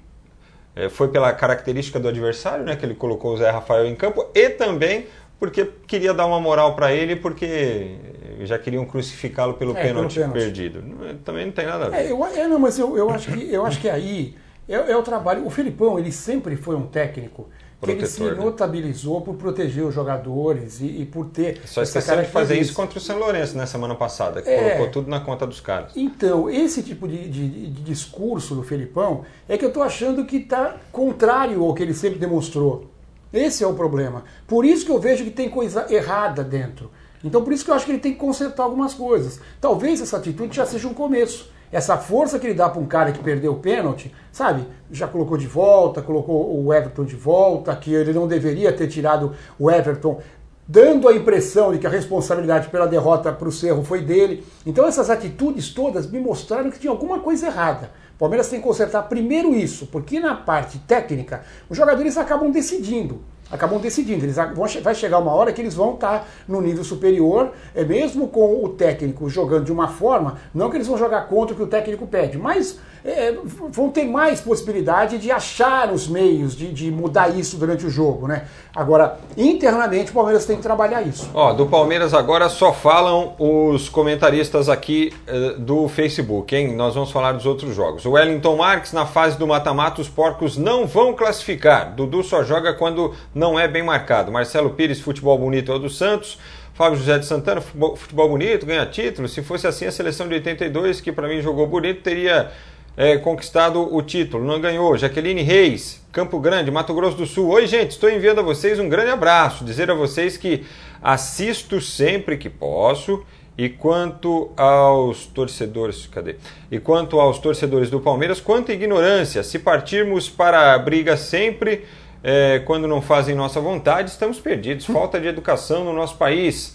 é, 0.77 0.90
foi 0.90 1.09
pela 1.09 1.33
característica 1.33 1.99
do 1.99 2.09
adversário, 2.09 2.64
né, 2.64 2.77
que 2.77 2.85
ele 2.85 2.95
colocou 2.95 3.33
o 3.33 3.37
Zé 3.38 3.51
Rafael 3.51 3.87
em 3.87 3.95
campo, 3.95 4.27
e 4.35 4.51
também 4.51 5.07
porque 5.44 5.70
queria 5.87 6.14
dar 6.14 6.26
uma 6.26 6.40
moral 6.40 6.74
para 6.74 6.92
ele, 6.92 7.16
porque 7.16 7.96
já 8.40 8.59
queriam 8.59 8.85
crucificá-lo 8.87 9.54
pelo, 9.54 9.76
é, 9.76 9.83
pênalti, 9.83 10.14
pelo 10.14 10.33
pênalti 10.33 10.44
perdido. 10.44 10.83
Também 11.24 11.46
não 11.46 11.52
tem 11.52 11.66
nada 11.66 11.87
a 11.87 11.88
ver. 11.90 11.96
É, 11.96 12.11
eu, 12.11 12.24
é, 12.24 12.48
não, 12.48 12.59
mas 12.59 12.78
eu, 12.78 12.96
eu, 12.96 13.11
acho 13.11 13.30
que, 13.30 13.52
eu 13.52 13.66
acho 13.66 13.80
que 13.80 13.88
aí 13.88 14.35
é, 14.68 14.74
é, 14.74 14.96
o 14.96 15.02
trabalho. 15.02 15.46
O 15.46 15.50
Filipão, 15.50 15.98
ele 15.98 16.11
sempre 16.11 16.57
foi 16.57 16.76
um 16.76 16.87
técnico 16.87 17.48
que 17.83 17.90
ele 17.90 18.07
se 18.07 18.22
né? 18.22 18.30
notabilizou 18.33 19.20
por 19.20 19.35
proteger 19.35 19.85
os 19.85 19.94
jogadores 19.94 20.80
e, 20.80 21.02
e 21.02 21.04
por 21.04 21.26
ter. 21.26 21.61
Só 21.66 21.83
esqueceu 21.83 22.16
de 22.22 22.28
fazer 22.28 22.59
isso 22.59 22.72
contra 22.72 22.98
o 22.98 23.00
São 23.00 23.18
Lourenço 23.18 23.54
na 23.59 23.66
semana 23.66 23.94
passada, 23.94 24.40
que 24.40 24.48
é, 24.48 24.70
colocou 24.70 24.90
tudo 24.90 25.11
na 25.11 25.20
conta 25.20 25.46
dos 25.46 25.61
caras. 25.61 25.92
Então, 25.94 26.48
esse 26.48 26.83
tipo 26.83 27.07
de, 27.07 27.28
de, 27.28 27.48
de 27.48 27.83
discurso 27.83 28.54
do 28.54 28.62
Filipão 28.62 29.26
é 29.46 29.59
que 29.59 29.64
eu 29.64 29.68
estou 29.68 29.83
achando 29.83 30.24
que 30.24 30.37
está 30.37 30.76
contrário 30.90 31.62
ao 31.62 31.74
que 31.74 31.83
ele 31.83 31.92
sempre 31.92 32.18
demonstrou. 32.18 32.93
Esse 33.35 33.64
é 33.64 33.66
o 33.66 33.75
problema. 33.75 34.23
Por 34.47 34.64
isso 34.64 34.87
que 34.87 34.92
eu 34.92 35.01
vejo 35.01 35.25
que 35.25 35.31
tem 35.31 35.51
coisa 35.51 35.92
errada 35.92 36.44
dentro. 36.44 36.88
Então 37.25 37.42
por 37.42 37.53
isso 37.53 37.64
que 37.64 37.70
eu 37.70 37.75
acho 37.75 37.85
que 37.85 37.90
ele 37.90 37.99
tem 37.99 38.12
que 38.12 38.18
consertar 38.18 38.62
algumas 38.62 38.94
coisas. 38.94 39.40
Talvez 39.61 40.01
essa 40.01 40.18
atitude 40.18 40.55
já 40.55 40.64
seja 40.64 40.87
um 40.87 40.94
começo. 40.94 41.53
Essa 41.73 41.97
força 41.97 42.38
que 42.38 42.47
ele 42.47 42.55
dá 42.55 42.68
para 42.68 42.81
um 42.81 42.87
cara 42.87 43.11
que 43.11 43.18
perdeu 43.18 43.55
o 43.55 43.59
pênalti, 43.59 44.14
sabe? 44.31 44.64
Já 44.92 45.09
colocou 45.09 45.37
de 45.37 45.49
volta, 45.49 46.01
colocou 46.01 46.64
o 46.64 46.73
Everton 46.73 47.05
de 47.05 47.16
volta, 47.16 47.75
que 47.75 47.92
ele 47.92 48.12
não 48.12 48.29
deveria 48.29 48.73
ter 48.73 48.87
tirado 48.87 49.35
o 49.59 49.68
Everton, 49.68 50.20
dando 50.68 51.09
a 51.09 51.12
impressão 51.12 51.73
de 51.73 51.79
que 51.79 51.87
a 51.88 51.90
responsabilidade 51.90 52.68
pela 52.68 52.87
derrota 52.87 53.33
para 53.33 53.49
o 53.49 53.53
Cerro 53.53 53.83
foi 53.83 54.03
dele. 54.03 54.47
Então 54.64 54.87
essas 54.87 55.11
atitudes 55.11 55.70
todas 55.70 56.09
me 56.09 56.20
mostraram 56.20 56.70
que 56.70 56.79
tinha 56.79 56.92
alguma 56.92 57.18
coisa 57.18 57.47
errada. 57.47 57.90
O 58.14 58.18
Palmeiras 58.18 58.48
tem 58.48 58.61
que 58.61 58.66
consertar 58.66 59.03
primeiro 59.03 59.55
isso, 59.55 59.87
porque 59.87 60.20
na 60.20 60.35
parte 60.35 60.79
técnica 60.79 61.44
os 61.68 61.77
jogadores 61.77 62.16
acabam 62.16 62.50
decidindo. 62.50 63.20
Acabam 63.50 63.78
decidindo. 63.78 64.24
Eles 64.24 64.37
vão, 64.37 64.66
vai 64.83 64.94
chegar 64.94 65.18
uma 65.18 65.33
hora 65.33 65.52
que 65.52 65.61
eles 65.61 65.74
vão 65.74 65.94
estar 65.94 66.28
no 66.48 66.61
nível 66.61 66.85
superior, 66.85 67.52
é 67.74 67.85
mesmo 67.85 68.28
com 68.28 68.64
o 68.64 68.68
técnico 68.70 69.28
jogando 69.28 69.64
de 69.64 69.72
uma 69.72 69.88
forma, 69.88 70.38
não 70.54 70.70
que 70.70 70.76
eles 70.76 70.87
vão 70.87 70.98
jogar 70.98 71.22
contra 71.28 71.54
o 71.54 71.57
que 71.57 71.62
o 71.62 71.66
técnico 71.66 72.07
pede, 72.07 72.38
mas 72.38 72.78
é, 73.04 73.37
vão 73.70 73.90
ter 73.90 74.04
mais 74.04 74.40
possibilidade 74.40 75.18
de 75.18 75.30
achar 75.30 75.92
os 75.92 76.09
meios 76.09 76.57
de, 76.57 76.72
de, 76.72 76.90
mudar 76.90 77.28
isso 77.28 77.59
durante 77.59 77.85
o 77.85 77.90
jogo, 77.90 78.26
né? 78.26 78.46
Agora, 78.74 79.18
internamente, 79.37 80.11
o 80.11 80.14
Palmeiras 80.14 80.46
tem 80.46 80.57
que 80.57 80.62
trabalhar 80.62 81.02
isso. 81.02 81.28
Ó, 81.35 81.52
do 81.52 81.66
Palmeiras 81.66 82.14
agora 82.14 82.48
só 82.48 82.72
falam 82.72 83.35
os 83.38 83.90
comentaristas 83.90 84.70
aqui 84.70 85.12
uh, 85.28 85.61
do 85.61 85.87
Facebook, 85.87 86.57
hein? 86.57 86.74
Nós 86.74 86.94
vamos 86.94 87.11
falar 87.11 87.33
dos 87.33 87.44
outros 87.44 87.74
jogos. 87.74 88.07
O 88.07 88.12
Wellington 88.12 88.57
Marques, 88.57 88.92
na 88.92 89.04
fase 89.04 89.38
do 89.38 89.46
mata-mata, 89.46 90.00
os 90.00 90.09
porcos 90.09 90.57
não 90.57 90.87
vão 90.87 91.12
classificar. 91.12 91.94
Dudu 91.94 92.22
só 92.22 92.42
joga 92.42 92.72
quando 92.72 93.12
não 93.35 93.59
é 93.59 93.66
bem 93.66 93.83
marcado. 93.83 94.31
Marcelo 94.31 94.70
Pires, 94.70 95.01
futebol 95.01 95.37
bonito 95.38 95.73
é 95.73 95.75
o 95.75 95.79
do 95.79 95.90
Santos. 95.90 96.38
Fábio 96.75 96.99
José 96.99 97.18
de 97.18 97.27
Santana, 97.27 97.61
futebol, 97.61 98.29
bonito, 98.29 98.66
ganha 98.66 98.85
título. 98.85 99.29
Se 99.29 99.42
fosse 99.42 99.66
assim, 99.66 99.87
a 99.87 99.92
seleção 99.92 100.27
de 100.27 100.35
82, 100.35 101.01
que 101.01 101.12
para 101.12 101.29
mim 101.29 101.40
jogou 101.40 101.66
bonito, 101.68 102.03
teria 102.03 102.51
é, 102.97 103.16
conquistado 103.16 103.94
o 103.94 104.03
título. 104.03 104.44
Não 104.44 104.61
ganhou. 104.61 104.97
Jaqueline 104.97 105.42
Reis, 105.42 106.05
Campo 106.12 106.38
Grande, 106.40 106.70
Mato 106.70 106.92
Grosso 106.92 107.16
do 107.16 107.27
Sul. 107.27 107.49
Oi, 107.49 107.66
gente, 107.68 107.92
estou 107.92 108.11
enviando 108.11 108.40
a 108.40 108.42
vocês 108.42 108.81
um 108.81 108.88
grande 108.88 109.11
abraço. 109.11 109.64
Dizer 109.64 109.88
a 109.88 109.94
vocês 109.94 110.37
que 110.37 110.64
assisto 111.01 111.81
sempre 111.81 112.37
que 112.37 112.51
posso. 112.51 113.25
E 113.57 113.68
quanto 113.68 114.51
aos 114.57 115.27
torcedores, 115.27 116.09
cadê? 116.09 116.35
E 116.73 116.81
quanto 116.81 117.20
aos 117.20 117.38
torcedores 117.38 117.88
do 117.88 118.01
Palmeiras, 118.01 118.40
quanta 118.40 118.73
ignorância. 118.73 119.44
Se 119.44 119.61
partirmos 119.61 120.29
para 120.29 120.75
a 120.75 120.79
briga 120.79 121.16
sempre, 121.16 121.85
é, 122.25 122.61
quando 122.61 122.89
não 122.89 123.03
fazem 123.03 123.35
nossa 123.35 123.61
vontade, 123.61 124.09
estamos 124.09 124.41
perdidos. 124.41 124.87
Falta 124.87 125.21
de 125.21 125.29
educação 125.29 125.85
no 125.85 125.93
nosso 125.93 126.17
país. 126.17 126.75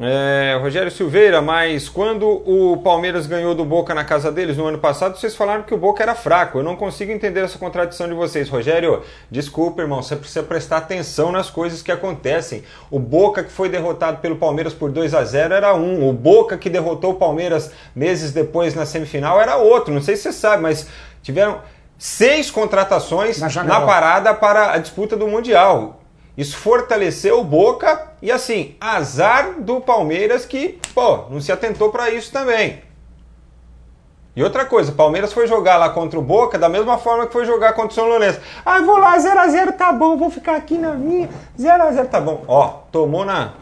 É, 0.00 0.56
Rogério 0.62 0.90
Silveira, 0.90 1.42
mas 1.42 1.88
quando 1.88 2.24
o 2.26 2.76
Palmeiras 2.78 3.26
ganhou 3.26 3.54
do 3.54 3.64
Boca 3.64 3.92
na 3.94 4.04
casa 4.04 4.30
deles 4.30 4.56
no 4.56 4.64
ano 4.64 4.78
passado, 4.78 5.18
vocês 5.18 5.34
falaram 5.34 5.64
que 5.64 5.74
o 5.74 5.76
Boca 5.76 6.02
era 6.02 6.14
fraco. 6.14 6.58
Eu 6.58 6.62
não 6.62 6.76
consigo 6.76 7.12
entender 7.12 7.40
essa 7.40 7.58
contradição 7.58 8.08
de 8.08 8.14
vocês. 8.14 8.48
Rogério, 8.48 9.02
desculpa, 9.30 9.82
irmão, 9.82 10.02
você 10.02 10.16
precisa 10.16 10.42
prestar 10.42 10.78
atenção 10.78 11.30
nas 11.30 11.50
coisas 11.50 11.82
que 11.82 11.92
acontecem. 11.92 12.62
O 12.90 12.98
Boca 12.98 13.42
que 13.44 13.50
foi 13.50 13.68
derrotado 13.68 14.18
pelo 14.18 14.36
Palmeiras 14.36 14.72
por 14.72 14.90
2 14.90 15.12
a 15.14 15.24
0 15.24 15.52
era 15.52 15.74
um. 15.74 16.08
O 16.08 16.12
Boca 16.12 16.56
que 16.56 16.70
derrotou 16.70 17.12
o 17.12 17.16
Palmeiras 17.16 17.70
meses 17.94 18.32
depois 18.32 18.74
na 18.74 18.86
semifinal 18.86 19.40
era 19.40 19.56
outro. 19.56 19.92
Não 19.92 20.00
sei 20.00 20.16
se 20.16 20.22
você 20.22 20.32
sabe, 20.32 20.62
mas 20.62 20.88
tiveram 21.22 21.60
seis 21.98 22.50
contratações 22.50 23.38
na, 23.38 23.64
na 23.64 23.80
parada 23.80 24.32
para 24.32 24.72
a 24.72 24.78
disputa 24.78 25.16
do 25.16 25.26
Mundial. 25.26 26.00
Isso 26.36 26.56
fortaleceu 26.56 27.40
o 27.40 27.44
Boca 27.44 28.12
e 28.22 28.30
assim, 28.30 28.76
azar 28.80 29.60
do 29.60 29.80
Palmeiras 29.80 30.46
que, 30.46 30.78
pô, 30.94 31.24
não 31.28 31.40
se 31.40 31.50
atentou 31.50 31.90
para 31.90 32.10
isso 32.10 32.30
também. 32.32 32.80
E 34.36 34.44
outra 34.44 34.64
coisa, 34.64 34.92
Palmeiras 34.92 35.32
foi 35.32 35.48
jogar 35.48 35.78
lá 35.78 35.90
contra 35.90 36.16
o 36.16 36.22
Boca 36.22 36.56
da 36.56 36.68
mesma 36.68 36.96
forma 36.96 37.26
que 37.26 37.32
foi 37.32 37.44
jogar 37.44 37.72
contra 37.72 37.90
o 37.90 37.94
São 37.94 38.06
Lourenço. 38.06 38.38
Ah, 38.64 38.80
vou 38.82 38.96
lá, 38.96 39.18
0x0 39.18 39.72
tá 39.72 39.92
bom, 39.92 40.16
vou 40.16 40.30
ficar 40.30 40.54
aqui 40.54 40.78
na 40.78 40.92
minha, 40.92 41.28
0x0 41.58 42.06
tá 42.08 42.20
bom. 42.20 42.44
Ó, 42.46 42.68
tomou 42.92 43.24
na, 43.24 43.54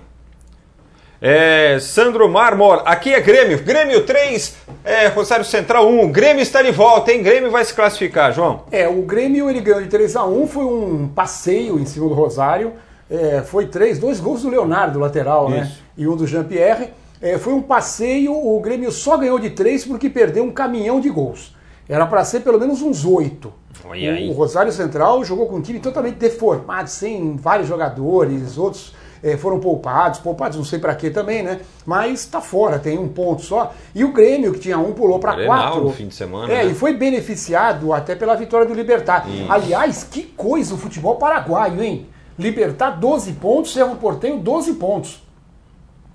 é, 1.21 1.79
Sandro 1.81 2.29
Marmor, 2.29 2.83
aqui 2.85 3.13
é 3.15 3.21
Grêmio. 3.21 3.63
Grêmio 3.63 4.05
3, 4.05 4.57
é, 4.85 5.07
Rosário 5.09 5.45
Central 5.45 5.89
1. 5.89 6.13
Grêmio 6.13 6.43
está 6.43 6.63
de 6.63 6.71
volta, 6.71 7.13
hein? 7.13 7.23
Grêmio 7.23 7.51
vai 7.51 7.65
se 7.65 7.73
classificar, 7.73 8.33
João. 8.33 8.65
É, 8.71 8.87
o 8.87 9.03
Grêmio 9.03 9.49
ele 9.49 9.61
ganhou 9.61 9.83
de 9.83 9.89
3 9.89 10.17
a 10.17 10.25
1 10.25 10.47
foi 10.47 10.65
um 10.65 11.09
passeio 11.09 11.79
em 11.79 11.87
cima 11.87 12.09
do 12.09 12.15
Rosário. 12.15 12.75
É, 13.11 13.43
foi 13.43 13.67
três, 13.67 13.99
dois 13.99 14.21
gols 14.21 14.43
do 14.43 14.49
Leonardo, 14.49 14.99
lateral, 14.99 15.49
né? 15.49 15.61
Isso. 15.61 15.71
né? 15.71 15.77
E 15.97 16.09
um 16.09 16.17
do 16.17 16.27
Jean-Pierre. 16.27 16.91
É, 17.23 17.39
foi 17.39 17.55
um 17.55 17.63
passeio, 17.63 18.33
o 18.33 18.61
Grêmio 18.61 18.93
só 18.93 19.17
ganhou 19.17 19.39
de 19.39 19.51
três 19.51 19.87
porque 19.87 20.11
perdeu 20.11 20.45
um 20.45 20.51
caminhão 20.51 21.01
de 21.01 21.09
gols. 21.09 21.55
Era 21.89 22.05
para 22.05 22.25
ser 22.25 22.41
pelo 22.41 22.59
menos 22.59 22.83
uns 22.83 23.05
oito. 23.07 23.53
O, 23.85 24.31
o 24.31 24.33
Rosário 24.33 24.73
Central 24.73 25.25
jogou 25.25 25.47
com 25.47 25.57
um 25.57 25.63
time 25.63 25.79
totalmente 25.79 26.17
deformado, 26.17 26.91
sem 26.91 27.37
vários 27.37 27.69
jogadores, 27.69 28.59
outros 28.59 28.93
é, 29.27 29.37
foram 29.37 29.59
poupados, 29.59 30.21
poupados 30.21 30.57
não 30.57 30.65
sei 30.65 30.79
para 30.79 30.95
quê 30.95 31.11
também, 31.11 31.43
né? 31.43 31.61
Mas 31.85 32.21
está 32.21 32.41
fora, 32.41 32.79
tem 32.79 32.97
um 32.97 33.09
ponto 33.09 33.43
só. 33.43 33.75
E 33.93 34.05
o 34.05 34.13
Grêmio, 34.13 34.53
que 34.53 34.61
tinha 34.61 34.79
um, 34.79 34.93
pulou 34.93 35.19
para 35.19 35.45
quatro. 35.45 35.83
no 35.83 35.91
fim 35.91 36.07
de 36.07 36.15
semana. 36.15 36.53
É, 36.53 36.65
né? 36.65 36.71
e 36.71 36.75
foi 36.75 36.95
beneficiado 36.95 37.93
até 37.93 38.15
pela 38.15 38.37
vitória 38.37 38.67
do 38.67 38.73
Libertar. 38.73 39.29
Isso. 39.29 39.51
Aliás, 39.51 40.05
que 40.05 40.23
coisa 40.23 40.75
o 40.75 40.79
futebol 40.79 41.17
paraguaio, 41.17 41.83
hein? 41.83 42.07
Libertar 42.39 42.91
12 42.91 43.33
pontos, 43.33 43.73
Cerro 43.73 43.97
Porteio 43.97 44.39
12 44.39 44.75
pontos 44.75 45.26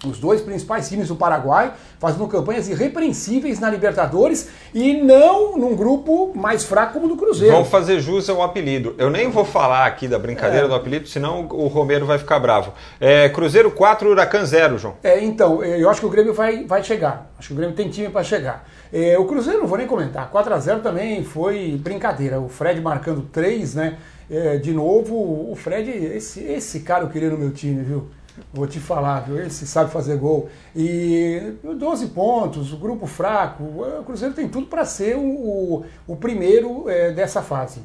os 0.05 0.19
dois 0.19 0.41
principais 0.41 0.89
times 0.89 1.07
do 1.07 1.15
Paraguai 1.15 1.73
fazendo 1.99 2.27
campanhas 2.27 2.67
irrepreensíveis 2.67 3.59
na 3.59 3.69
Libertadores 3.69 4.49
e 4.73 4.93
não 5.01 5.57
num 5.57 5.75
grupo 5.75 6.31
mais 6.35 6.63
fraco 6.63 6.93
como 6.93 7.05
o 7.05 7.09
do 7.09 7.15
Cruzeiro. 7.15 7.53
Vão 7.53 7.65
fazer 7.65 7.99
jus 7.99 8.29
ao 8.29 8.41
apelido. 8.41 8.95
Eu 8.97 9.09
nem 9.09 9.29
vou 9.29 9.45
falar 9.45 9.85
aqui 9.85 10.07
da 10.07 10.17
brincadeira 10.17 10.65
é. 10.65 10.67
do 10.67 10.73
apelido, 10.73 11.07
senão 11.07 11.47
o 11.51 11.67
Romero 11.67 12.05
vai 12.05 12.17
ficar 12.17 12.39
bravo. 12.39 12.73
É, 12.99 13.29
Cruzeiro 13.29 13.69
4, 13.69 14.09
Huracan 14.09 14.45
0, 14.45 14.77
João. 14.77 14.95
É, 15.03 15.23
então, 15.23 15.63
eu 15.63 15.89
acho 15.89 15.99
que 15.99 16.05
o 16.05 16.09
Grêmio 16.09 16.33
vai, 16.33 16.63
vai 16.63 16.83
chegar. 16.83 17.31
Acho 17.37 17.49
que 17.49 17.53
o 17.53 17.57
Grêmio 17.57 17.75
tem 17.75 17.89
time 17.89 18.09
para 18.09 18.23
chegar. 18.23 18.67
É, 18.91 19.17
o 19.17 19.25
Cruzeiro, 19.25 19.59
não 19.59 19.67
vou 19.67 19.77
nem 19.77 19.87
comentar. 19.87 20.29
4 20.29 20.53
a 20.53 20.59
0 20.59 20.79
também 20.79 21.23
foi 21.23 21.79
brincadeira. 21.81 22.39
O 22.39 22.49
Fred 22.49 22.81
marcando 22.81 23.21
3, 23.31 23.75
né? 23.75 23.97
É, 24.29 24.57
de 24.57 24.71
novo, 24.71 25.13
o 25.51 25.55
Fred, 25.55 25.91
esse, 25.91 26.41
esse 26.43 26.79
cara 26.79 27.03
eu 27.03 27.09
queria 27.09 27.29
no 27.29 27.37
meu 27.37 27.51
time, 27.51 27.83
viu? 27.83 28.07
Vou 28.53 28.67
te 28.67 28.79
falar, 28.79 29.21
viu? 29.21 29.37
Ele 29.37 29.49
sabe 29.49 29.91
fazer 29.91 30.17
gol. 30.17 30.49
E 30.75 31.53
12 31.63 32.07
pontos, 32.07 32.73
o 32.73 32.77
grupo 32.77 33.05
fraco. 33.05 33.63
O 33.63 34.03
Cruzeiro 34.03 34.33
tem 34.33 34.47
tudo 34.47 34.67
para 34.67 34.85
ser 34.85 35.15
o, 35.17 35.85
o, 36.07 36.15
primeiro 36.15 36.89
é, 36.89 37.11
dessa 37.11 37.41
fase. 37.41 37.81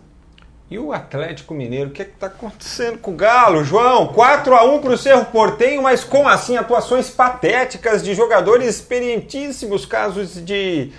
E 0.69 0.79
o 0.79 0.93
Atlético 0.93 1.55
Mineiro, 1.55 1.91
o 1.91 1.93
que 1.93 2.03
é 2.03 2.05
está 2.05 2.27
acontecendo 2.27 2.99
com 2.99 3.13
o 3.13 3.17
Galo, 3.17 3.63
João? 3.63 4.09
4 4.09 4.55
a 4.55 4.65
1 4.65 4.81
para 4.81 4.93
o 4.95 4.99
Cerro 4.99 5.25
Portenho, 5.27 5.83
mas 5.83 6.03
como 6.03 6.29
assim? 6.29 6.57
Atuações 6.57 7.09
patéticas 7.09 8.03
de 8.03 8.15
jogadores 8.15 8.69
experientíssimos, 8.69 9.87
casos 9.87 10.45
de 10.45 10.91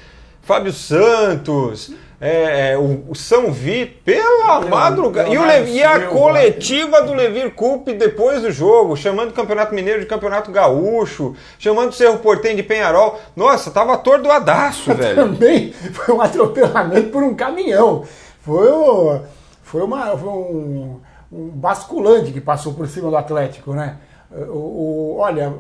Fábio 0.42 0.72
Santos, 0.72 1.92
é, 2.20 2.72
é, 2.72 2.78
o, 2.78 3.06
o, 3.10 3.16
São 3.16 3.52
Vito, 3.52 4.02
pela 4.04 4.62
madrugada. 4.62 5.30
E, 5.30 5.76
e 5.76 5.84
a 5.84 6.08
coletiva 6.08 7.02
do 7.04 7.14
Levir 7.14 7.52
Coupe 7.52 7.94
depois 7.94 8.42
do 8.42 8.52
jogo, 8.52 8.98
chamando 8.98 9.30
o 9.30 9.34
Campeonato 9.34 9.76
Mineiro 9.76 10.00
de 10.00 10.08
Campeonato 10.08 10.52
Gaúcho, 10.52 11.36
chamando 11.60 11.90
o 11.90 11.94
Cerro 11.94 12.18
Portem 12.18 12.56
de 12.56 12.64
Penharol. 12.64 13.20
Nossa, 13.36 13.70
tava 13.70 13.94
atordoadaço, 13.94 14.96
velho. 14.96 15.16
Também 15.16 15.72
foi 15.94 16.16
um 16.16 16.22
atropelamento 16.22 17.10
por 17.10 17.22
um 17.22 17.36
caminhão. 17.36 18.04
Foi, 18.42 18.68
o, 18.68 19.20
foi, 19.62 19.82
uma, 19.84 20.18
foi 20.18 20.30
um, 20.30 21.00
um 21.32 21.50
basculante 21.50 22.32
que 22.32 22.42
passou 22.42 22.74
por 22.74 22.88
cima 22.88 23.12
do 23.12 23.18
Atlético, 23.18 23.74
né? 23.74 23.98
O, 24.32 25.16
o, 25.16 25.18
olha, 25.20 25.54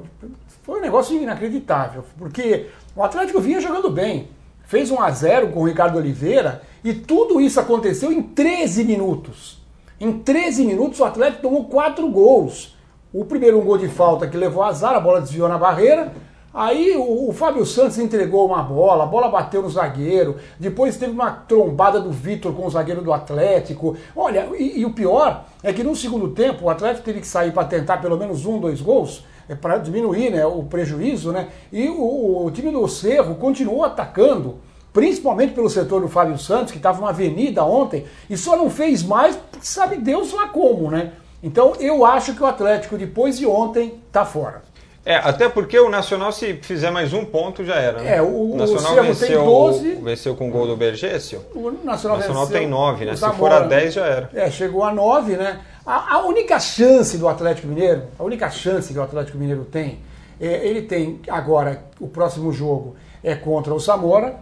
foi 0.63 0.79
um 0.79 0.81
negócio 0.81 1.15
inacreditável, 1.15 2.03
porque 2.17 2.65
o 2.95 3.03
Atlético 3.03 3.39
vinha 3.39 3.61
jogando 3.61 3.91
bem 3.91 4.27
fez 4.67 4.91
1 4.91 5.01
a 5.01 5.09
0 5.09 5.47
com 5.49 5.61
o 5.61 5.65
Ricardo 5.65 5.97
Oliveira 5.97 6.61
e 6.83 6.93
tudo 6.93 7.41
isso 7.41 7.59
aconteceu 7.59 8.11
em 8.11 8.21
13 8.21 8.83
minutos. 8.83 9.57
Em 9.99 10.19
13 10.19 10.63
minutos 10.63 10.99
o 10.99 11.05
Atlético 11.05 11.41
tomou 11.41 11.65
4 11.65 12.07
gols. 12.09 12.77
O 13.11 13.25
primeiro 13.25 13.59
um 13.59 13.65
gol 13.65 13.77
de 13.77 13.87
falta 13.87 14.27
que 14.27 14.37
levou 14.37 14.61
azar, 14.61 14.93
a 14.93 14.99
bola 14.99 15.21
desviou 15.21 15.49
na 15.49 15.57
barreira. 15.57 16.13
Aí 16.53 16.95
o, 16.97 17.29
o, 17.29 17.33
Fábio 17.33 17.65
Santos 17.65 17.97
entregou 17.97 18.45
uma 18.45 18.63
bola, 18.63 19.03
a 19.03 19.07
bola 19.07 19.29
bateu 19.29 19.61
no 19.61 19.69
zagueiro. 19.69 20.37
Depois 20.59 20.97
teve 20.97 21.11
uma 21.11 21.31
trombada 21.31 21.99
do 21.99 22.11
Vitor 22.11 22.53
com 22.53 22.65
o 22.65 22.69
zagueiro 22.69 23.01
do 23.01 23.13
Atlético. 23.13 23.95
Olha, 24.15 24.49
e, 24.57 24.79
e, 24.79 24.85
o 24.85 24.91
pior 24.91 25.45
é 25.63 25.71
que 25.71 25.83
no 25.83 25.95
segundo 25.95 26.29
tempo 26.29 26.65
o 26.65 26.69
Atlético 26.69 27.05
teve 27.05 27.21
que 27.21 27.27
sair 27.27 27.53
para 27.53 27.67
tentar 27.67 27.97
pelo 27.97 28.17
menos 28.17 28.45
um, 28.45 28.59
dois 28.59 28.81
gols 28.81 29.23
para 29.55 29.77
diminuir 29.77 30.31
né, 30.31 30.45
o 30.45 30.63
prejuízo, 30.63 31.31
né? 31.31 31.49
E 31.71 31.87
o, 31.87 32.45
o, 32.45 32.51
time 32.51 32.71
do 32.71 32.87
Cerro 32.87 33.35
continuou 33.35 33.83
atacando, 33.83 34.59
principalmente 34.91 35.53
pelo 35.53 35.69
setor 35.69 36.01
do 36.01 36.07
Fábio 36.07 36.37
Santos, 36.37 36.71
que 36.71 36.77
estava 36.77 36.99
uma 36.99 37.09
avenida 37.09 37.63
ontem, 37.63 38.05
e 38.29 38.35
só 38.35 38.57
não 38.57 38.69
fez 38.69 39.03
mais, 39.03 39.37
sabe 39.61 39.97
Deus 39.97 40.33
lá 40.33 40.47
como, 40.47 40.91
né? 40.91 41.13
Então 41.41 41.73
eu 41.79 42.05
acho 42.05 42.33
que 42.33 42.43
o 42.43 42.45
Atlético, 42.45 42.97
depois 42.97 43.37
de 43.37 43.45
ontem, 43.45 44.01
está 44.07 44.25
fora. 44.25 44.63
É, 45.07 45.15
até 45.15 45.47
porque 45.47 45.79
o 45.79 45.89
Nacional, 45.89 46.33
se 46.33 46.55
fizer 46.55 46.91
mais 46.91 47.13
um 47.13 47.23
ponto, 47.23 47.63
já 47.63 47.75
era. 47.75 48.01
Né? 48.01 48.17
É, 48.17 48.21
o, 48.21 48.51
o 48.51 48.57
Nacional 48.57 48.91
o 48.91 49.03
venceu, 49.03 49.27
tem 49.27 49.37
12. 49.37 49.95
Venceu 50.03 50.35
com 50.35 50.49
o 50.49 50.51
gol 50.51 50.67
do 50.67 50.75
Bergêcio. 50.75 51.45
O 51.55 51.71
Nacional, 51.71 52.17
o 52.17 52.19
Nacional 52.19 52.47
tem 52.47 52.67
9, 52.67 53.05
né? 53.05 53.15
Se 53.15 53.31
for 53.31 53.49
a 53.49 53.61
10, 53.61 53.93
já 53.93 54.05
era. 54.05 54.29
É, 54.33 54.51
chegou 54.51 54.83
a 54.83 54.93
9, 54.93 55.37
né? 55.37 55.61
A, 55.85 56.15
a, 56.15 56.25
única 56.25 56.59
chance 56.59 57.17
do 57.17 57.25
Atlético 57.25 57.67
Mineiro, 57.67 58.03
a 58.19 58.23
única 58.25 58.49
chance 58.49 58.91
que 58.91 58.99
o 58.99 59.01
Atlético 59.01 59.37
Mineiro 59.37 59.63
tem, 59.63 59.99
é, 60.41 60.67
ele 60.67 60.81
tem 60.81 61.21
agora, 61.29 61.85
o 62.01 62.09
próximo 62.09 62.51
jogo 62.51 62.97
é 63.23 63.33
contra 63.33 63.73
o 63.73 63.79
Zamora, 63.79 64.35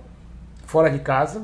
fora 0.65 0.89
de 0.89 0.97
casa. 0.97 1.43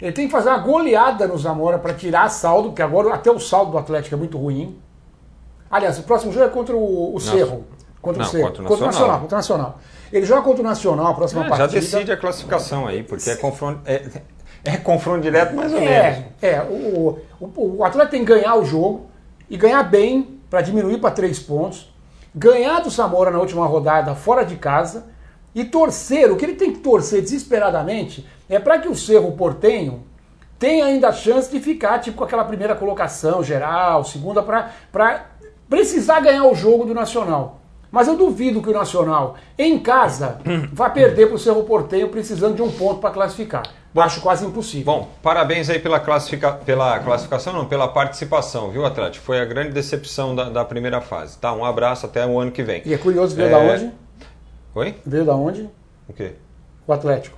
Ele 0.00 0.12
tem 0.12 0.26
que 0.26 0.32
fazer 0.32 0.50
uma 0.50 0.58
goleada 0.58 1.26
no 1.26 1.36
Zamora 1.36 1.80
para 1.80 1.94
tirar 1.94 2.28
saldo, 2.28 2.68
porque 2.68 2.82
agora 2.82 3.12
até 3.12 3.28
o 3.28 3.40
saldo 3.40 3.72
do 3.72 3.78
Atlético 3.78 4.14
é 4.14 4.18
muito 4.18 4.38
ruim. 4.38 4.78
Aliás, 5.68 5.98
o 5.98 6.04
próximo 6.04 6.32
jogo 6.32 6.46
é 6.46 6.48
contra 6.48 6.76
o, 6.76 7.12
o 7.12 7.18
Cerro. 7.18 7.64
Contra 8.00 8.22
Não, 8.22 8.28
o 8.28 8.32
Cerro. 8.32 8.46
contra 8.48 8.62
o 8.62 8.66
Contra 8.66 8.84
o 8.84 8.86
Nacional. 8.86 9.08
Nacional. 9.08 9.20
Contra 9.20 9.34
o 9.34 9.38
Nacional. 9.38 9.78
Ele 10.12 10.26
joga 10.26 10.42
contra 10.42 10.60
o 10.62 10.64
Nacional 10.64 11.06
a 11.08 11.14
próxima 11.14 11.40
É, 11.42 11.44
já 11.44 11.56
partida. 11.56 11.80
decide 11.80 12.12
a 12.12 12.16
classificação 12.16 12.86
aí, 12.86 13.02
porque 13.02 13.28
é 13.30 13.36
confronto, 13.36 13.80
é, 13.84 14.02
é 14.64 14.76
confronto 14.76 15.20
direto 15.20 15.54
mais 15.54 15.72
ou 15.72 15.80
menos. 15.80 16.24
É, 16.42 16.48
é 16.48 16.62
o, 16.62 17.18
o, 17.40 17.76
o 17.78 17.84
Atlético 17.84 18.10
tem 18.10 18.24
que 18.24 18.32
ganhar 18.32 18.54
o 18.56 18.64
jogo 18.64 19.06
e 19.48 19.56
ganhar 19.56 19.82
bem 19.82 20.40
para 20.48 20.62
diminuir 20.62 20.98
para 20.98 21.10
três 21.10 21.38
pontos, 21.38 21.92
ganhar 22.34 22.80
do 22.80 22.90
Samora 22.90 23.30
na 23.30 23.38
última 23.38 23.66
rodada 23.66 24.14
fora 24.14 24.44
de 24.44 24.56
casa 24.56 25.06
e 25.54 25.64
torcer. 25.64 26.30
O 26.32 26.36
que 26.36 26.44
ele 26.44 26.54
tem 26.54 26.72
que 26.72 26.78
torcer 26.80 27.20
desesperadamente 27.20 28.26
é 28.48 28.58
para 28.58 28.78
que 28.78 28.88
o 28.88 28.96
Cerro 28.96 29.32
Portenho 29.32 30.04
tenha 30.58 30.84
ainda 30.86 31.08
a 31.08 31.12
chance 31.12 31.50
de 31.50 31.60
ficar 31.60 31.98
tipo 32.00 32.18
com 32.18 32.24
aquela 32.24 32.44
primeira 32.44 32.74
colocação 32.74 33.42
geral, 33.44 34.04
segunda, 34.04 34.42
para 34.42 35.26
precisar 35.68 36.20
ganhar 36.20 36.44
o 36.44 36.54
jogo 36.54 36.84
do 36.84 36.92
Nacional. 36.94 37.59
Mas 37.90 38.06
eu 38.06 38.16
duvido 38.16 38.62
que 38.62 38.68
o 38.70 38.72
Nacional, 38.72 39.34
em 39.58 39.78
casa, 39.78 40.38
vá 40.72 40.88
perder 40.88 41.26
para 41.26 41.34
o 41.34 41.38
Cerro 41.38 41.64
Portenho 41.64 42.08
precisando 42.08 42.54
de 42.54 42.62
um 42.62 42.70
ponto 42.70 43.00
para 43.00 43.10
classificar. 43.10 43.62
Acho 43.96 44.20
quase 44.20 44.46
impossível. 44.46 44.84
Bom, 44.92 45.08
parabéns 45.20 45.68
aí 45.68 45.80
pela, 45.80 45.98
classifica... 45.98 46.52
pela 46.52 47.00
classificação, 47.00 47.52
não, 47.52 47.66
pela 47.66 47.88
participação, 47.88 48.70
viu, 48.70 48.86
Atlético? 48.86 49.24
Foi 49.24 49.40
a 49.40 49.44
grande 49.44 49.70
decepção 49.72 50.34
da, 50.36 50.48
da 50.48 50.64
primeira 50.64 51.00
fase. 51.00 51.36
Tá, 51.38 51.52
um 51.52 51.64
abraço 51.64 52.06
até 52.06 52.24
o 52.24 52.38
ano 52.38 52.52
que 52.52 52.62
vem. 52.62 52.82
E 52.86 52.94
é 52.94 52.98
curioso, 52.98 53.34
veio 53.34 53.48
É. 53.48 53.50
da 53.50 53.58
onde? 53.58 53.90
Oi? 54.76 54.94
Veio 55.04 55.24
da 55.24 55.34
onde? 55.34 55.68
O 56.08 56.12
quê? 56.12 56.34
O 56.86 56.92
Atlético. 56.92 57.36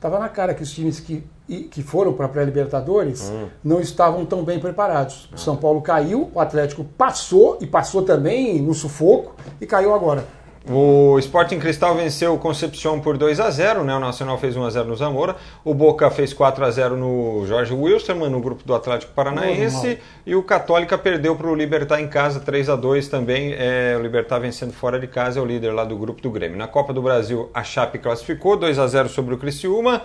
Tava 0.00 0.18
na 0.18 0.28
cara 0.28 0.52
que 0.54 0.64
os 0.64 0.72
times 0.72 0.98
que, 0.98 1.24
e- 1.48 1.60
que 1.64 1.82
foram 1.82 2.12
para 2.12 2.26
a 2.26 2.28
pré-libertadores 2.28 3.30
Hum. 3.30 3.46
não 3.62 3.80
estavam 3.80 4.24
tão 4.24 4.42
bem 4.42 4.58
preparados. 4.58 5.28
O 5.34 5.38
São 5.38 5.56
Paulo 5.56 5.80
caiu, 5.80 6.30
o 6.34 6.40
Atlético 6.40 6.84
passou 6.84 7.58
e 7.60 7.66
passou 7.66 8.02
também 8.02 8.60
no 8.60 8.74
sufoco 8.74 9.34
e 9.60 9.66
caiu 9.66 9.94
agora. 9.94 10.24
O 10.68 11.16
Sporting 11.20 11.60
Cristal 11.60 11.94
venceu 11.94 12.34
o 12.34 12.38
Concepción 12.38 12.98
por 12.98 13.16
2 13.16 13.38
a 13.38 13.48
0 13.50 13.84
né? 13.84 13.94
O 13.94 14.00
Nacional 14.00 14.36
fez 14.36 14.56
1 14.56 14.64
a 14.64 14.70
0 14.70 14.88
no 14.88 14.96
Zamora. 14.96 15.36
O 15.64 15.72
Boca 15.72 16.10
fez 16.10 16.32
4 16.34 16.64
a 16.64 16.70
0 16.72 16.96
no 16.96 17.46
Jorge 17.46 17.72
Wilstermann, 17.72 18.28
no 18.30 18.40
grupo 18.40 18.64
do 18.64 18.74
Atlético 18.74 19.12
Paranaense. 19.12 20.00
E 20.26 20.34
o 20.34 20.42
Católica 20.42 20.98
perdeu 20.98 21.36
para 21.36 21.46
o 21.46 21.54
Libertar 21.54 22.00
em 22.00 22.08
casa 22.08 22.40
3 22.40 22.68
a 22.68 22.74
2 22.74 23.06
também. 23.06 23.54
É, 23.56 23.94
o 23.96 24.02
Libertar 24.02 24.40
vencendo 24.40 24.72
fora 24.72 24.98
de 24.98 25.06
casa, 25.06 25.38
é 25.38 25.42
o 25.42 25.44
líder 25.46 25.70
lá 25.70 25.84
do 25.84 25.96
grupo 25.96 26.20
do 26.20 26.30
Grêmio. 26.32 26.58
Na 26.58 26.66
Copa 26.66 26.92
do 26.92 27.00
Brasil, 27.00 27.48
a 27.54 27.62
Chape 27.62 28.00
classificou 28.00 28.56
2 28.56 28.76
a 28.80 28.88
0 28.88 29.08
sobre 29.08 29.36
o 29.36 29.38
Criciúma. 29.38 30.02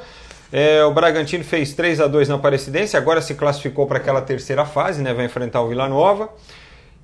É, 0.52 0.84
o 0.84 0.94
Bragantino 0.94 1.44
fez 1.44 1.74
3 1.74 2.02
a 2.02 2.08
2 2.08 2.28
na 2.28 2.36
Aparecidense, 2.36 2.98
agora 2.98 3.22
se 3.22 3.36
classificou 3.36 3.88
para 3.88 3.98
aquela 3.98 4.22
terceira 4.22 4.66
fase, 4.66 5.02
né? 5.02 5.14
Vai 5.14 5.26
enfrentar 5.26 5.62
o 5.62 5.70
Vila 5.70 5.88
Nova. 5.88 6.30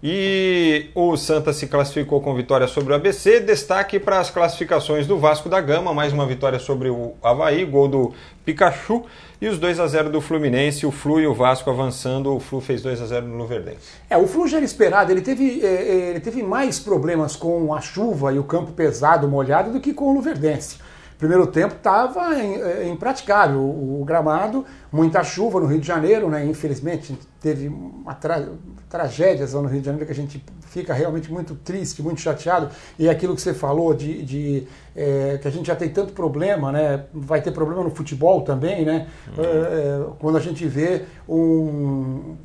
E 0.03 0.91
o 0.93 1.17
Santa 1.17 1.51
se 1.51 1.65
classificou 1.65 2.21
com 2.21 2.35
vitória 2.35 2.67
sobre 2.67 2.93
o 2.93 2.95
ABC. 2.95 3.39
Destaque 3.39 3.99
para 3.99 4.19
as 4.19 4.29
classificações 4.29 5.07
do 5.07 5.17
Vasco 5.17 5.49
da 5.49 5.59
Gama, 5.59 5.91
mais 5.91 6.13
uma 6.13 6.25
vitória 6.27 6.59
sobre 6.59 6.87
o 6.89 7.15
Havaí, 7.23 7.65
gol 7.65 7.87
do 7.87 8.13
Pikachu. 8.45 9.05
E 9.41 9.47
os 9.47 9.57
2 9.57 9.79
a 9.79 9.87
0 9.87 10.11
do 10.11 10.21
Fluminense, 10.21 10.85
o 10.85 10.91
Flu 10.91 11.19
e 11.19 11.25
o 11.25 11.33
Vasco 11.33 11.69
avançando. 11.71 12.35
O 12.35 12.39
Flu 12.39 12.61
fez 12.61 12.83
2 12.83 13.01
a 13.01 13.05
0 13.07 13.25
no 13.25 13.37
Luverdense. 13.37 13.93
É, 14.07 14.15
o 14.15 14.27
Flu 14.27 14.47
já 14.47 14.57
era 14.57 14.65
esperado, 14.65 15.11
ele 15.11 15.21
teve, 15.21 15.61
é, 15.63 15.67
é, 15.67 16.09
ele 16.11 16.19
teve 16.19 16.43
mais 16.43 16.79
problemas 16.79 17.35
com 17.35 17.73
a 17.73 17.81
chuva 17.81 18.31
e 18.31 18.37
o 18.37 18.43
campo 18.43 18.73
pesado, 18.73 19.27
molhado, 19.27 19.71
do 19.71 19.79
que 19.79 19.93
com 19.93 20.11
o 20.11 20.13
Luverdense. 20.13 20.77
Primeiro 21.17 21.47
tempo 21.47 21.75
estava 21.75 22.35
impraticável 22.83 23.59
o, 23.59 24.01
o 24.01 24.05
gramado, 24.05 24.63
muita 24.91 25.23
chuva 25.23 25.59
no 25.59 25.65
Rio 25.65 25.79
de 25.79 25.87
Janeiro, 25.87 26.29
né? 26.29 26.45
infelizmente 26.45 27.17
teve 27.41 27.67
uma 27.67 28.13
tra 28.13 28.47
tragédias 28.87 29.53
lá 29.53 29.61
no 29.61 29.67
Rio 29.67 29.79
de 29.79 29.85
Janeiro 29.85 30.05
que 30.05 30.11
a 30.11 30.15
gente 30.15 30.43
fica 30.67 30.93
realmente 30.93 31.31
muito 31.31 31.55
triste, 31.55 32.03
muito 32.03 32.21
chateado. 32.21 32.69
E 32.99 33.07
é 33.07 33.09
aquilo 33.09 33.35
que 33.35 33.41
você 33.41 33.53
falou 33.53 33.93
de, 33.93 34.21
de 34.23 34.67
é, 34.95 35.39
que 35.41 35.47
a 35.47 35.51
gente 35.51 35.65
já 35.65 35.75
tem 35.75 35.89
tanto 35.89 36.13
problema, 36.13 36.71
né? 36.71 37.05
vai 37.13 37.41
ter 37.41 37.51
problema 37.51 37.83
no 37.83 37.89
futebol 37.89 38.41
também, 38.43 38.85
né? 38.85 39.07
É, 39.37 39.41
é, 39.41 40.05
quando 40.19 40.37
a 40.37 40.39
gente 40.39 40.65
vê 40.67 41.03
um, 41.27 42.35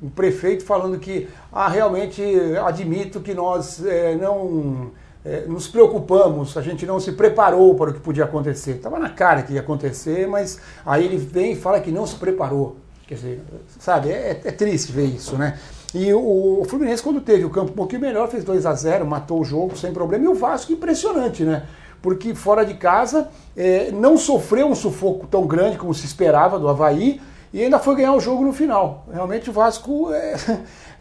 um 0.00 0.08
prefeito 0.08 0.64
falando 0.64 0.98
que 0.98 1.28
ah, 1.52 1.68
realmente 1.68 2.22
admito 2.64 3.20
que 3.20 3.34
nós 3.34 3.84
é, 3.84 4.14
não 4.14 4.92
é, 5.24 5.44
nos 5.46 5.68
preocupamos, 5.68 6.56
a 6.56 6.62
gente 6.62 6.84
não 6.84 6.98
se 6.98 7.12
preparou 7.12 7.74
para 7.74 7.90
o 7.90 7.94
que 7.94 8.00
podia 8.00 8.24
acontecer. 8.24 8.72
Estava 8.72 8.98
na 8.98 9.08
cara 9.08 9.42
que 9.42 9.52
ia 9.52 9.60
acontecer, 9.60 10.26
mas 10.26 10.58
aí 10.84 11.04
ele 11.04 11.16
vem 11.16 11.52
e 11.52 11.56
fala 11.56 11.80
que 11.80 11.92
não 11.92 12.06
se 12.06 12.16
preparou. 12.16 12.76
Quer 13.06 13.14
dizer, 13.14 13.42
sabe, 13.78 14.10
é, 14.10 14.40
é 14.44 14.50
triste 14.50 14.90
ver 14.90 15.04
isso, 15.04 15.36
né? 15.36 15.58
E 15.94 16.12
o, 16.12 16.60
o 16.60 16.64
Fluminense, 16.64 17.02
quando 17.02 17.20
teve 17.20 17.44
o 17.44 17.50
campo 17.50 17.72
um 17.72 17.74
pouquinho 17.74 18.00
melhor, 18.00 18.28
fez 18.28 18.42
2 18.44 18.64
a 18.64 18.74
0 18.74 19.04
matou 19.04 19.40
o 19.40 19.44
jogo 19.44 19.76
sem 19.76 19.92
problema. 19.92 20.24
E 20.24 20.28
o 20.28 20.34
Vasco, 20.34 20.72
impressionante, 20.72 21.44
né? 21.44 21.64
Porque 22.00 22.34
fora 22.34 22.64
de 22.64 22.74
casa 22.74 23.28
é, 23.56 23.90
não 23.92 24.16
sofreu 24.16 24.66
um 24.66 24.74
sufoco 24.74 25.26
tão 25.26 25.46
grande 25.46 25.76
como 25.76 25.94
se 25.94 26.04
esperava 26.04 26.58
do 26.58 26.68
Havaí 26.68 27.20
e 27.52 27.62
ainda 27.62 27.78
foi 27.78 27.96
ganhar 27.96 28.14
o 28.14 28.20
jogo 28.20 28.42
no 28.42 28.52
final. 28.52 29.06
Realmente 29.12 29.50
o 29.50 29.52
Vasco, 29.52 30.10
é, 30.12 30.34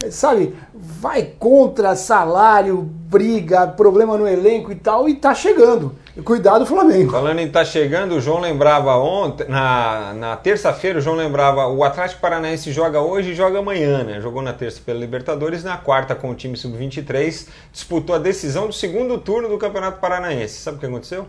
sabe, 0.09 0.55
vai 0.73 1.33
contra 1.37 1.95
salário, 1.95 2.77
briga, 2.77 3.67
problema 3.67 4.17
no 4.17 4.27
elenco 4.27 4.71
e 4.71 4.75
tal, 4.75 5.07
e 5.07 5.15
tá 5.15 5.35
chegando. 5.35 5.95
Cuidado, 6.23 6.65
Flamengo. 6.65 7.11
Falando 7.11 7.39
em 7.39 7.49
tá 7.49 7.63
chegando, 7.63 8.15
o 8.15 8.21
João 8.21 8.39
lembrava 8.39 8.95
ontem, 8.95 9.47
na, 9.47 10.13
na 10.13 10.35
terça-feira, 10.35 10.99
o 10.99 11.01
João 11.01 11.15
lembrava, 11.15 11.67
o 11.67 11.83
Atlético 11.83 12.21
Paranaense 12.21 12.71
joga 12.71 12.99
hoje 12.99 13.31
e 13.31 13.35
joga 13.35 13.59
amanhã, 13.59 14.03
né? 14.03 14.19
Jogou 14.19 14.41
na 14.41 14.53
terça 14.53 14.81
pela 14.85 14.99
Libertadores, 14.99 15.63
na 15.63 15.77
quarta 15.77 16.13
com 16.13 16.29
o 16.29 16.35
time 16.35 16.57
sub-23, 16.57 17.47
disputou 17.71 18.15
a 18.15 18.19
decisão 18.19 18.67
do 18.67 18.73
segundo 18.73 19.17
turno 19.17 19.47
do 19.47 19.57
Campeonato 19.57 19.99
Paranaense. 19.99 20.59
Sabe 20.59 20.77
o 20.77 20.79
que 20.79 20.85
aconteceu? 20.85 21.27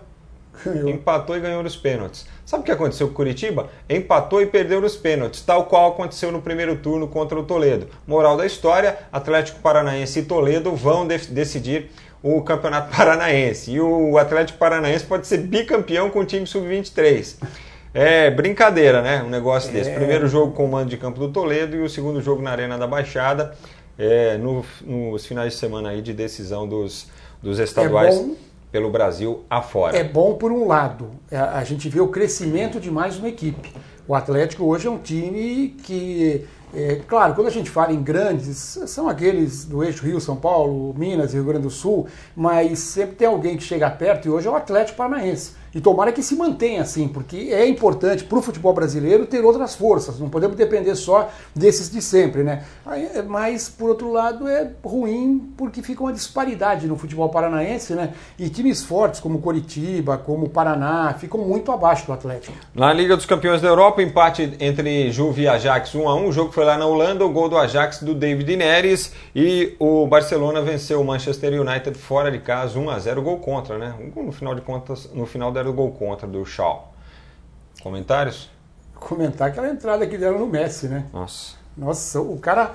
Empatou 0.88 1.36
e 1.36 1.40
ganhou 1.40 1.62
nos 1.62 1.76
pênaltis. 1.76 2.26
Sabe 2.44 2.62
o 2.62 2.64
que 2.66 2.72
aconteceu 2.72 3.06
com 3.06 3.12
o 3.12 3.16
Curitiba? 3.16 3.68
Empatou 3.88 4.42
e 4.42 4.46
perdeu 4.46 4.80
nos 4.80 4.96
pênaltis, 4.96 5.40
tal 5.40 5.64
qual 5.66 5.92
aconteceu 5.92 6.30
no 6.30 6.42
primeiro 6.42 6.76
turno 6.76 7.08
contra 7.08 7.38
o 7.38 7.42
Toledo. 7.42 7.88
Moral 8.06 8.36
da 8.36 8.44
história: 8.46 8.98
Atlético 9.10 9.60
Paranaense 9.60 10.18
e 10.20 10.22
Toledo 10.24 10.74
vão 10.74 11.06
de 11.06 11.16
decidir 11.28 11.90
o 12.22 12.42
Campeonato 12.42 12.90
Paranaense. 12.96 13.72
E 13.72 13.80
o 13.80 14.18
Atlético 14.18 14.58
Paranaense 14.58 15.04
pode 15.04 15.26
ser 15.26 15.38
bicampeão 15.38 16.10
com 16.10 16.20
o 16.20 16.24
time 16.24 16.46
sub-23. 16.46 17.36
É 17.94 18.30
brincadeira, 18.30 19.02
né? 19.02 19.22
Um 19.22 19.28
negócio 19.28 19.70
desse. 19.72 19.90
É. 19.90 19.94
Primeiro 19.94 20.26
jogo 20.28 20.52
com 20.52 20.64
o 20.64 20.68
mando 20.70 20.88
de 20.90 20.96
campo 20.96 21.18
do 21.18 21.28
Toledo 21.28 21.76
e 21.76 21.80
o 21.80 21.88
segundo 21.90 22.20
jogo 22.22 22.40
na 22.42 22.50
Arena 22.50 22.78
da 22.78 22.86
Baixada, 22.86 23.54
é, 23.98 24.36
no- 24.38 24.64
nos 24.84 25.26
finais 25.26 25.52
de 25.54 25.58
semana 25.58 25.90
aí 25.90 26.00
de 26.00 26.12
decisão 26.14 26.66
dos, 26.66 27.08
dos 27.42 27.58
estaduais 27.58 28.14
bom. 28.16 28.34
Pelo 28.72 28.90
Brasil 28.90 29.44
afora. 29.50 29.96
É 29.96 30.02
bom 30.02 30.34
por 30.34 30.50
um 30.50 30.66
lado, 30.66 31.10
É, 31.30 31.36
a 31.36 31.62
gente 31.62 31.88
vê 31.88 32.00
o 32.00 32.08
crescimento 32.08 32.80
de 32.80 32.90
mais 32.90 33.18
uma 33.18 33.28
equipe. 33.28 33.72
O 34.08 34.14
Atlético 34.14 34.64
hoje 34.64 34.88
é 34.88 34.90
um 34.90 34.98
time 34.98 35.76
que, 35.84 36.46
é, 36.74 37.00
claro, 37.06 37.34
quando 37.34 37.46
a 37.46 37.50
gente 37.50 37.70
fala 37.70 37.92
em 37.92 38.02
grandes, 38.02 38.56
são 38.86 39.08
aqueles 39.08 39.64
do 39.64 39.84
eixo 39.84 40.04
Rio, 40.04 40.20
São 40.20 40.36
Paulo, 40.36 40.94
Minas 40.96 41.34
Rio 41.34 41.44
Grande 41.44 41.64
do 41.64 41.70
Sul, 41.70 42.08
mas 42.34 42.78
sempre 42.78 43.14
tem 43.14 43.28
alguém 43.28 43.56
que 43.56 43.62
chega 43.62 43.88
perto 43.90 44.26
e 44.26 44.30
hoje 44.30 44.48
é 44.48 44.50
o 44.50 44.56
Atlético 44.56 44.96
Paranaense. 44.96 45.52
E 45.74 45.80
tomara 45.80 46.12
que 46.12 46.22
se 46.22 46.36
mantenha 46.36 46.82
assim, 46.82 47.08
porque 47.08 47.48
é 47.50 47.66
importante 47.66 48.24
para 48.24 48.38
o 48.38 48.42
futebol 48.42 48.74
brasileiro 48.74 49.26
ter 49.26 49.44
outras 49.44 49.74
forças, 49.74 50.18
não 50.18 50.28
podemos 50.28 50.56
depender 50.56 50.94
só 50.94 51.30
desses 51.54 51.90
de 51.90 52.02
sempre, 52.02 52.42
né? 52.42 52.64
Mas, 53.26 53.68
por 53.68 53.88
outro 53.88 54.12
lado, 54.12 54.46
é 54.46 54.70
ruim 54.84 55.52
porque 55.56 55.82
fica 55.82 56.02
uma 56.02 56.12
disparidade 56.12 56.86
no 56.86 56.96
futebol 56.96 57.28
paranaense, 57.28 57.94
né? 57.94 58.12
E 58.38 58.48
times 58.48 58.82
fortes 58.82 59.20
como 59.20 59.40
Coritiba, 59.40 60.18
como 60.18 60.48
Paraná, 60.48 61.14
ficam 61.18 61.40
muito 61.40 61.72
abaixo 61.72 62.06
do 62.06 62.12
Atlético. 62.12 62.54
Na 62.74 62.92
Liga 62.92 63.16
dos 63.16 63.26
Campeões 63.26 63.60
da 63.60 63.68
Europa, 63.68 64.02
empate 64.02 64.54
entre 64.60 65.10
Juve 65.10 65.42
e 65.42 65.48
Ajax 65.48 65.94
1 65.94 66.08
a 66.08 66.14
1 66.14 66.28
O 66.28 66.32
jogo 66.32 66.52
foi 66.52 66.64
lá 66.64 66.76
na 66.76 66.86
Holanda, 66.86 67.24
o 67.24 67.30
gol 67.30 67.48
do 67.48 67.56
Ajax 67.56 68.02
do 68.02 68.14
David 68.14 68.56
Neres 68.56 69.12
e 69.34 69.74
o 69.78 70.06
Barcelona 70.06 70.60
venceu 70.60 71.00
o 71.00 71.04
Manchester 71.04 71.60
United 71.60 71.96
fora 71.96 72.30
de 72.30 72.38
casa 72.38 72.78
1 72.78 72.90
a 72.90 72.98
0 72.98 73.22
gol 73.22 73.38
contra, 73.38 73.78
né? 73.78 73.94
No 74.14 74.32
final 74.32 74.54
de 74.54 74.60
contas, 74.60 75.10
no 75.14 75.26
final 75.26 75.50
deram 75.62 75.70
o 75.70 75.72
gol 75.72 75.92
contra 75.92 76.26
do 76.26 76.44
Shaw. 76.44 76.92
Comentários? 77.82 78.50
Comentar 78.94 79.48
aquela 79.48 79.68
entrada 79.68 80.06
que 80.06 80.18
deram 80.18 80.38
no 80.38 80.46
Messi, 80.46 80.88
né? 80.88 81.06
Nossa. 81.12 81.56
Nossa, 81.76 82.20
o 82.20 82.38
cara 82.38 82.74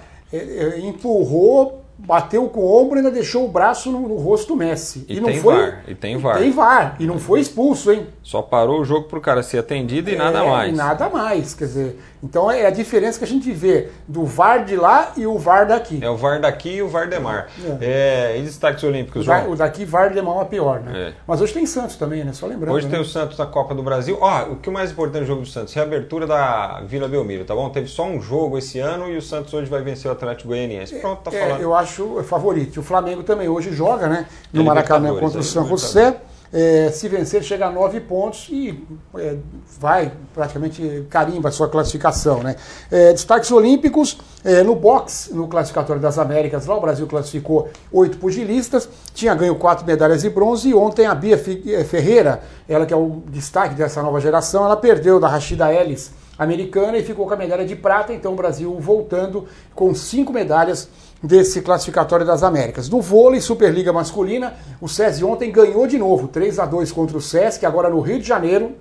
empurrou 0.83 1.83
bateu 1.97 2.47
com 2.49 2.61
o 2.61 2.81
ombro 2.81 2.95
e 2.95 2.99
ainda 2.99 3.11
deixou 3.11 3.45
o 3.45 3.47
braço 3.47 3.91
no, 3.91 4.07
no 4.07 4.15
rosto 4.17 4.49
do 4.49 4.55
Messi. 4.55 5.05
E, 5.09 5.17
E, 5.17 5.19
não 5.19 5.29
tem 5.29 5.39
foi. 5.39 5.55
VAR, 5.55 5.83
e 5.87 5.95
tem 5.95 6.17
VAR. 6.17 6.37
Tem 6.37 6.51
VAR. 6.51 6.95
E 6.99 7.05
não 7.07 7.17
foi 7.19 7.39
expulso, 7.39 7.91
hein? 7.91 8.07
Só 8.21 8.41
parou 8.41 8.81
o 8.81 8.85
jogo 8.85 9.07
pro 9.07 9.19
cara 9.19 9.41
ser 9.41 9.57
atendido 9.59 10.09
e 10.09 10.15
nada 10.15 10.39
É, 10.43 10.47
mais. 10.49 10.73
E 10.73 10.75
nada 10.75 11.09
mais. 11.09 11.53
Quer 11.53 11.65
dizer, 11.65 11.99
então 12.23 12.51
é 12.51 12.65
a 12.65 12.69
diferença 12.69 13.17
que 13.17 13.23
a 13.25 13.27
gente 13.27 13.51
vê 13.51 13.89
do 14.07 14.25
VAR 14.25 14.63
de 14.65 14.75
lá 14.75 15.13
e 15.17 15.25
o 15.25 15.37
VAR 15.39 15.65
daqui. 15.67 15.99
É 16.03 16.09
o 16.09 16.15
VAR 16.15 16.39
daqui 16.39 16.75
e 16.75 16.81
o 16.83 16.87
VAR 16.87 17.07
Demar. 17.09 17.47
É. 17.81 18.37
e 18.37 18.41
destaques 18.43 18.83
O, 18.83 18.87
olímpicos, 18.87 19.25
VAR- 19.25 19.41
João? 19.41 19.53
o 19.53 19.55
daqui 19.55 19.83
VAR 19.85 20.11
de 20.13 20.21
mão 20.21 20.41
é 20.41 20.45
pior, 20.45 20.79
né? 20.81 21.09
É. 21.09 21.13
Mas 21.25 21.41
hoje 21.41 21.53
tem 21.53 21.65
Santos 21.65 21.95
também, 21.95 22.23
né? 22.23 22.31
Só 22.33 22.45
lembrando. 22.45 22.75
Hoje 22.75 22.85
né? 22.85 22.91
tem 22.91 23.01
o 23.01 23.05
Santos 23.05 23.37
na 23.37 23.45
Copa 23.45 23.73
do 23.73 23.81
Brasil. 23.81 24.17
Ó, 24.21 24.43
o 24.51 24.55
que 24.57 24.69
o 24.69 24.71
mais 24.71 24.91
importante 24.91 25.21
do 25.21 25.27
jogo 25.27 25.41
do 25.41 25.47
Santos? 25.47 25.73
Reabertura 25.73 26.27
da 26.27 26.81
Vila 26.85 27.07
Belmiro, 27.07 27.43
tá 27.45 27.55
bom? 27.55 27.69
Teve 27.69 27.87
só 27.87 28.05
um 28.05 28.21
jogo 28.21 28.57
esse 28.57 28.79
ano 28.79 29.09
e 29.09 29.17
o 29.17 29.21
Santos 29.21 29.53
hoje 29.53 29.69
vai 29.69 29.81
vencer 29.81 30.09
o 30.09 30.13
Atlético 30.13 30.49
Goianiense. 30.49 30.95
Pronto, 30.95 31.21
tá 31.29 31.35
É, 31.35 31.39
falando. 31.47 31.61
eu 31.61 31.73
acho 31.73 31.86
favorito. 32.23 32.75
E 32.75 32.79
O 32.79 32.83
Flamengo 32.83 33.23
também 33.23 33.47
hoje 33.47 33.71
joga, 33.71 34.07
né? 34.07 34.27
No 34.51 34.61
É 34.61 34.65
Maracanã 34.65 35.09
contra 35.09 35.39
o 35.39 35.41
é 35.41 35.43
Libertadores. 35.43 35.81
José. 35.81 36.21
É, 36.51 36.89
se 36.91 37.09
vencer, 37.09 37.43
chega 37.43 37.67
a 37.67 37.69
nove 37.69 37.99
pontos 37.99 38.47
e 38.49 38.81
é, 39.17 39.35
vai 39.79 40.13
praticamente 40.33 41.05
carimba 41.09 41.49
a 41.49 41.51
sua 41.51 41.67
classificação. 41.67 42.41
Né? 42.41 42.55
É, 42.89 43.11
destaques 43.11 43.51
olímpicos: 43.51 44.17
é, 44.45 44.63
no 44.63 44.73
boxe, 44.73 45.33
no 45.33 45.47
classificatório 45.47 46.01
das 46.01 46.17
Américas, 46.17 46.65
lá 46.65 46.77
o 46.77 46.79
Brasil 46.79 47.05
classificou 47.05 47.69
oito 47.91 48.17
pugilistas, 48.17 48.87
tinha 49.13 49.35
ganho 49.35 49.55
quatro 49.55 49.85
medalhas 49.85 50.21
de 50.21 50.29
bronze 50.29 50.69
e 50.69 50.73
ontem 50.73 51.05
a 51.05 51.13
Bia 51.13 51.37
Ferreira, 51.37 52.41
ela 52.67 52.85
que 52.85 52.93
é 52.93 52.97
o 52.97 53.23
destaque 53.27 53.75
dessa 53.75 54.01
nova 54.01 54.21
geração, 54.21 54.63
ela 54.63 54.77
perdeu 54.77 55.19
da 55.19 55.27
Rashida 55.27 55.73
Ellis 55.73 56.11
americana 56.37 56.97
e 56.97 57.03
ficou 57.03 57.25
com 57.25 57.33
a 57.33 57.37
medalha 57.37 57.65
de 57.65 57.75
prata, 57.75 58.13
então 58.13 58.33
o 58.33 58.35
Brasil 58.35 58.77
voltando 58.79 59.47
com 59.73 59.93
cinco 59.95 60.31
medalhas 60.31 60.87
desse 61.21 61.61
classificatório 61.61 62.25
das 62.25 62.43
Américas. 62.43 62.89
No 62.89 63.01
vôlei, 63.01 63.41
Superliga 63.41 63.91
Masculina, 63.91 64.53
o 64.79 64.87
SESI 64.87 65.23
ontem 65.23 65.51
ganhou 65.51 65.87
de 65.87 65.97
novo, 65.97 66.27
3 66.27 66.59
a 66.59 66.65
2 66.65 66.91
contra 66.91 67.17
o 67.17 67.21
SESC, 67.21 67.65
agora 67.65 67.89
no 67.89 67.99
Rio 67.99 68.19
de 68.19 68.27
Janeiro, 68.27 68.75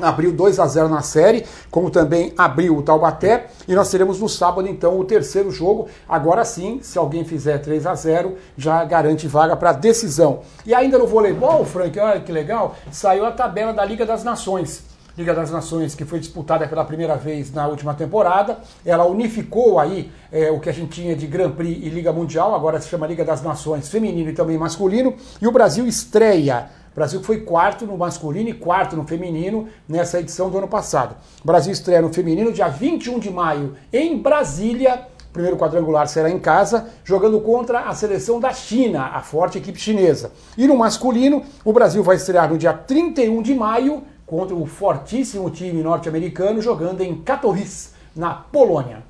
abriu 0.00 0.32
2 0.32 0.58
a 0.58 0.66
0 0.66 0.88
na 0.88 1.02
série, 1.02 1.44
como 1.70 1.90
também 1.90 2.32
abriu 2.36 2.76
o 2.76 2.82
Taubaté, 2.82 3.46
e 3.68 3.74
nós 3.74 3.90
teremos 3.90 4.18
no 4.20 4.28
sábado 4.28 4.68
então 4.68 4.98
o 4.98 5.04
terceiro 5.04 5.50
jogo. 5.50 5.88
Agora 6.08 6.44
sim, 6.44 6.80
se 6.82 6.98
alguém 6.98 7.24
fizer 7.24 7.58
3 7.58 7.86
a 7.86 7.94
0, 7.94 8.36
já 8.56 8.84
garante 8.84 9.26
vaga 9.26 9.56
para 9.56 9.72
decisão. 9.72 10.40
E 10.64 10.74
ainda 10.74 10.98
no 10.98 11.06
voleibol, 11.06 11.64
Frank, 11.64 11.98
olha 11.98 12.20
que 12.20 12.32
legal, 12.32 12.74
saiu 12.90 13.24
a 13.24 13.32
tabela 13.32 13.72
da 13.72 13.84
Liga 13.84 14.06
das 14.06 14.24
Nações. 14.24 14.91
Liga 15.16 15.34
das 15.34 15.50
Nações, 15.50 15.94
que 15.94 16.06
foi 16.06 16.18
disputada 16.18 16.66
pela 16.66 16.84
primeira 16.86 17.16
vez 17.16 17.52
na 17.52 17.66
última 17.66 17.92
temporada. 17.92 18.58
Ela 18.84 19.04
unificou 19.04 19.78
aí 19.78 20.10
é, 20.30 20.50
o 20.50 20.58
que 20.58 20.70
a 20.70 20.72
gente 20.72 20.90
tinha 20.90 21.14
de 21.14 21.26
Grand 21.26 21.50
Prix 21.50 21.84
e 21.84 21.90
Liga 21.90 22.10
Mundial, 22.12 22.54
agora 22.54 22.80
se 22.80 22.88
chama 22.88 23.06
Liga 23.06 23.22
das 23.22 23.42
Nações 23.42 23.90
feminino 23.90 24.30
e 24.30 24.32
também 24.32 24.56
masculino. 24.56 25.14
E 25.40 25.46
o 25.46 25.52
Brasil 25.52 25.86
estreia. 25.86 26.70
O 26.92 26.94
Brasil 26.94 27.22
foi 27.22 27.40
quarto 27.40 27.86
no 27.86 27.96
masculino 27.96 28.48
e 28.48 28.54
quarto 28.54 28.96
no 28.96 29.06
feminino 29.06 29.68
nessa 29.86 30.18
edição 30.18 30.48
do 30.48 30.56
ano 30.56 30.68
passado. 30.68 31.14
O 31.42 31.46
Brasil 31.46 31.72
estreia 31.72 32.00
no 32.00 32.12
feminino 32.12 32.50
dia 32.50 32.68
21 32.68 33.18
de 33.18 33.30
maio 33.30 33.76
em 33.92 34.16
Brasília. 34.16 35.08
O 35.28 35.32
primeiro 35.32 35.56
quadrangular 35.56 36.06
será 36.08 36.30
em 36.30 36.38
casa, 36.38 36.88
jogando 37.04 37.40
contra 37.40 37.80
a 37.80 37.94
seleção 37.94 38.38
da 38.38 38.52
China, 38.52 39.10
a 39.14 39.20
forte 39.22 39.56
equipe 39.56 39.80
chinesa. 39.80 40.32
E 40.58 40.66
no 40.66 40.76
masculino, 40.76 41.42
o 41.64 41.72
Brasil 41.72 42.02
vai 42.02 42.16
estrear 42.16 42.50
no 42.50 42.58
dia 42.58 42.74
31 42.74 43.40
de 43.40 43.54
maio 43.54 44.02
contra 44.32 44.56
o 44.56 44.64
fortíssimo 44.64 45.50
time 45.50 45.82
norte-americano 45.82 46.62
jogando 46.62 47.02
em 47.02 47.14
Katowice, 47.16 47.90
na 48.16 48.30
Polônia. 48.30 49.02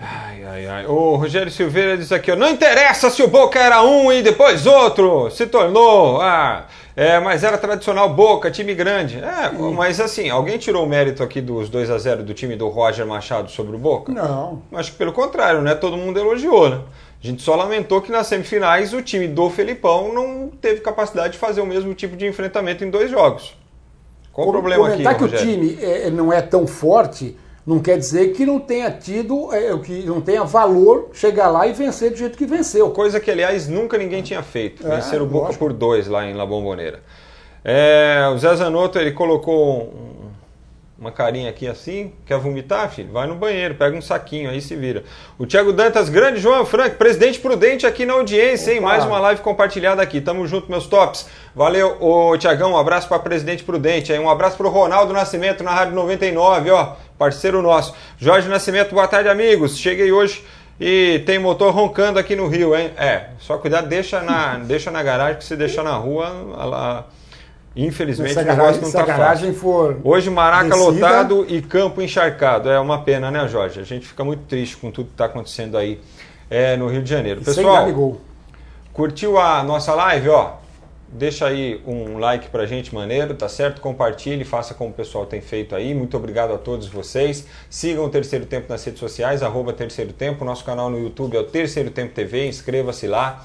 Ai, 0.00 0.44
ai, 0.44 0.66
ai. 0.68 0.86
O 0.86 1.16
Rogério 1.16 1.50
Silveira 1.50 1.98
diz 1.98 2.12
aqui, 2.12 2.30
ó, 2.30 2.36
não 2.36 2.48
interessa 2.48 3.10
se 3.10 3.20
o 3.20 3.26
Boca 3.26 3.58
era 3.58 3.82
um 3.82 4.12
e 4.12 4.22
depois 4.22 4.66
outro, 4.66 5.28
se 5.28 5.44
tornou, 5.48 6.20
ah, 6.20 6.66
é, 6.94 7.18
mas 7.18 7.42
era 7.42 7.58
tradicional 7.58 8.14
Boca, 8.14 8.48
time 8.48 8.72
grande. 8.72 9.18
É, 9.18 9.50
mas 9.74 10.00
assim, 10.00 10.30
alguém 10.30 10.56
tirou 10.56 10.84
o 10.84 10.88
mérito 10.88 11.24
aqui 11.24 11.40
dos 11.40 11.68
2 11.68 11.90
a 11.90 11.98
0 11.98 12.22
do 12.22 12.32
time 12.32 12.54
do 12.54 12.68
Roger 12.68 13.04
Machado 13.04 13.50
sobre 13.50 13.74
o 13.74 13.78
Boca? 13.78 14.12
Não. 14.12 14.62
Acho 14.72 14.92
que 14.92 14.98
pelo 14.98 15.12
contrário, 15.12 15.62
né? 15.62 15.74
Todo 15.74 15.96
mundo 15.96 16.16
elogiou, 16.16 16.70
né? 16.70 16.80
A 17.20 17.26
gente 17.26 17.42
só 17.42 17.56
lamentou 17.56 18.00
que 18.00 18.12
nas 18.12 18.28
semifinais 18.28 18.94
o 18.94 19.02
time 19.02 19.26
do 19.26 19.50
Felipão 19.50 20.14
não 20.14 20.48
teve 20.60 20.80
capacidade 20.80 21.32
de 21.32 21.40
fazer 21.40 21.60
o 21.60 21.66
mesmo 21.66 21.92
tipo 21.92 22.16
de 22.16 22.24
enfrentamento 22.24 22.84
em 22.84 22.88
dois 22.88 23.10
jogos. 23.10 23.58
Qual 24.32 24.48
o 24.48 24.52
problema 24.52 24.86
aqui, 24.88 25.02
Comentar 25.02 25.16
que 25.16 25.22
Rogério? 25.24 25.46
o 25.46 25.50
time 25.52 25.78
é, 25.82 26.10
não 26.10 26.32
é 26.32 26.40
tão 26.40 26.66
forte 26.66 27.36
não 27.66 27.78
quer 27.78 27.98
dizer 27.98 28.32
que 28.32 28.44
não 28.46 28.58
tenha 28.58 28.90
tido, 28.90 29.52
é, 29.54 29.76
que 29.78 30.02
não 30.04 30.20
tenha 30.20 30.42
valor 30.44 31.10
chegar 31.12 31.48
lá 31.48 31.66
e 31.66 31.72
vencer 31.72 32.10
do 32.10 32.16
jeito 32.16 32.36
que 32.36 32.46
venceu. 32.46 32.90
Coisa 32.90 33.20
que, 33.20 33.30
aliás, 33.30 33.68
nunca 33.68 33.96
ninguém 33.98 34.22
tinha 34.22 34.42
feito. 34.42 34.84
É, 34.86 34.96
Vencer 34.96 35.20
o 35.22 35.26
Boca 35.26 35.46
lógico. 35.46 35.64
por 35.66 35.72
dois 35.72 36.08
lá 36.08 36.26
em 36.26 36.34
La 36.34 36.44
Bombonera. 36.46 37.00
É, 37.64 38.22
o 38.34 38.38
Zé 38.38 38.56
Zanotto, 38.56 38.98
ele 38.98 39.12
colocou 39.12 39.82
um- 39.82 40.09
uma 41.00 41.10
carinha 41.10 41.48
aqui 41.48 41.66
assim. 41.66 42.12
Quer 42.26 42.38
vomitar, 42.38 42.90
filho? 42.90 43.10
Vai 43.10 43.26
no 43.26 43.34
banheiro, 43.34 43.74
pega 43.74 43.96
um 43.96 44.02
saquinho, 44.02 44.50
aí 44.50 44.60
se 44.60 44.76
vira. 44.76 45.02
O 45.38 45.46
Thiago 45.46 45.72
Dantas, 45.72 46.10
grande 46.10 46.38
João 46.38 46.66
Frank, 46.66 46.96
presidente 46.96 47.40
prudente 47.40 47.86
aqui 47.86 48.04
na 48.04 48.12
audiência, 48.12 48.70
hein? 48.72 48.80
Opa. 48.80 48.88
Mais 48.88 49.04
uma 49.06 49.18
live 49.18 49.40
compartilhada 49.40 50.02
aqui. 50.02 50.20
Tamo 50.20 50.46
junto, 50.46 50.70
meus 50.70 50.86
tops. 50.86 51.26
Valeu, 51.56 51.96
ô 52.00 52.36
Tiagão, 52.36 52.72
um 52.72 52.76
abraço 52.76 53.08
para 53.08 53.18
presidente 53.18 53.64
prudente 53.64 54.12
aí. 54.12 54.18
Um 54.18 54.28
abraço 54.28 54.58
pro 54.58 54.68
Ronaldo 54.68 55.14
Nascimento 55.14 55.64
na 55.64 55.70
Rádio 55.70 55.94
99, 55.94 56.70
ó, 56.70 56.96
parceiro 57.18 57.62
nosso. 57.62 57.94
Jorge 58.18 58.46
Nascimento, 58.50 58.94
boa 58.94 59.08
tarde, 59.08 59.30
amigos. 59.30 59.78
Cheguei 59.78 60.12
hoje 60.12 60.44
e 60.78 61.22
tem 61.24 61.38
motor 61.38 61.72
roncando 61.72 62.18
aqui 62.18 62.36
no 62.36 62.46
Rio, 62.46 62.76
hein? 62.76 62.90
É, 62.98 63.30
só 63.38 63.56
cuidado, 63.56 63.88
deixa 63.88 64.20
na, 64.20 64.58
deixa 64.58 64.90
na 64.90 65.02
garagem, 65.02 65.38
que 65.38 65.44
se 65.44 65.56
deixar 65.56 65.82
na 65.82 65.94
rua, 65.94 66.26
ela, 66.60 67.06
infelizmente 67.74 68.32
Se 68.32 68.38
a 68.38 68.42
o 68.42 68.44
negócio 68.44 68.80
garagem, 68.80 68.82
não 68.82 68.92
tá 68.92 68.98
fácil. 68.98 69.18
garagem 69.18 69.52
for. 69.54 69.96
Hoje 70.02 70.30
Maraca 70.30 70.70
descida, 70.70 70.90
lotado 70.90 71.46
e 71.48 71.62
campo 71.62 72.02
encharcado. 72.02 72.68
É 72.68 72.78
uma 72.78 73.02
pena, 73.02 73.30
né, 73.30 73.46
Jorge? 73.48 73.80
A 73.80 73.84
gente 73.84 74.06
fica 74.06 74.24
muito 74.24 74.42
triste 74.44 74.76
com 74.76 74.90
tudo 74.90 75.06
que 75.06 75.12
está 75.12 75.26
acontecendo 75.26 75.76
aí 75.76 76.00
é, 76.48 76.76
no 76.76 76.88
Rio 76.88 77.02
de 77.02 77.10
Janeiro. 77.10 77.40
Pessoal, 77.40 77.86
curtiu 78.92 79.38
a 79.38 79.62
nossa 79.62 79.94
live, 79.94 80.28
ó? 80.30 80.60
Deixa 81.12 81.46
aí 81.46 81.82
um 81.84 82.18
like 82.18 82.50
pra 82.50 82.66
gente, 82.66 82.94
maneiro, 82.94 83.34
tá 83.34 83.48
certo? 83.48 83.80
Compartilhe, 83.80 84.44
faça 84.44 84.74
como 84.74 84.90
o 84.90 84.92
pessoal 84.92 85.26
tem 85.26 85.40
feito 85.40 85.74
aí. 85.74 85.92
Muito 85.92 86.16
obrigado 86.16 86.52
a 86.54 86.58
todos 86.58 86.86
vocês. 86.86 87.46
Sigam 87.68 88.04
o 88.04 88.08
Terceiro 88.08 88.46
Tempo 88.46 88.66
nas 88.68 88.84
redes 88.84 89.00
sociais, 89.00 89.42
arroba 89.42 89.72
Terceiro 89.72 90.12
Tempo. 90.12 90.44
Nosso 90.44 90.64
canal 90.64 90.88
no 90.88 91.00
YouTube 91.00 91.36
é 91.36 91.40
o 91.40 91.44
Terceiro 91.44 91.90
Tempo 91.90 92.14
TV, 92.14 92.46
inscreva-se 92.46 93.08
lá. 93.08 93.44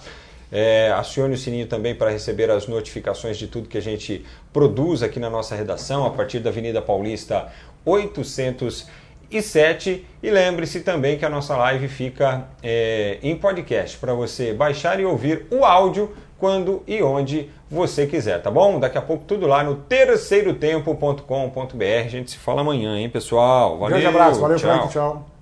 É, 0.52 0.91
acione 0.96 1.36
o 1.36 1.38
sininho 1.38 1.68
também 1.68 1.96
para 1.96 2.10
receber 2.10 2.50
as 2.50 2.68
notificações 2.68 3.38
de 3.38 3.48
tudo 3.48 3.68
que 3.68 3.78
a 3.78 3.82
gente 3.82 4.26
produz 4.54 5.04
aqui 5.04 5.20
na 5.20 5.30
nossa 5.30 5.56
redação, 5.56 6.06
a 6.06 6.10
partir 6.10 6.39
da 6.39 6.50
Avenida 6.50 6.82
Paulista 6.82 7.48
807. 7.84 10.06
E 10.22 10.30
lembre-se 10.30 10.82
também 10.82 11.18
que 11.18 11.26
a 11.26 11.30
nossa 11.30 11.58
live 11.58 11.88
fica 11.88 12.48
é, 12.64 13.18
em 13.22 13.36
podcast 13.36 13.98
para 13.98 14.14
você 14.14 14.54
baixar 14.54 15.00
e 15.00 15.06
ouvir 15.06 15.48
o 15.52 15.66
áudio 15.66 16.16
quando 16.38 16.84
e 16.86 17.02
onde 17.02 17.50
você 17.70 18.06
quiser, 18.06 18.41
tá 18.41 18.52
bom? 18.52 18.78
Daqui 18.80 18.98
a 18.98 19.02
pouco 19.02 19.24
tudo 19.26 19.48
lá 19.48 19.64
no 19.64 19.76
terceirotempo.com.br. 19.76 22.06
A 22.06 22.10
gente 22.10 22.32
se 22.32 22.38
fala 22.38 22.62
amanhã, 22.62 22.98
hein, 22.98 23.10
pessoal? 23.10 23.78
Valeu, 23.78 23.98
Grande 23.98 24.08
abraço, 24.08 24.39
valeu, 24.39 24.58
tchau. 24.58 24.78
Frank, 24.78 24.93
tchau. 24.93 25.35